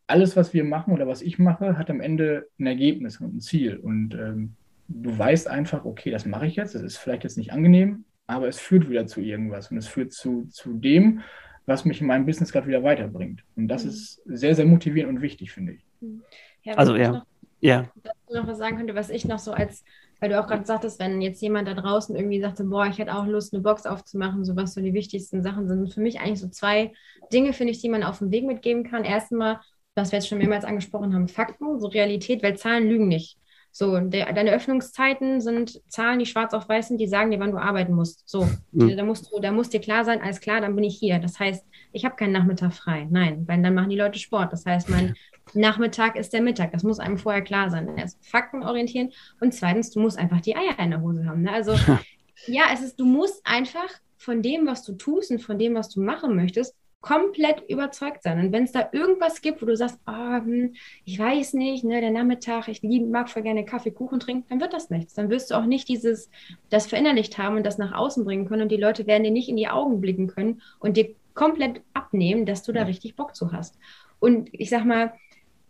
alles, 0.10 0.36
was 0.36 0.54
wir 0.54 0.64
machen 0.64 0.94
oder 0.94 1.08
was 1.08 1.22
ich 1.22 1.40
mache, 1.40 1.78
hat 1.78 1.90
am 1.90 2.02
Ende 2.02 2.48
ein 2.60 2.68
Ergebnis 2.68 3.20
und 3.22 3.36
ein 3.36 3.42
Ziel. 3.42 3.78
Und 3.78 4.16
ähm, 4.16 4.56
du 4.88 5.18
weißt 5.18 5.48
einfach, 5.48 5.86
okay, 5.86 6.12
das 6.12 6.26
mache 6.26 6.48
ich 6.48 6.56
jetzt, 6.56 6.76
das 6.76 6.82
ist 6.82 6.98
vielleicht 6.98 7.24
jetzt 7.24 7.38
nicht 7.38 7.54
angenehm, 7.54 8.06
aber 8.28 8.48
es 8.48 8.60
führt 8.60 8.90
wieder 8.90 9.08
zu 9.08 9.22
irgendwas 9.22 9.72
und 9.72 9.78
es 9.78 9.88
führt 9.88 10.12
zu, 10.12 10.48
zu 10.50 10.74
dem, 10.74 11.22
was 11.66 11.86
mich 11.86 12.02
in 12.02 12.08
meinem 12.08 12.26
Business 12.26 12.52
gerade 12.52 12.68
wieder 12.68 12.84
weiterbringt. 12.84 13.44
Und 13.56 13.68
das 13.68 13.84
mhm. 13.84 13.90
ist 13.90 14.22
sehr, 14.26 14.56
sehr 14.56 14.66
motivierend 14.66 15.16
und 15.16 15.22
wichtig, 15.22 15.52
finde 15.52 15.74
ich. 15.74 15.86
Mhm. 16.02 16.24
Ja, 16.64 16.74
also 16.74 16.96
ja. 16.96 17.12
Noch, 17.12 17.26
ja. 17.62 17.90
noch 18.32 18.48
was 18.48 18.58
sagen 18.58 18.78
könnte, 18.78 18.96
was 18.96 19.10
ich 19.10 19.26
noch 19.26 19.40
so 19.40 19.52
als, 19.52 19.84
weil 20.20 20.30
du 20.30 20.40
auch 20.40 20.48
gerade 20.48 20.66
sagtest, 20.66 21.00
wenn 21.00 21.22
jetzt 21.22 21.42
jemand 21.42 21.68
da 21.68 21.76
draußen 21.76 22.16
irgendwie 22.16 22.42
sagte, 22.42 22.64
boah, 22.64 22.88
ich 22.88 22.98
hätte 22.98 23.16
auch 23.16 23.26
Lust, 23.26 23.54
eine 23.54 23.62
Box 23.62 23.86
aufzumachen, 23.86 24.44
so 24.44 24.56
was 24.56 24.74
so 24.74 24.82
die 24.82 24.94
wichtigsten 24.94 25.44
Sachen 25.44 25.68
sind. 25.68 25.94
Für 25.94 26.02
mich 26.02 26.20
eigentlich 26.20 26.40
so 26.40 26.50
zwei 26.50 26.92
Dinge, 27.32 27.54
finde 27.54 27.72
ich, 27.72 27.82
die 27.82 27.90
man 27.90 28.04
auf 28.04 28.18
dem 28.18 28.32
Weg 28.32 28.46
mitgeben 28.46 28.84
kann. 28.84 29.04
Erstmal 29.04 29.60
was 30.00 30.12
wir 30.12 30.20
jetzt 30.20 30.28
schon 30.28 30.38
mehrmals 30.38 30.66
angesprochen 30.66 31.14
haben, 31.14 31.28
Fakten, 31.28 31.80
so 31.80 31.88
Realität, 31.88 32.44
weil 32.44 32.58
Zahlen 32.58 32.88
lügen 32.88 33.08
nicht. 33.08 33.38
So, 33.72 34.00
der, 34.00 34.34
deine 34.34 34.52
Öffnungszeiten 34.52 35.42
sind 35.42 35.82
Zahlen, 35.88 36.20
die 36.20 36.26
schwarz 36.26 36.54
auf 36.54 36.68
weiß 36.68 36.88
sind, 36.88 37.00
die 37.00 37.08
sagen 37.08 37.30
dir, 37.30 37.40
wann 37.40 37.52
du 37.52 37.58
arbeiten 37.58 37.94
musst. 37.94 38.28
So, 38.28 38.48
mhm. 38.72 38.98
da, 38.98 39.04
musst 39.04 39.32
du, 39.32 39.40
da 39.40 39.52
muss 39.52 39.70
dir 39.70 39.80
klar 39.80 40.04
sein, 40.06 40.22
alles 40.22 40.42
klar, 40.42 40.60
dann 40.60 40.76
bin 40.76 40.84
ich 40.84 40.98
hier. 40.98 41.20
Das 41.20 41.40
heißt, 41.40 41.64
ich 41.92 42.04
habe 42.04 42.16
keinen 42.16 42.32
Nachmittag 42.32 42.74
frei. 42.74 43.08
Nein, 43.10 43.48
weil 43.48 43.62
dann 43.62 43.76
machen 43.76 43.90
die 43.90 43.96
Leute 43.96 44.18
Sport. 44.18 44.52
Das 44.54 44.66
heißt, 44.66 44.90
mein 44.90 45.16
Nachmittag 45.54 46.16
ist 46.16 46.34
der 46.34 46.42
Mittag. 46.42 46.72
Das 46.72 46.84
muss 46.84 47.00
einem 47.00 47.18
vorher 47.18 47.44
klar 47.44 47.70
sein. 47.70 47.96
Erst 47.98 48.18
Fakten 48.26 48.64
orientieren 48.64 49.12
und 49.40 49.54
zweitens, 49.54 49.92
du 49.92 50.00
musst 50.00 50.18
einfach 50.18 50.42
die 50.42 50.56
Eier 50.56 50.78
in 50.80 50.92
der 50.92 51.02
Hose 51.02 51.26
haben. 51.26 51.44
Ne? 51.44 51.54
Also, 51.54 51.76
ja, 52.48 52.64
es 52.74 52.82
ist, 52.82 53.00
du 53.00 53.06
musst 53.06 53.46
einfach 53.46 53.90
von 54.18 54.42
dem, 54.42 54.66
was 54.66 54.84
du 54.84 54.94
tust 54.94 55.32
und 55.32 55.40
von 55.40 55.60
dem, 55.60 55.76
was 55.76 55.90
du 55.90 56.02
machen 56.02 56.36
möchtest, 56.36 56.76
komplett 57.02 57.64
überzeugt 57.70 58.24
sein. 58.24 58.40
Und 58.40 58.52
wenn 58.52 58.66
es 58.66 58.74
da 58.74 58.90
irgendwas 58.92 59.42
gibt, 59.42 59.62
wo 59.62 59.66
du 59.66 59.76
sagst, 59.76 59.98
oh, 60.06 60.38
hm, 60.38 60.74
ich 61.06 61.18
weiß 61.18 61.54
nicht, 61.54 61.84
ne, 61.84 62.02
der 62.02 62.12
Nachmittag, 62.12 62.68
ich 62.68 62.82
lieb, 62.82 63.08
mag 63.08 63.30
voll 63.30 63.44
gerne 63.44 63.64
Kaffee, 63.64 63.92
Kuchen 63.92 64.20
trinken, 64.20 64.46
dann 64.50 64.60
wird 64.60 64.74
das 64.74 64.90
nichts. 64.90 65.14
Dann 65.14 65.30
wirst 65.30 65.52
du 65.52 65.56
auch 65.56 65.66
nicht 65.66 65.88
dieses, 65.88 66.30
das 66.70 66.88
verinnerlicht 66.88 67.38
haben 67.38 67.56
und 67.56 67.66
das 67.66 67.78
nach 67.78 67.94
außen 67.94 68.26
bringen 68.26 68.48
können. 68.48 68.64
Und 68.64 68.72
die 68.72 68.78
Leute 68.78 69.08
werden 69.08 69.24
dir 69.24 69.32
nicht 69.32 69.50
in 69.50 69.58
die 69.58 69.70
Augen 69.70 70.02
blicken 70.02 70.28
können 70.28 70.62
und 70.80 70.98
dir 70.98 71.16
komplett 71.34 71.82
abnehmen, 71.94 72.46
dass 72.46 72.64
du 72.64 72.74
da 72.74 72.84
richtig 72.84 73.16
Bock 73.16 73.34
zu 73.34 73.54
hast. 73.54 73.78
Und 74.20 74.50
ich 74.52 74.70
sag 74.70 74.84
mal, 74.84 75.14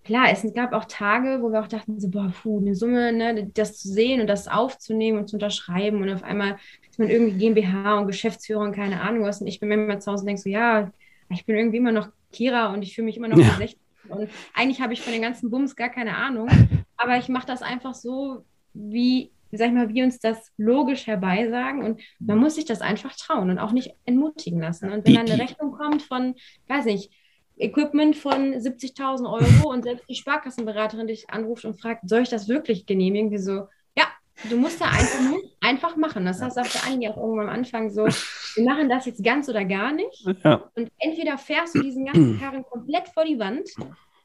klar, 0.04 0.28
es 0.32 0.44
gab 0.56 0.74
auch 0.74 0.86
Tage, 0.86 1.44
wo 1.44 1.52
wir 1.52 1.60
auch 1.60 1.68
dachten, 1.68 2.00
so, 2.00 2.10
boah, 2.10 2.34
puh, 2.42 2.60
eine 2.60 2.74
Summe, 2.74 3.13
ne, 3.13 3.52
das 3.54 3.78
zu 3.78 3.89
sehen 3.89 4.20
und 4.22 4.28
das 4.28 4.48
aufzunehmen 4.48 5.20
und 5.20 5.28
zu 5.28 5.36
unterschreiben 5.36 6.02
und 6.02 6.10
auf 6.10 6.24
einmal 6.24 6.58
ist 6.89 6.98
man 6.98 7.10
irgendwie 7.10 7.38
GmbH 7.38 8.00
und 8.00 8.08
Geschäftsführer 8.08 8.62
und 8.62 8.72
keine 8.72 9.02
Ahnung 9.02 9.24
was. 9.24 9.42
Und 9.42 9.48
ich 9.48 9.60
bin 9.60 9.72
immer 9.72 10.00
zu 10.00 10.12
Hause 10.12 10.24
und 10.24 10.28
denke 10.28 10.42
so, 10.42 10.50
ja, 10.50 10.92
ich 11.30 11.46
bin 11.46 11.56
irgendwie 11.56 11.78
immer 11.78 11.92
noch 11.92 12.10
Kira 12.32 12.74
und 12.74 12.82
ich 12.82 12.96
fühle 12.96 13.06
mich 13.06 13.18
immer 13.18 13.28
noch 13.28 13.38
ja. 13.38 13.56
16. 13.58 13.80
Und 14.10 14.30
eigentlich 14.54 14.82
habe 14.82 14.94
ich 14.94 15.02
von 15.02 15.13
den 15.13 15.22
ganzen 15.22 15.50
Bums 15.50 15.76
gar 15.76 15.89
keine 15.89 16.15
Ahnung. 16.15 16.50
Aber 16.98 17.18
ich 17.18 17.30
mache 17.30 17.48
das 17.48 17.62
einfach 17.62 17.94
so, 17.94 18.44
wie, 18.74 19.32
sag 19.52 19.68
ich 19.68 19.74
mal, 19.74 19.89
wie 19.89 20.04
uns 20.04 20.20
das 20.20 20.52
logisch 20.58 21.08
herbeisagen. 21.08 21.84
Und 21.84 22.02
man 22.20 22.38
muss 22.38 22.56
sich 22.56 22.65
das 22.65 22.82
einfach 22.82 23.15
trauen 23.15 23.50
und 23.50 23.60
auch 23.60 23.72
nicht 23.72 23.94
entmutigen 24.06 24.60
lassen. 24.60 24.92
Und 24.92 25.06
wenn 25.06 25.15
dann 25.15 25.30
eine 25.30 25.42
Rechnung 25.42 25.72
kommt 25.74 26.02
von, 26.02 26.36
weiß 26.68 26.86
nicht, 26.86 27.12
Equipment 27.58 28.15
von 28.15 28.54
70.000 28.54 29.30
Euro 29.30 29.70
und 29.70 29.84
selbst 29.84 30.10
die 30.10 30.15
Sparkassenberaterin 30.15 31.08
dich 31.08 31.30
anruft 31.30 31.65
und 31.65 31.80
fragt, 31.80 32.08
soll 32.10 32.22
ich 32.22 32.30
das 32.30 32.48
wirklich 32.48 32.86
genehmigen? 32.86 33.32
Wie 33.32 33.38
so, 33.38 33.68
Du 34.47 34.56
musst 34.58 34.80
da 34.80 34.86
einfach, 34.86 35.38
einfach 35.62 35.95
machen. 35.97 36.25
Das 36.25 36.41
heißt, 36.41 36.56
sagte 36.56 36.80
Anni 36.88 37.10
auch 37.10 37.17
irgendwann 37.17 37.49
am 37.49 37.56
Anfang 37.56 37.89
so, 37.89 38.06
wir 38.06 38.63
machen 38.63 38.88
das 38.89 39.06
jetzt 39.06 39.23
ganz 39.23 39.49
oder 39.49 39.65
gar 39.65 39.91
nicht. 39.91 40.25
Ja. 40.43 40.69
Und 40.75 40.89
entweder 40.99 41.38
fährst 41.38 41.75
du 41.75 41.82
diesen 41.82 42.06
ganzen 42.06 42.39
Karren 42.39 42.63
komplett 42.63 43.10
vor 43.10 43.25
die 43.25 43.39
Wand 43.39 43.69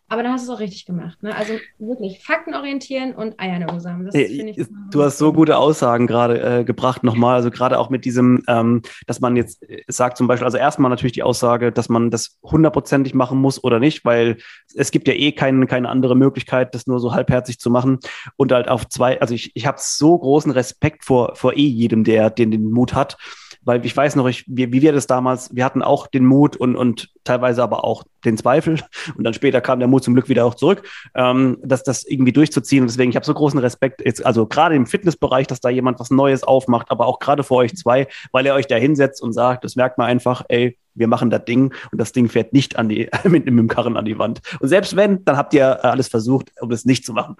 aber 0.08 0.22
dann 0.22 0.32
hast 0.32 0.46
du 0.46 0.52
es 0.52 0.56
auch 0.56 0.60
richtig 0.60 0.84
gemacht. 0.84 1.22
Ne? 1.22 1.34
Also 1.34 1.54
wirklich 1.78 2.22
Fakten 2.22 2.54
orientieren 2.54 3.14
und 3.14 3.40
Eier 3.40 3.54
in 3.54 3.66
der 3.66 3.74
Hose 3.74 3.90
haben. 3.90 4.08
Ich, 4.12 4.66
du 4.90 5.02
hast 5.02 5.16
so 5.16 5.32
gute 5.32 5.56
Aussagen 5.56 6.06
gerade 6.06 6.60
äh, 6.60 6.64
gebracht 6.64 7.02
nochmal. 7.02 7.36
Also 7.36 7.50
gerade 7.50 7.78
auch 7.78 7.88
mit 7.88 8.04
diesem, 8.04 8.42
ähm, 8.46 8.82
dass 9.06 9.20
man 9.20 9.34
jetzt 9.34 9.62
äh, 9.68 9.82
sagt 9.88 10.18
zum 10.18 10.26
Beispiel, 10.26 10.44
also 10.44 10.58
erstmal 10.58 10.90
natürlich 10.90 11.12
die 11.12 11.22
Aussage, 11.22 11.72
dass 11.72 11.88
man 11.88 12.10
das 12.10 12.38
hundertprozentig 12.42 13.14
machen 13.14 13.38
muss 13.38 13.64
oder 13.64 13.80
nicht, 13.80 14.04
weil 14.04 14.36
es 14.74 14.90
gibt 14.90 15.08
ja 15.08 15.14
eh 15.14 15.32
kein, 15.32 15.66
keine 15.66 15.88
andere 15.88 16.16
Möglichkeit, 16.16 16.74
das 16.74 16.86
nur 16.86 17.00
so 17.00 17.14
halbherzig 17.14 17.58
zu 17.58 17.70
machen. 17.70 17.98
Und 18.36 18.52
halt 18.52 18.68
auf 18.68 18.86
zwei, 18.88 19.20
also 19.20 19.34
ich, 19.34 19.52
ich 19.54 19.66
habe 19.66 19.78
so 19.80 20.18
großen 20.18 20.52
Respekt 20.52 21.04
vor, 21.04 21.34
vor 21.34 21.54
eh 21.54 21.66
jedem, 21.66 22.04
der 22.04 22.28
den, 22.28 22.50
den 22.50 22.70
Mut 22.70 22.94
hat 22.94 23.16
weil 23.64 23.84
ich 23.84 23.96
weiß 23.96 24.16
noch, 24.16 24.26
ich, 24.26 24.44
wie, 24.46 24.72
wie 24.72 24.82
wir 24.82 24.92
das 24.92 25.06
damals, 25.06 25.54
wir 25.54 25.64
hatten 25.64 25.82
auch 25.82 26.06
den 26.06 26.24
Mut 26.24 26.56
und, 26.56 26.76
und 26.76 27.10
teilweise 27.24 27.62
aber 27.62 27.84
auch 27.84 28.04
den 28.24 28.36
Zweifel 28.36 28.80
und 29.16 29.24
dann 29.24 29.34
später 29.34 29.60
kam 29.60 29.78
der 29.78 29.88
Mut 29.88 30.04
zum 30.04 30.14
Glück 30.14 30.28
wieder 30.28 30.44
auch 30.44 30.54
zurück, 30.54 30.82
ähm, 31.14 31.58
dass 31.62 31.82
das 31.82 32.04
irgendwie 32.04 32.32
durchzuziehen. 32.32 32.82
Und 32.82 32.90
deswegen, 32.90 33.10
ich 33.10 33.16
habe 33.16 33.26
so 33.26 33.34
großen 33.34 33.58
Respekt, 33.58 34.02
jetzt, 34.04 34.24
also 34.24 34.46
gerade 34.46 34.74
im 34.74 34.86
Fitnessbereich, 34.86 35.46
dass 35.46 35.60
da 35.60 35.68
jemand 35.68 36.00
was 36.00 36.10
Neues 36.10 36.42
aufmacht, 36.42 36.90
aber 36.90 37.06
auch 37.06 37.18
gerade 37.18 37.42
vor 37.42 37.58
euch 37.58 37.76
zwei, 37.76 38.06
weil 38.32 38.46
er 38.46 38.54
euch 38.54 38.66
da 38.66 38.76
hinsetzt 38.76 39.22
und 39.22 39.32
sagt, 39.32 39.64
das 39.64 39.76
merkt 39.76 39.98
man 39.98 40.06
einfach, 40.06 40.44
ey, 40.48 40.78
wir 40.94 41.08
machen 41.08 41.30
das 41.30 41.44
Ding 41.44 41.74
und 41.90 42.00
das 42.00 42.12
Ding 42.12 42.28
fährt 42.28 42.52
nicht 42.52 42.76
an 42.76 42.88
die, 42.88 43.08
mit, 43.24 43.44
mit 43.44 43.48
dem 43.48 43.68
Karren 43.68 43.96
an 43.96 44.04
die 44.04 44.18
Wand. 44.18 44.40
Und 44.60 44.68
selbst 44.68 44.96
wenn, 44.96 45.24
dann 45.24 45.36
habt 45.36 45.54
ihr 45.54 45.84
alles 45.84 46.08
versucht, 46.08 46.52
um 46.60 46.70
es 46.70 46.84
nicht 46.84 47.04
zu 47.04 47.12
machen. 47.12 47.36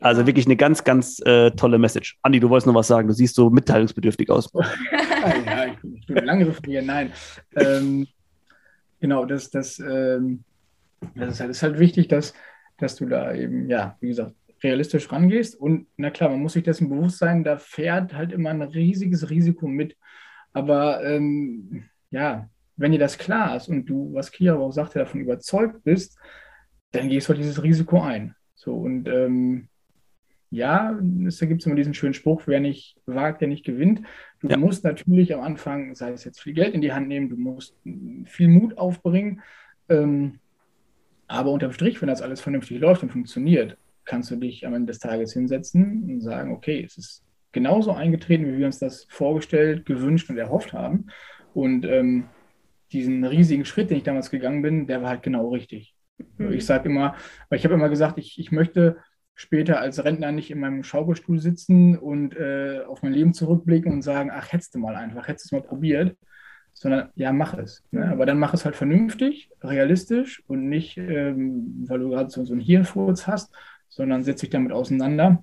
Also 0.00 0.26
wirklich 0.26 0.46
eine 0.46 0.56
ganz, 0.56 0.82
ganz 0.82 1.20
äh, 1.26 1.50
tolle 1.52 1.78
Message. 1.78 2.18
Andi, 2.22 2.40
du 2.40 2.48
wolltest 2.48 2.66
noch 2.66 2.74
was 2.74 2.88
sagen. 2.88 3.06
Du 3.06 3.14
siehst 3.14 3.34
so 3.34 3.50
mitteilungsbedürftig 3.50 4.30
aus. 4.30 4.50
ja, 4.54 5.66
ich 5.66 6.06
bin, 6.06 6.24
lange 6.24 6.46
referieren. 6.46 6.86
Nein. 6.86 7.12
Ähm, 7.54 8.06
genau, 8.98 9.26
das, 9.26 9.50
das, 9.50 9.78
ähm, 9.78 10.42
das, 11.14 11.34
ist 11.34 11.40
halt, 11.40 11.50
ist 11.50 11.62
halt 11.62 11.78
wichtig, 11.78 12.08
dass, 12.08 12.32
dass 12.78 12.96
du 12.96 13.06
da 13.06 13.34
eben, 13.34 13.68
ja, 13.68 13.96
wie 14.00 14.08
gesagt, 14.08 14.32
realistisch 14.62 15.12
rangehst. 15.12 15.54
Und 15.54 15.86
na 15.98 16.10
klar, 16.10 16.30
man 16.30 16.40
muss 16.40 16.54
sich 16.54 16.64
dessen 16.64 16.88
bewusst 16.88 17.18
sein, 17.18 17.44
da 17.44 17.58
fährt 17.58 18.14
halt 18.14 18.32
immer 18.32 18.50
ein 18.50 18.62
riesiges 18.62 19.28
Risiko 19.28 19.68
mit. 19.68 19.96
Aber 20.54 21.04
ähm, 21.04 21.84
ja, 22.10 22.48
wenn 22.76 22.92
dir 22.92 22.98
das 22.98 23.18
klar 23.18 23.54
ist 23.56 23.68
und 23.68 23.84
du, 23.84 24.14
was 24.14 24.32
Kia 24.32 24.56
auch 24.56 24.72
sagte, 24.72 24.98
davon 24.98 25.20
überzeugt 25.20 25.84
bist, 25.84 26.18
dann 26.92 27.10
gehst 27.10 27.28
du 27.28 27.34
halt 27.34 27.40
dieses 27.40 27.62
Risiko 27.62 28.00
ein. 28.00 28.34
So, 28.54 28.74
und 28.74 29.06
ähm, 29.08 29.68
ja, 30.50 30.98
es 31.26 31.38
gibt 31.38 31.64
immer 31.64 31.76
diesen 31.76 31.94
schönen 31.94 32.14
Spruch, 32.14 32.42
wer 32.46 32.58
nicht 32.58 32.96
wagt, 33.06 33.40
der 33.40 33.48
nicht 33.48 33.64
gewinnt. 33.64 34.02
Du 34.40 34.48
ja. 34.48 34.56
musst 34.56 34.82
natürlich 34.82 35.32
am 35.32 35.40
Anfang, 35.40 35.94
sei 35.94 36.10
es 36.10 36.24
jetzt 36.24 36.40
viel 36.40 36.54
Geld 36.54 36.74
in 36.74 36.80
die 36.80 36.92
Hand 36.92 37.06
nehmen, 37.06 37.28
du 37.28 37.36
musst 37.36 37.76
viel 38.24 38.48
Mut 38.48 38.76
aufbringen. 38.76 39.42
Ähm, 39.88 40.40
aber 41.28 41.52
unterm 41.52 41.72
Strich, 41.72 42.00
wenn 42.00 42.08
das 42.08 42.22
alles 42.22 42.40
vernünftig 42.40 42.80
läuft 42.80 43.04
und 43.04 43.12
funktioniert, 43.12 43.78
kannst 44.04 44.32
du 44.32 44.36
dich 44.36 44.66
am 44.66 44.74
Ende 44.74 44.88
des 44.88 44.98
Tages 44.98 45.32
hinsetzen 45.32 46.02
und 46.10 46.20
sagen, 46.20 46.52
okay, 46.52 46.82
es 46.84 46.98
ist 46.98 47.24
genauso 47.52 47.92
eingetreten, 47.92 48.46
wie 48.46 48.58
wir 48.58 48.66
uns 48.66 48.80
das 48.80 49.04
vorgestellt, 49.08 49.86
gewünscht 49.86 50.30
und 50.30 50.38
erhofft 50.38 50.72
haben. 50.72 51.06
Und 51.54 51.84
ähm, 51.84 52.24
diesen 52.90 53.24
riesigen 53.24 53.64
Schritt, 53.64 53.90
den 53.90 53.98
ich 53.98 54.02
damals 54.02 54.30
gegangen 54.30 54.62
bin, 54.62 54.88
der 54.88 55.02
war 55.02 55.10
halt 55.10 55.22
genau 55.22 55.50
richtig. 55.50 55.94
Mhm. 56.38 56.52
Ich 56.52 56.66
sage 56.66 56.88
immer, 56.88 57.14
weil 57.48 57.58
ich 57.58 57.64
habe 57.64 57.74
immer 57.74 57.88
gesagt, 57.88 58.18
ich, 58.18 58.38
ich 58.40 58.50
möchte 58.50 58.96
später 59.40 59.80
als 59.80 60.04
Rentner 60.04 60.32
nicht 60.32 60.50
in 60.50 60.60
meinem 60.60 60.84
Schaukelstuhl 60.84 61.38
sitzen 61.38 61.96
und 61.96 62.36
äh, 62.36 62.82
auf 62.86 63.02
mein 63.02 63.14
Leben 63.14 63.32
zurückblicken 63.32 63.90
und 63.90 64.02
sagen, 64.02 64.30
ach, 64.30 64.52
hättest 64.52 64.74
du 64.74 64.78
mal 64.78 64.94
einfach, 64.96 65.28
hättest 65.28 65.50
du 65.50 65.56
es 65.56 65.62
mal 65.62 65.66
probiert, 65.66 66.14
sondern 66.74 67.08
ja, 67.14 67.32
mach 67.32 67.54
es. 67.54 67.82
Ne? 67.90 68.06
Aber 68.10 68.26
dann 68.26 68.38
mach 68.38 68.52
es 68.52 68.66
halt 68.66 68.76
vernünftig, 68.76 69.48
realistisch 69.62 70.42
und 70.46 70.68
nicht, 70.68 70.98
ähm, 70.98 71.86
weil 71.88 72.00
du 72.00 72.10
gerade 72.10 72.28
so, 72.28 72.44
so 72.44 72.52
einen 72.52 72.60
Hirnfurz 72.60 73.26
hast, 73.26 73.50
sondern 73.88 74.24
setz 74.24 74.40
dich 74.40 74.50
damit 74.50 74.72
auseinander, 74.72 75.42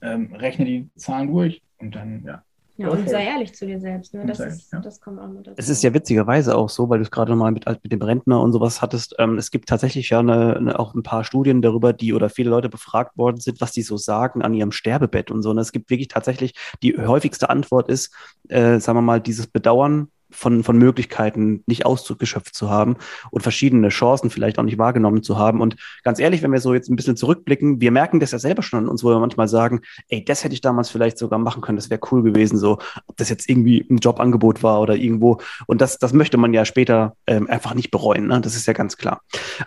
ähm, 0.00 0.32
rechne 0.34 0.64
die 0.64 0.88
Zahlen 0.96 1.28
durch 1.28 1.62
und 1.76 1.94
dann, 1.94 2.24
ja, 2.24 2.42
ja, 2.76 2.88
und 2.88 3.08
sei 3.08 3.24
ehrlich 3.26 3.54
zu 3.54 3.66
dir 3.66 3.78
selbst. 3.78 4.14
Ne? 4.14 4.24
Das, 4.24 4.40
ist, 4.40 4.72
ja. 4.72 4.80
das 4.80 5.00
kommt 5.00 5.20
auch 5.20 5.28
mit 5.28 5.46
dazu. 5.46 5.56
Es 5.58 5.68
ist 5.68 5.82
ja 5.82 5.92
witzigerweise 5.92 6.56
auch 6.56 6.70
so, 6.70 6.88
weil 6.88 6.98
du 6.98 7.04
es 7.04 7.10
gerade 7.10 7.34
mal 7.36 7.52
mit, 7.52 7.66
mit 7.66 7.92
dem 7.92 8.02
Rentner 8.02 8.40
und 8.40 8.52
sowas 8.52 8.80
hattest. 8.80 9.14
Ähm, 9.18 9.36
es 9.36 9.50
gibt 9.50 9.68
tatsächlich 9.68 10.08
ja 10.10 10.20
eine, 10.20 10.56
eine, 10.56 10.78
auch 10.78 10.94
ein 10.94 11.02
paar 11.02 11.24
Studien 11.24 11.60
darüber, 11.60 11.92
die 11.92 12.14
oder 12.14 12.30
viele 12.30 12.50
Leute 12.50 12.68
befragt 12.68 13.16
worden 13.18 13.40
sind, 13.40 13.60
was 13.60 13.72
die 13.72 13.82
so 13.82 13.96
sagen 13.96 14.42
an 14.42 14.54
ihrem 14.54 14.72
Sterbebett 14.72 15.30
und 15.30 15.42
so. 15.42 15.50
Und 15.50 15.58
es 15.58 15.72
gibt 15.72 15.90
wirklich 15.90 16.08
tatsächlich, 16.08 16.54
die 16.82 16.96
häufigste 16.96 17.50
Antwort 17.50 17.88
ist, 17.88 18.14
äh, 18.48 18.78
sagen 18.80 18.96
wir 18.96 19.02
mal, 19.02 19.20
dieses 19.20 19.46
Bedauern 19.46 20.08
von, 20.32 20.64
von 20.64 20.78
Möglichkeiten 20.78 21.62
nicht 21.66 21.86
ausgeschöpft 21.86 22.54
zu 22.54 22.70
haben 22.70 22.96
und 23.30 23.42
verschiedene 23.42 23.88
Chancen 23.88 24.30
vielleicht 24.30 24.58
auch 24.58 24.64
nicht 24.64 24.78
wahrgenommen 24.78 25.22
zu 25.22 25.38
haben. 25.38 25.60
Und 25.60 25.76
ganz 26.02 26.18
ehrlich, 26.18 26.42
wenn 26.42 26.52
wir 26.52 26.60
so 26.60 26.74
jetzt 26.74 26.90
ein 26.90 26.96
bisschen 26.96 27.16
zurückblicken, 27.16 27.80
wir 27.80 27.90
merken 27.90 28.20
das 28.20 28.32
ja 28.32 28.38
selber 28.38 28.62
schon 28.62 28.80
an 28.80 28.88
uns, 28.88 29.04
wo 29.04 29.10
wir 29.10 29.18
manchmal 29.18 29.48
sagen, 29.48 29.80
ey, 30.08 30.24
das 30.24 30.44
hätte 30.44 30.54
ich 30.54 30.60
damals 30.60 30.90
vielleicht 30.90 31.18
sogar 31.18 31.38
machen 31.38 31.62
können, 31.62 31.76
das 31.76 31.90
wäre 31.90 32.00
cool 32.10 32.22
gewesen, 32.22 32.58
so, 32.58 32.78
ob 33.06 33.16
das 33.16 33.28
jetzt 33.28 33.48
irgendwie 33.48 33.86
ein 33.90 33.98
Jobangebot 33.98 34.62
war 34.62 34.80
oder 34.80 34.96
irgendwo. 34.96 35.38
Und 35.66 35.80
das, 35.80 35.98
das 35.98 36.12
möchte 36.12 36.36
man 36.36 36.52
ja 36.52 36.64
später 36.64 37.14
ähm, 37.26 37.48
einfach 37.48 37.74
nicht 37.74 37.90
bereuen, 37.90 38.28
ne? 38.28 38.40
das 38.40 38.56
ist 38.56 38.66
ja 38.66 38.72
ganz 38.72 38.96
klar. 38.96 39.20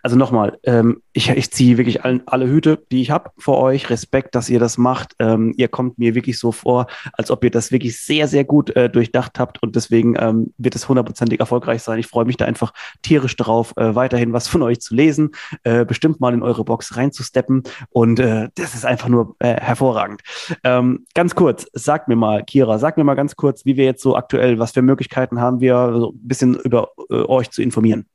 Also 0.03 0.15
nochmal, 0.15 0.57
ähm, 0.63 1.01
ich, 1.13 1.29
ich 1.29 1.51
ziehe 1.51 1.77
wirklich 1.77 2.03
alle, 2.03 2.21
alle 2.25 2.47
Hüte, 2.47 2.83
die 2.91 3.01
ich 3.01 3.11
habe 3.11 3.31
vor 3.37 3.61
euch. 3.61 3.89
Respekt, 3.89 4.35
dass 4.35 4.49
ihr 4.49 4.59
das 4.59 4.77
macht. 4.77 5.13
Ähm, 5.19 5.53
ihr 5.57 5.67
kommt 5.67 5.97
mir 5.97 6.15
wirklich 6.15 6.39
so 6.39 6.51
vor, 6.51 6.87
als 7.13 7.31
ob 7.31 7.43
ihr 7.43 7.51
das 7.51 7.71
wirklich 7.71 8.01
sehr, 8.01 8.27
sehr 8.27 8.43
gut 8.43 8.75
äh, 8.75 8.89
durchdacht 8.89 9.39
habt 9.39 9.61
und 9.61 9.75
deswegen 9.75 10.15
ähm, 10.17 10.53
wird 10.57 10.75
es 10.75 10.87
hundertprozentig 10.87 11.39
erfolgreich 11.39 11.83
sein. 11.83 11.99
Ich 11.99 12.07
freue 12.07 12.25
mich 12.25 12.37
da 12.37 12.45
einfach 12.45 12.73
tierisch 13.01 13.35
drauf, 13.35 13.73
äh, 13.77 13.95
weiterhin 13.95 14.33
was 14.33 14.47
von 14.47 14.61
euch 14.61 14.81
zu 14.81 14.95
lesen, 14.95 15.31
äh, 15.63 15.85
bestimmt 15.85 16.19
mal 16.19 16.33
in 16.33 16.43
eure 16.43 16.63
Box 16.63 16.95
reinzusteppen 16.95 17.63
und 17.89 18.19
äh, 18.19 18.49
das 18.55 18.73
ist 18.75 18.85
einfach 18.85 19.07
nur 19.09 19.35
äh, 19.39 19.59
hervorragend. 19.59 20.21
Ähm, 20.63 21.05
ganz 21.13 21.35
kurz, 21.35 21.67
sag 21.73 22.07
mir 22.07 22.15
mal, 22.15 22.43
Kira, 22.43 22.79
sag 22.79 22.97
mir 22.97 23.03
mal 23.03 23.15
ganz 23.15 23.35
kurz, 23.35 23.65
wie 23.65 23.77
wir 23.77 23.85
jetzt 23.85 24.01
so 24.01 24.15
aktuell, 24.15 24.59
was 24.59 24.71
für 24.71 24.81
Möglichkeiten 24.81 25.39
haben 25.39 25.59
wir, 25.59 25.93
so 25.93 26.11
ein 26.11 26.27
bisschen 26.27 26.55
über 26.55 26.89
äh, 27.09 27.15
euch 27.15 27.51
zu 27.51 27.61
informieren. 27.61 28.05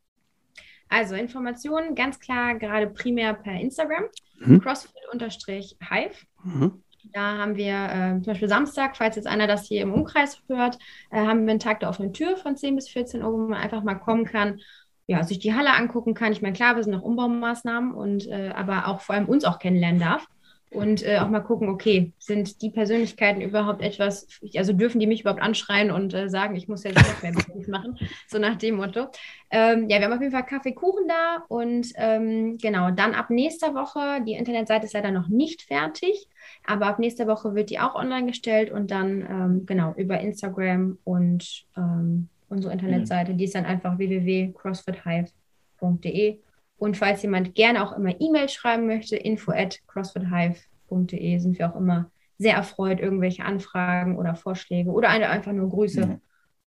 Also 0.89 1.15
Informationen 1.15 1.95
ganz 1.95 2.19
klar 2.19 2.57
gerade 2.57 2.89
primär 2.89 3.35
per 3.35 3.55
Instagram, 3.55 4.05
mhm. 4.41 4.61
crossfit-hive. 4.61 6.27
Mhm. 6.43 6.83
Da 7.13 7.39
haben 7.39 7.57
wir 7.57 7.75
äh, 7.75 8.13
zum 8.23 8.25
Beispiel 8.25 8.49
Samstag, 8.49 8.97
falls 8.97 9.17
jetzt 9.17 9.27
einer 9.27 9.47
das 9.47 9.67
hier 9.67 9.83
im 9.83 9.93
Umkreis 9.93 10.43
hört, 10.49 10.79
äh, 11.11 11.19
haben 11.19 11.45
wir 11.45 11.51
einen 11.51 11.61
Tag 11.61 11.81
der 11.81 11.89
offenen 11.89 12.13
Tür 12.13 12.37
von 12.37 12.57
10 12.57 12.77
bis 12.77 12.89
14 12.89 13.23
Uhr, 13.23 13.33
wo 13.33 13.37
man 13.39 13.61
einfach 13.61 13.83
mal 13.83 13.95
kommen 13.95 14.25
kann, 14.25 14.61
ja, 15.07 15.23
sich 15.25 15.39
die 15.39 15.55
Halle 15.55 15.73
angucken 15.73 16.15
kann. 16.15 16.33
Ich 16.33 16.43
meine, 16.43 16.55
klar, 16.55 16.77
wir 16.77 16.85
sind 16.85 16.93
noch 16.93 17.03
Umbaumaßnahmen 17.03 17.95
und 17.95 18.29
äh, 18.29 18.51
aber 18.55 18.87
auch 18.87 19.01
vor 19.01 19.15
allem 19.15 19.29
uns 19.29 19.45
auch 19.45 19.59
kennenlernen 19.59 20.01
darf 20.01 20.27
und 20.73 21.05
äh, 21.05 21.19
auch 21.19 21.29
mal 21.29 21.41
gucken, 21.41 21.69
okay, 21.69 22.13
sind 22.19 22.63
die 22.63 22.71
Persönlichkeiten 22.71 23.41
überhaupt 23.41 23.83
etwas, 23.83 24.29
also 24.57 24.73
dürfen 24.73 25.01
die 25.01 25.09
mich 25.09 25.23
überhaupt 25.23 25.43
anschreien 25.43 25.91
und 25.91 26.15
äh, 26.15 26.29
sagen, 26.29 26.55
ich 26.55 26.69
muss 26.69 26.85
jetzt 26.85 26.97
noch 26.97 27.23
mehr 27.23 27.33
Beruf 27.33 27.67
machen, 27.67 27.99
so 28.29 28.39
nach 28.39 28.55
dem 28.57 28.77
Motto. 28.77 29.09
Ähm, 29.51 29.89
ja, 29.89 29.99
wir 29.99 30.05
haben 30.05 30.13
auf 30.13 30.21
jeden 30.21 30.31
Fall 30.33 30.47
Kaffee, 30.47 30.73
Kuchen 30.73 31.09
da 31.09 31.43
und 31.49 31.89
ähm, 31.97 32.57
genau, 32.59 32.93
dann 32.93 33.15
ab 33.15 33.31
nächster 33.31 33.75
Woche, 33.75 34.23
die 34.25 34.35
Internetseite 34.35 34.87
ist 34.87 34.93
leider 34.93 35.11
noch 35.11 35.27
nicht 35.29 35.63
fertig, 35.63 36.29
aber 36.65 36.87
ab 36.87 37.01
nächster 37.01 37.27
Woche 37.27 37.57
wird 37.57 37.71
die 37.71 37.81
auch 37.81 37.97
online 37.97 38.27
gestellt 38.27 38.71
und 38.71 38.93
dann 38.93 39.27
ähm, 39.29 39.67
genau 39.67 39.93
über 39.97 40.21
Instagram 40.21 40.99
und 41.05 41.65
ähm, 41.77 42.29
unsere 42.49 42.73
Internetseite. 42.73 43.33
Mhm. 43.33 43.39
Die 43.39 43.45
ist 43.45 43.57
dann 43.57 43.67
einfach 43.67 43.99
www.crossfithive.de. 43.99 46.39
Und 46.81 46.97
falls 46.97 47.23
jemand 47.23 47.55
gerne 47.55 47.85
auch 47.85 47.93
immer 47.93 48.19
E-Mail 48.19 48.49
schreiben 48.49 48.87
möchte, 48.87 49.15
info 49.15 49.53
at 49.53 49.81
crossfithive.de 49.87 51.39
sind 51.39 51.59
wir 51.59 51.71
auch 51.71 51.77
immer 51.77 52.11
sehr 52.39 52.55
erfreut, 52.55 53.01
irgendwelche 53.01 53.45
Anfragen 53.45 54.17
oder 54.17 54.35
Vorschläge 54.35 54.91
oder 54.91 55.11
einfach 55.11 55.53
nur 55.53 55.69
Grüße. 55.69 56.19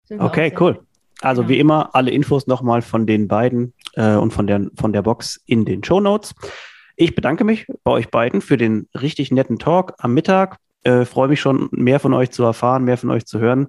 Mhm. 0.09 0.19
Okay, 0.19 0.51
cool. 0.59 0.79
Also 1.21 1.43
genau. 1.43 1.49
wie 1.49 1.59
immer, 1.59 1.89
alle 1.93 2.09
Infos 2.09 2.47
nochmal 2.47 2.81
von 2.81 3.05
den 3.05 3.27
beiden 3.27 3.73
äh, 3.93 4.15
und 4.15 4.31
von 4.31 4.47
der, 4.47 4.71
von 4.75 4.93
der 4.93 5.03
Box 5.03 5.39
in 5.45 5.63
den 5.63 5.83
Show 5.83 5.99
Notes. 5.99 6.33
Ich 6.95 7.13
bedanke 7.13 7.43
mich 7.43 7.67
bei 7.83 7.91
euch 7.91 8.09
beiden 8.09 8.41
für 8.41 8.57
den 8.57 8.87
richtig 8.99 9.31
netten 9.31 9.59
Talk 9.59 9.93
am 9.99 10.15
Mittag. 10.15 10.57
Äh, 10.81 11.05
Freue 11.05 11.27
mich 11.27 11.39
schon, 11.39 11.69
mehr 11.71 11.99
von 11.99 12.15
euch 12.15 12.31
zu 12.31 12.43
erfahren, 12.43 12.83
mehr 12.83 12.97
von 12.97 13.11
euch 13.11 13.27
zu 13.27 13.37
hören. 13.37 13.67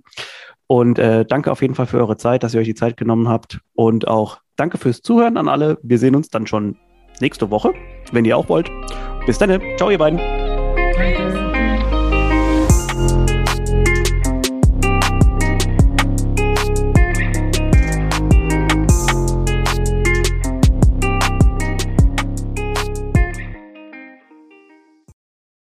Und 0.71 1.01
äh, 1.01 1.25
danke 1.25 1.51
auf 1.51 1.63
jeden 1.63 1.75
Fall 1.75 1.87
für 1.87 1.99
eure 1.99 2.17
Zeit, 2.17 2.45
dass 2.45 2.55
ihr 2.55 2.61
euch 2.61 2.67
die 2.69 2.77
Zeit 2.77 2.97
genommen 2.97 3.29
habt. 3.29 3.59
Und 3.75 4.07
auch 4.07 4.39
danke 4.55 4.79
fürs 4.79 5.03
Zuhören 5.03 5.37
an 5.37 5.49
alle. 5.49 5.79
Wir 5.83 5.99
sehen 5.99 6.15
uns 6.15 6.29
dann 6.29 6.47
schon 6.47 6.77
nächste 7.21 7.51
Woche, 7.51 7.75
wenn 8.13 8.25
ihr 8.25 8.37
auch 8.37 8.49
wollt. 8.49 8.71
Bis 9.27 9.37
dann. 9.37 9.61
Ciao, 9.77 9.91
ihr 9.91 9.99
beiden. 9.99 10.19
Danke. 10.97 11.50